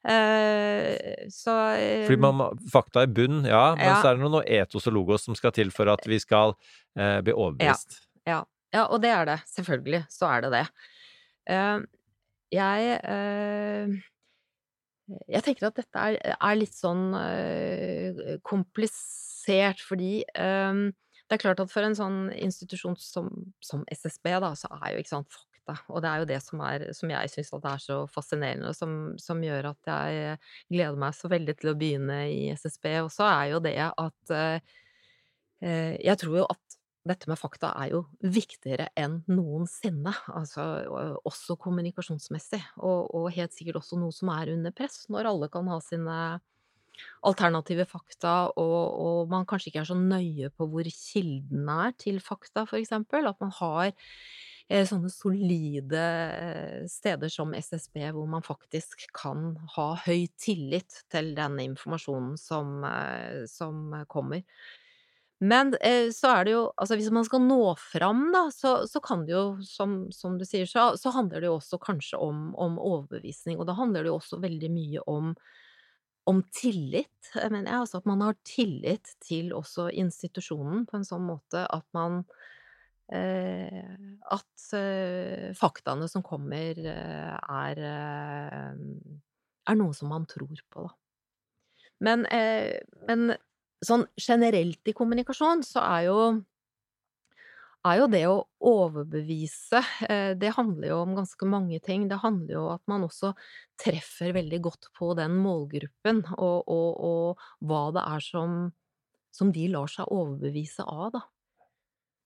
Eh, 0.07 1.27
så 1.31 1.71
eh, 1.75 2.07
Fordi 2.07 2.17
man, 2.17 2.59
fakta 2.73 3.03
i 3.03 3.11
bunn, 3.11 3.45
ja, 3.45 3.75
men 3.75 3.89
ja. 3.89 3.97
så 3.99 4.13
er 4.13 4.19
det 4.21 4.29
noe 4.31 4.45
etos 4.47 4.87
og 4.87 4.95
logos 4.95 5.25
som 5.27 5.35
skal 5.35 5.55
til 5.57 5.73
for 5.75 5.91
at 5.91 6.05
vi 6.07 6.21
skal 6.23 6.55
eh, 6.99 7.19
bli 7.27 7.35
overbevist. 7.35 7.99
Ja, 8.23 8.37
ja. 8.37 8.41
ja, 8.77 8.85
og 8.87 9.03
det 9.03 9.11
er 9.11 9.27
det. 9.33 9.41
Selvfølgelig 9.51 10.05
så 10.15 10.29
er 10.31 10.47
det 10.47 10.53
det. 10.55 10.67
Uh, 11.47 11.83
jeg 12.55 12.95
uh, 13.07 13.97
jeg 15.31 15.43
tenker 15.47 15.69
at 15.69 15.77
dette 15.79 16.07
er, 16.11 16.17
er 16.35 16.57
litt 16.59 16.75
sånn 16.75 17.13
øh, 17.15 18.23
komplisert, 18.43 19.79
fordi 19.87 20.25
det 20.27 21.37
er 21.37 21.39
klart 21.39 21.63
at 21.63 21.71
for 21.71 21.87
en 21.87 21.95
sånn 21.95 22.17
institusjon 22.35 22.97
som, 22.99 23.29
som 23.63 23.85
SSB, 23.87 24.33
da, 24.43 24.51
så 24.59 24.67
er 24.81 24.97
jo 24.97 25.05
ikke 25.05 25.13
sant 25.13 25.39
fakta. 25.67 25.93
Og 25.93 26.03
det 26.03 26.11
er 26.11 26.23
jo 26.23 26.29
det 26.31 26.41
som, 26.45 26.61
er, 26.61 26.87
som 26.97 27.11
jeg 27.11 27.33
syns 27.33 27.53
er 27.57 27.83
så 27.83 27.99
fascinerende, 28.11 28.71
og 28.71 28.77
som, 28.77 29.19
som, 29.19 29.43
gjør 29.43 29.73
at 29.73 29.91
jeg 29.91 30.39
gleder 30.71 30.99
meg 31.01 31.15
så 31.15 31.29
veldig 31.29 31.57
til 31.59 31.73
å 31.73 31.77
begynne 31.79 32.21
i 32.31 32.51
SSB 32.55 32.87
også, 33.05 33.27
er 33.27 33.53
jo 33.55 33.61
det 33.65 33.77
at 33.91 34.35
eh, 34.35 34.75
jeg 36.05 36.19
tror 36.21 36.43
jo 36.43 36.49
at 36.51 36.63
dette 37.07 37.29
med 37.31 37.39
fakta 37.39 37.71
er 37.79 37.93
jo 37.93 38.01
viktigere 38.19 38.89
enn 38.99 39.21
noensinne, 39.31 40.11
altså 40.27 40.65
også 41.23 41.55
kommunikasjonsmessig, 41.63 42.61
og, 42.81 43.15
og, 43.15 43.31
helt 43.37 43.55
sikkert 43.55 43.79
også 43.79 43.99
noe 44.01 44.15
som 44.15 44.33
er 44.35 44.51
under 44.57 44.75
press, 44.75 45.05
når 45.13 45.31
alle 45.31 45.49
kan 45.53 45.71
ha 45.71 45.79
sine 45.85 46.17
alternative 47.29 47.87
fakta, 47.87 48.35
og, 48.59 48.81
og 49.07 49.31
man 49.31 49.47
kanskje 49.47 49.71
ikke 49.71 49.85
er 49.85 49.91
så 49.91 49.99
nøye 49.99 50.51
på 50.51 50.67
hvor 50.73 50.89
kilden 50.91 51.71
er 51.71 51.95
til 52.01 52.19
fakta, 52.25 52.65
for 52.67 52.81
eksempel. 52.81 53.29
At 53.29 53.39
man 53.43 53.53
har 53.59 53.93
eh, 53.93 54.01
sånne 54.67 55.11
solide 55.15 56.07
eh, 56.35 56.87
steder 56.91 57.31
som 57.31 57.55
SSB, 57.55 58.01
hvor 58.17 58.27
man 58.27 58.43
faktisk 58.43 59.07
kan 59.15 59.53
ha 59.77 59.93
høy 60.03 60.27
tillit 60.43 61.05
til 61.13 61.35
den 61.37 61.61
informasjonen 61.63 62.35
som, 62.41 62.81
eh, 62.85 63.45
som 63.51 63.95
kommer. 64.11 64.43
Men 65.39 65.75
eh, 65.85 66.09
så 66.17 66.33
er 66.33 66.47
det 66.47 66.55
jo 66.55 66.63
Altså 66.81 66.97
hvis 66.97 67.13
man 67.13 67.27
skal 67.29 67.45
nå 67.45 67.61
fram, 67.79 68.25
da, 68.33 68.47
så, 68.51 68.73
så 68.89 69.03
kan 69.05 69.27
det 69.27 69.37
jo, 69.37 69.45
som, 69.63 69.99
som 70.11 70.39
du 70.41 70.47
sier, 70.49 70.67
så, 70.67 70.95
så, 70.99 71.13
handler 71.15 71.45
det 71.45 71.51
jo 71.51 71.59
også 71.61 71.79
kanskje 71.79 72.19
om, 72.19 72.51
om, 72.57 72.81
overbevisning. 72.81 73.61
Og 73.61 73.69
da 73.69 73.77
handler 73.77 74.03
det 74.03 74.11
jo 74.11 74.19
også 74.19 74.41
veldig 74.43 74.73
mye 74.73 75.07
om, 75.07 75.35
om 76.27 76.43
tillit, 76.51 77.31
mener 77.37 77.69
jeg. 77.69 77.85
Altså 77.85 78.03
at 78.03 78.11
man 78.11 78.25
har 78.25 78.41
tillit 78.49 79.15
til 79.23 79.55
også 79.55 79.93
institusjonen 79.95 80.89
på 80.89 80.99
en 80.99 81.07
sånn 81.07 81.27
måte 81.29 81.69
at 81.69 81.87
man 81.95 82.25
eh, 82.25 82.45
At 83.07 84.67
eh, 84.75 85.53
faktaene 85.55 86.09
som 86.11 86.25
kommer, 86.27 86.79
eh, 86.79 87.37
er, 87.37 87.83
eh, 87.87 88.73
er 89.71 89.79
noe 89.79 89.95
som 89.95 90.11
man 90.11 90.27
tror 90.27 90.59
på, 90.73 90.89
da. 90.89 90.95
Men, 92.05 92.27
eh, 92.27 92.83
men 93.09 93.37
sånn 93.85 94.05
generelt 94.21 94.89
i 94.89 94.95
kommunikasjon 94.97 95.63
så 95.65 95.85
er 95.85 96.09
jo 96.09 96.21
er 97.87 98.01
jo 98.01 98.07
det 98.11 98.23
å 98.27 98.39
overbevise 98.67 99.81
eh, 100.09 100.33
Det 100.39 100.53
handler 100.57 100.91
jo 100.91 100.99
om 101.05 101.15
ganske 101.19 101.49
mange 101.49 101.79
ting. 101.85 102.09
Det 102.11 102.19
handler 102.23 102.57
jo 102.57 102.65
om 102.65 102.75
at 102.75 102.83
man 102.91 103.07
også 103.07 103.33
treffer 103.81 104.35
veldig 104.37 104.61
godt 104.65 104.91
på 104.97 105.13
den 105.19 105.37
målgruppen, 105.43 106.25
og, 106.35 106.67
og, 106.67 106.89
og 107.11 107.69
hva 107.69 107.85
det 107.95 108.05
er 108.17 108.25
som, 108.25 108.57
som, 109.35 109.53
de 109.55 109.69
lar 109.73 109.91
seg 109.93 110.11
overbevise 110.11 110.87
av, 110.87 111.13
da. 111.15 111.23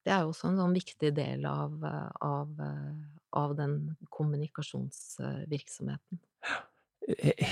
Det 0.04 0.12
er 0.14 0.20
jo 0.24 0.30
også 0.32 0.46
en 0.48 0.60
sånn 0.62 0.76
viktig 0.76 1.10
del 1.16 1.40
av, 1.48 1.72
av, 2.24 2.48
av 3.36 3.50
den 3.58 3.72
kommunikasjonsvirksomheten. 4.08 6.18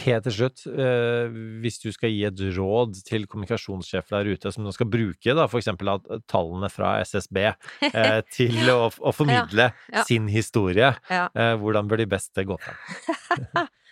Helt 0.05 0.27
til 0.29 0.35
slutt, 0.35 0.63
eh, 0.69 1.33
hvis 1.63 1.81
du 1.83 1.89
skal 1.95 2.13
gi 2.13 2.21
et 2.29 2.41
råd 2.59 2.99
til 3.07 3.25
kommunikasjonssjefer 3.31 4.21
der 4.21 4.37
ute 4.37 4.53
som 4.55 4.67
nå 4.67 4.75
skal 4.77 4.91
bruke 4.93 5.35
da 5.35 5.47
eksempel 5.49 5.91
tallene 6.31 6.69
fra 6.71 6.99
SSB 7.03 7.41
eh, 7.89 8.21
til 8.35 8.71
å, 8.71 8.91
å 8.93 9.15
formidle 9.17 9.71
ja, 9.71 9.75
ja. 9.95 10.05
sin 10.07 10.29
historie, 10.31 10.93
eh, 11.09 11.55
hvordan 11.59 11.91
bør 11.91 12.05
de 12.05 12.11
best 12.13 12.39
gå 12.39 12.59
frem? 12.61 13.67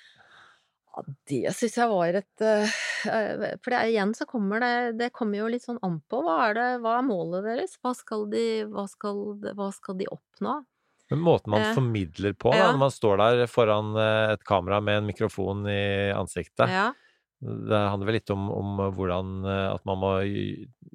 Ja, 0.97 1.03
det 1.29 1.53
syns 1.53 1.77
jeg 1.77 1.91
var 1.93 2.17
et 2.17 2.43
uh, 2.45 2.77
For 3.05 3.73
det, 3.75 3.81
igjen 3.91 4.15
så 4.17 4.25
kommer 4.29 4.63
det 4.65 4.97
Det 4.97 5.11
kommer 5.13 5.43
jo 5.43 5.51
litt 5.53 5.67
sånn 5.67 5.81
an 5.85 5.99
på. 6.09 6.23
Hva 6.25 6.39
er, 6.47 6.57
det, 6.57 6.69
hva 6.85 6.97
er 6.99 7.05
målet 7.05 7.45
deres? 7.45 7.77
Hva 7.85 7.93
skal 7.97 8.25
de, 8.33 8.47
hva 8.73 8.87
skal, 8.89 9.21
hva 9.59 9.69
skal 9.77 10.01
de 10.01 10.09
oppnå? 10.09 10.63
Men 11.11 11.21
måten 11.23 11.53
man 11.53 11.69
formidler 11.77 12.33
på, 12.35 12.51
da, 12.51 12.73
når 12.73 12.81
man 12.81 12.91
står 12.91 13.21
der 13.21 13.45
foran 13.47 13.93
eh, 13.95 14.33
et 14.33 14.43
kamera 14.43 14.81
med 14.83 15.03
en 15.03 15.07
mikrofon 15.07 15.61
i 15.71 16.11
ansiktet 16.11 16.73
ja. 16.73 16.89
Det 17.37 17.79
handler 17.91 18.09
vel 18.09 18.17
litt 18.17 18.33
om, 18.33 18.47
om 18.49 18.79
hvordan 18.97 19.33
eh, 19.45 19.67
at 19.75 19.83
man 19.89 19.99
må 20.01 20.13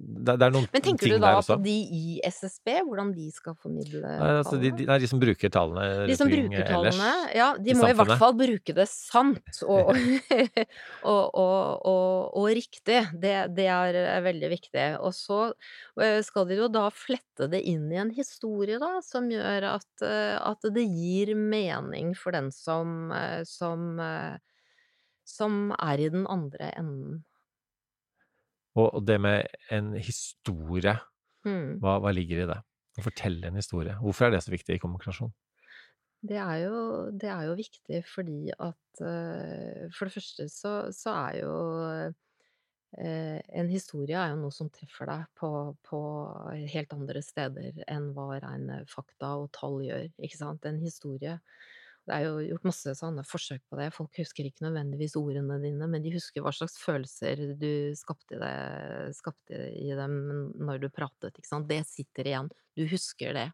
det, 0.01 0.35
det 0.39 0.45
er 0.47 0.53
noen 0.53 0.65
ting 0.65 0.73
der 0.73 0.73
også. 0.73 0.73
Men 0.73 0.83
tenker 0.85 1.11
du 1.11 1.17
da 1.21 1.31
at 1.37 1.63
de 1.63 1.75
i 1.93 2.15
SSB, 2.25 2.71
hvordan 2.87 3.11
de 3.13 3.27
skal 3.33 3.55
formidle 3.61 4.01
nei, 4.01 4.29
altså 4.39 4.57
de, 4.61 4.71
de, 4.73 4.87
nei, 4.89 4.97
de 5.03 5.09
som 5.11 5.21
bruker 5.21 5.53
tallene 5.53 6.07
De 6.09 6.17
som 6.17 6.31
bruker 6.31 6.65
tallene, 6.65 7.11
ja. 7.37 7.51
De 7.61 7.75
må 7.77 7.85
i, 7.85 7.93
i 7.93 7.97
hvert 7.99 8.15
fall 8.21 8.35
bruke 8.39 8.75
det 8.77 8.87
sant 8.89 9.61
og, 9.71 9.91
og, 11.05 11.37
og, 11.37 12.33
og 12.41 12.49
riktig. 12.57 13.03
Det, 13.13 13.35
det, 13.53 13.67
er 13.69 14.25
veldig 14.25 14.51
viktig. 14.55 14.87
Og 15.05 15.13
så 15.15 15.41
eh, 16.01 16.19
skal 16.25 16.47
de 16.49 16.61
jo 16.63 16.69
da 16.71 16.87
flette 16.93 17.49
det 17.51 17.61
inn 17.69 17.85
i 17.93 18.01
en 18.01 18.13
historie, 18.15 18.81
da, 18.81 18.97
som 19.05 19.29
gjør 19.31 19.69
at, 19.75 19.91
eh, 20.07 20.37
at 20.41 20.71
det 20.73 20.87
gir 20.87 21.35
mening 21.37 22.15
for 22.17 22.33
den 22.35 22.49
som, 22.55 23.13
som 23.47 24.01
som 25.31 25.71
er 25.77 26.01
i 26.01 26.09
den 26.13 26.27
andre 26.29 26.71
enden. 26.77 27.21
Og 28.79 29.01
det 29.03 29.17
med 29.19 29.47
en 29.71 29.93
historie, 29.99 30.95
mm. 31.43 31.79
hva, 31.83 31.97
hva, 32.03 32.11
ligger 32.15 32.43
i 32.43 32.49
det? 32.51 32.59
Å 32.99 33.03
fortelle 33.03 33.47
en 33.49 33.59
historie. 33.59 33.95
Hvorfor 33.99 34.27
er 34.27 34.35
det 34.35 34.43
så 34.45 34.53
viktig 34.53 34.77
i 34.77 34.83
kommunikasjon? 34.83 35.31
Det 36.21 36.37
er 36.37 36.57
jo, 36.67 36.75
det 37.17 37.29
er 37.33 37.47
jo 37.49 37.57
viktig 37.57 38.01
fordi 38.05 38.51
at 38.53 38.99
uh, 39.01 39.87
For 39.89 40.05
det 40.05 40.13
første 40.13 40.45
så, 40.53 40.73
så 40.93 41.15
er 41.15 41.37
jo 41.39 41.55
uh, 41.81 43.39
En 43.57 43.71
historie 43.71 44.19
er 44.19 44.35
jo 44.35 44.43
noe 44.43 44.53
som 44.53 44.69
treffer 44.69 45.09
deg 45.09 45.23
på, 45.39 45.49
på, 45.87 46.01
helt 46.75 46.93
andre 46.93 47.23
steder 47.25 47.81
enn 47.89 48.11
hva 48.13 48.35
rene 48.35 48.83
fakta 48.91 49.33
og 49.41 49.49
tall 49.57 49.79
gjør, 49.87 50.11
ikke 50.21 50.37
sant? 50.37 50.67
En 50.69 50.77
historie 50.83 51.39
det 52.09 52.15
er 52.15 52.25
jo 52.25 52.41
gjort 52.43 52.65
masse 52.65 52.93
sånne 52.97 53.23
forsøk 53.27 53.61
på 53.69 53.77
det. 53.77 53.91
Folk 53.93 54.17
husker 54.17 54.47
ikke 54.47 54.65
nødvendigvis 54.65 55.15
ordene 55.19 55.59
dine, 55.61 55.87
men 55.91 56.03
de 56.03 56.13
husker 56.15 56.43
hva 56.43 56.53
slags 56.55 56.79
følelser 56.81 57.43
du 57.61 57.93
skapte, 57.97 58.39
det, 58.41 58.53
skapte 59.17 59.63
i 59.77 59.91
dem 59.97 60.15
når 60.57 60.81
du 60.81 60.89
pratet, 60.93 61.35
ikke 61.37 61.51
sant. 61.51 61.69
Det 61.69 61.83
sitter 61.87 62.31
igjen. 62.31 62.51
Du 62.77 62.87
husker 62.89 63.37
det. 63.37 63.49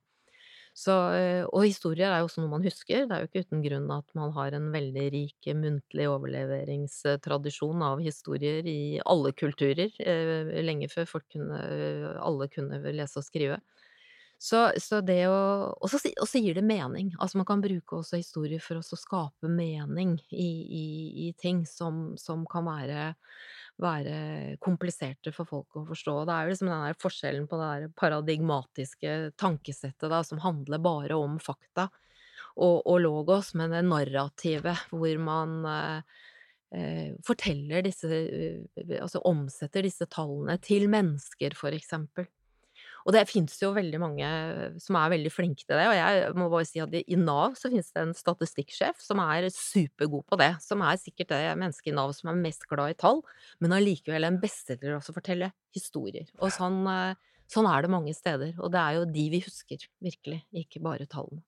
Så, 0.77 0.93
eh, 1.17 1.43
og 1.49 1.63
historier 1.65 2.11
er 2.11 2.21
jo 2.21 2.27
også 2.27 2.43
noe 2.43 2.51
man 2.51 2.65
husker. 2.67 3.07
Det 3.09 3.15
er 3.15 3.23
jo 3.23 3.29
ikke 3.31 3.47
uten 3.47 3.63
grunn 3.65 3.87
at 3.95 4.11
man 4.17 4.33
har 4.35 4.53
en 4.53 4.67
veldig 4.75 5.05
rik 5.15 5.49
muntlig 5.57 6.05
overleveringstradisjon 6.11 7.81
av 7.87 8.03
historier 8.05 8.67
i 8.69 8.99
alle 9.01 9.33
kulturer, 9.33 9.89
eh, 9.97 10.53
lenge 10.61 10.91
før 10.93 11.09
folk 11.09 11.25
kunne, 11.33 11.57
alle 12.21 12.47
kunne 12.53 12.79
lese 12.93 13.17
og 13.17 13.25
skrive. 13.25 13.57
Så, 14.37 14.59
så 14.77 14.99
det 15.01 15.23
å 15.31 15.37
Og 15.81 15.89
så 15.89 16.39
gir 16.39 16.57
det 16.57 16.65
mening. 16.65 17.09
Altså, 17.17 17.39
man 17.39 17.47
kan 17.49 17.61
bruke 17.61 17.97
også 17.97 18.19
historier 18.19 18.61
for 18.61 18.77
å 18.77 18.85
skape 18.85 19.49
mening 19.49 20.17
i, 20.29 20.49
i, 20.81 20.87
i 21.27 21.31
ting 21.41 21.63
som, 21.65 22.11
som 22.21 22.45
kan 22.49 22.67
være, 22.69 23.07
være 23.81 24.57
kompliserte 24.61 25.33
for 25.33 25.49
folk 25.49 25.79
å 25.81 25.87
forstå. 25.89 26.19
Det 26.27 26.35
er 26.35 26.45
jo 26.45 26.53
liksom 26.53 26.69
den 26.69 26.85
der 26.85 27.01
forskjellen 27.01 27.49
på 27.49 27.61
det 27.61 27.71
der 27.71 27.95
paradigmatiske 27.97 29.17
tankesettet 29.41 30.09
da, 30.13 30.21
som 30.23 30.43
handler 30.45 30.85
bare 30.85 31.17
om 31.17 31.41
fakta 31.41 31.89
og, 32.57 32.85
og 32.85 33.01
logos, 33.01 33.53
men 33.57 33.73
det 33.73 33.83
narrativet 33.85 34.87
hvor 34.93 35.21
man 35.21 35.59
eh, 35.73 36.23
eh 36.77 37.11
forteller 37.25 37.85
disse 37.85 38.09
eh, 38.09 38.97
Altså 39.01 39.21
omsetter 39.29 39.85
disse 39.85 40.05
tallene 40.09 40.57
til 40.61 40.89
mennesker, 40.89 41.53
for 41.57 41.73
eksempel. 41.73 42.27
Og 43.07 43.15
det 43.15 43.23
finnes 43.29 43.55
jo 43.61 43.69
veldig 43.71 43.99
mange 44.03 44.29
som 44.83 44.97
er 44.99 45.13
veldig 45.13 45.31
flinke 45.31 45.63
til 45.63 45.79
det, 45.79 45.85
og 45.87 45.95
jeg 45.95 46.33
må 46.35 46.49
bare 46.51 46.67
si 46.67 46.81
at 46.83 46.91
i 46.99 47.19
Nav 47.19 47.55
så 47.55 47.71
finnes 47.71 47.87
det 47.95 48.03
en 48.03 48.11
statistikksjef 48.17 48.99
som 48.99 49.21
er 49.23 49.47
supergod 49.53 50.25
på 50.27 50.39
det, 50.41 50.49
som 50.65 50.83
er 50.83 50.99
sikkert 50.99 51.31
det 51.31 51.39
mennesket 51.55 51.93
i 51.93 51.95
Nav 51.95 52.11
som 52.17 52.33
er 52.33 52.41
mest 52.41 52.67
glad 52.67 52.91
i 52.91 52.99
tall, 52.99 53.23
men 53.63 53.77
allikevel 53.77 54.27
den 54.27 54.41
beste 54.43 54.75
til 54.81 54.97
å 54.97 55.01
fortelle 55.05 55.53
historier. 55.75 56.27
Og 56.41 56.51
sånn, 56.51 56.81
eh, 56.91 57.15
sånn 57.47 57.69
er 57.71 57.87
det 57.87 57.93
mange 57.95 58.15
steder, 58.17 58.57
og 58.59 58.75
det 58.75 58.83
er 58.83 58.99
jo 58.99 59.07
de 59.15 59.29
vi 59.37 59.43
husker, 59.47 59.87
virkelig, 60.03 60.43
ikke 60.65 60.83
bare 60.83 61.07
tallene. 61.07 61.45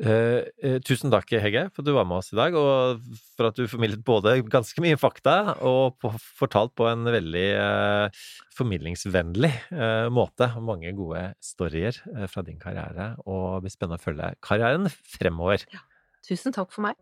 Uh, 0.00 0.40
uh, 0.64 0.78
tusen 0.80 1.12
takk, 1.12 1.28
Hege, 1.42 1.66
for 1.68 1.82
at 1.82 1.88
du 1.88 1.92
var 1.92 2.06
med 2.08 2.22
oss 2.22 2.32
i 2.32 2.38
dag, 2.38 2.54
og 2.56 3.02
for 3.36 3.50
at 3.50 3.58
du 3.58 3.68
formidlet 3.68 4.00
både 4.06 4.38
ganske 4.50 4.80
mye 4.82 4.96
fakta 4.96 5.58
og 5.60 5.98
på, 6.00 6.10
fortalt 6.40 6.72
på 6.78 6.88
en 6.88 7.04
veldig 7.12 7.44
uh, 7.60 8.24
formidlingsvennlig 8.56 9.52
måte. 10.14 10.48
Mange 10.64 10.94
gode 10.96 11.26
storyer 11.44 12.00
fra 12.30 12.44
din 12.46 12.60
karriere, 12.62 13.12
og 13.26 13.60
det 13.60 13.66
blir 13.66 13.76
spennende 13.76 14.00
å 14.00 14.04
følge 14.04 14.32
karrieren 14.44 14.88
fremover. 15.16 15.66
Ja. 15.74 15.84
Tusen 16.22 16.54
takk 16.54 16.72
for 16.72 16.86
meg. 16.86 16.96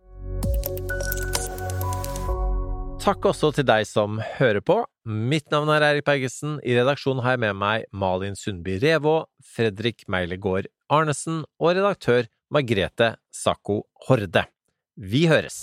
Takk 3.01 3.25
også 3.31 3.49
til 3.57 3.65
deg 3.65 3.87
som 3.89 4.19
hører 4.37 4.61
på. 4.61 4.83
Mitt 5.09 5.47
navn 5.53 5.71
er 5.73 5.87
Eirik 5.87 6.05
Bergesen. 6.05 6.59
I 6.61 6.75
redaksjonen 6.77 7.23
har 7.25 7.37
jeg 7.37 7.43
med 7.47 7.57
meg 7.57 7.87
Malin 7.97 8.37
Sundby 8.37 8.77
Revå, 8.83 9.23
Fredrik 9.55 10.05
Meilegård 10.11 10.69
Arnesen 10.93 11.45
og 11.57 11.79
redaktør 11.79 12.29
Margrethe 12.51 13.15
Sacco 13.31 13.85
Horde. 14.09 14.43
Vi 14.97 15.27
høres! 15.31 15.59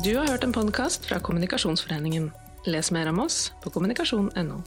Du 0.00 0.14
har 0.16 0.30
hørt 0.30 0.46
en 0.46 0.54
podkast 0.56 1.04
fra 1.10 1.18
Kommunikasjonsforeningen. 1.20 2.30
Les 2.64 2.88
mer 2.94 3.10
om 3.12 3.20
oss 3.26 3.50
på 3.60 3.72
kommunikasjon.no. 3.74 4.62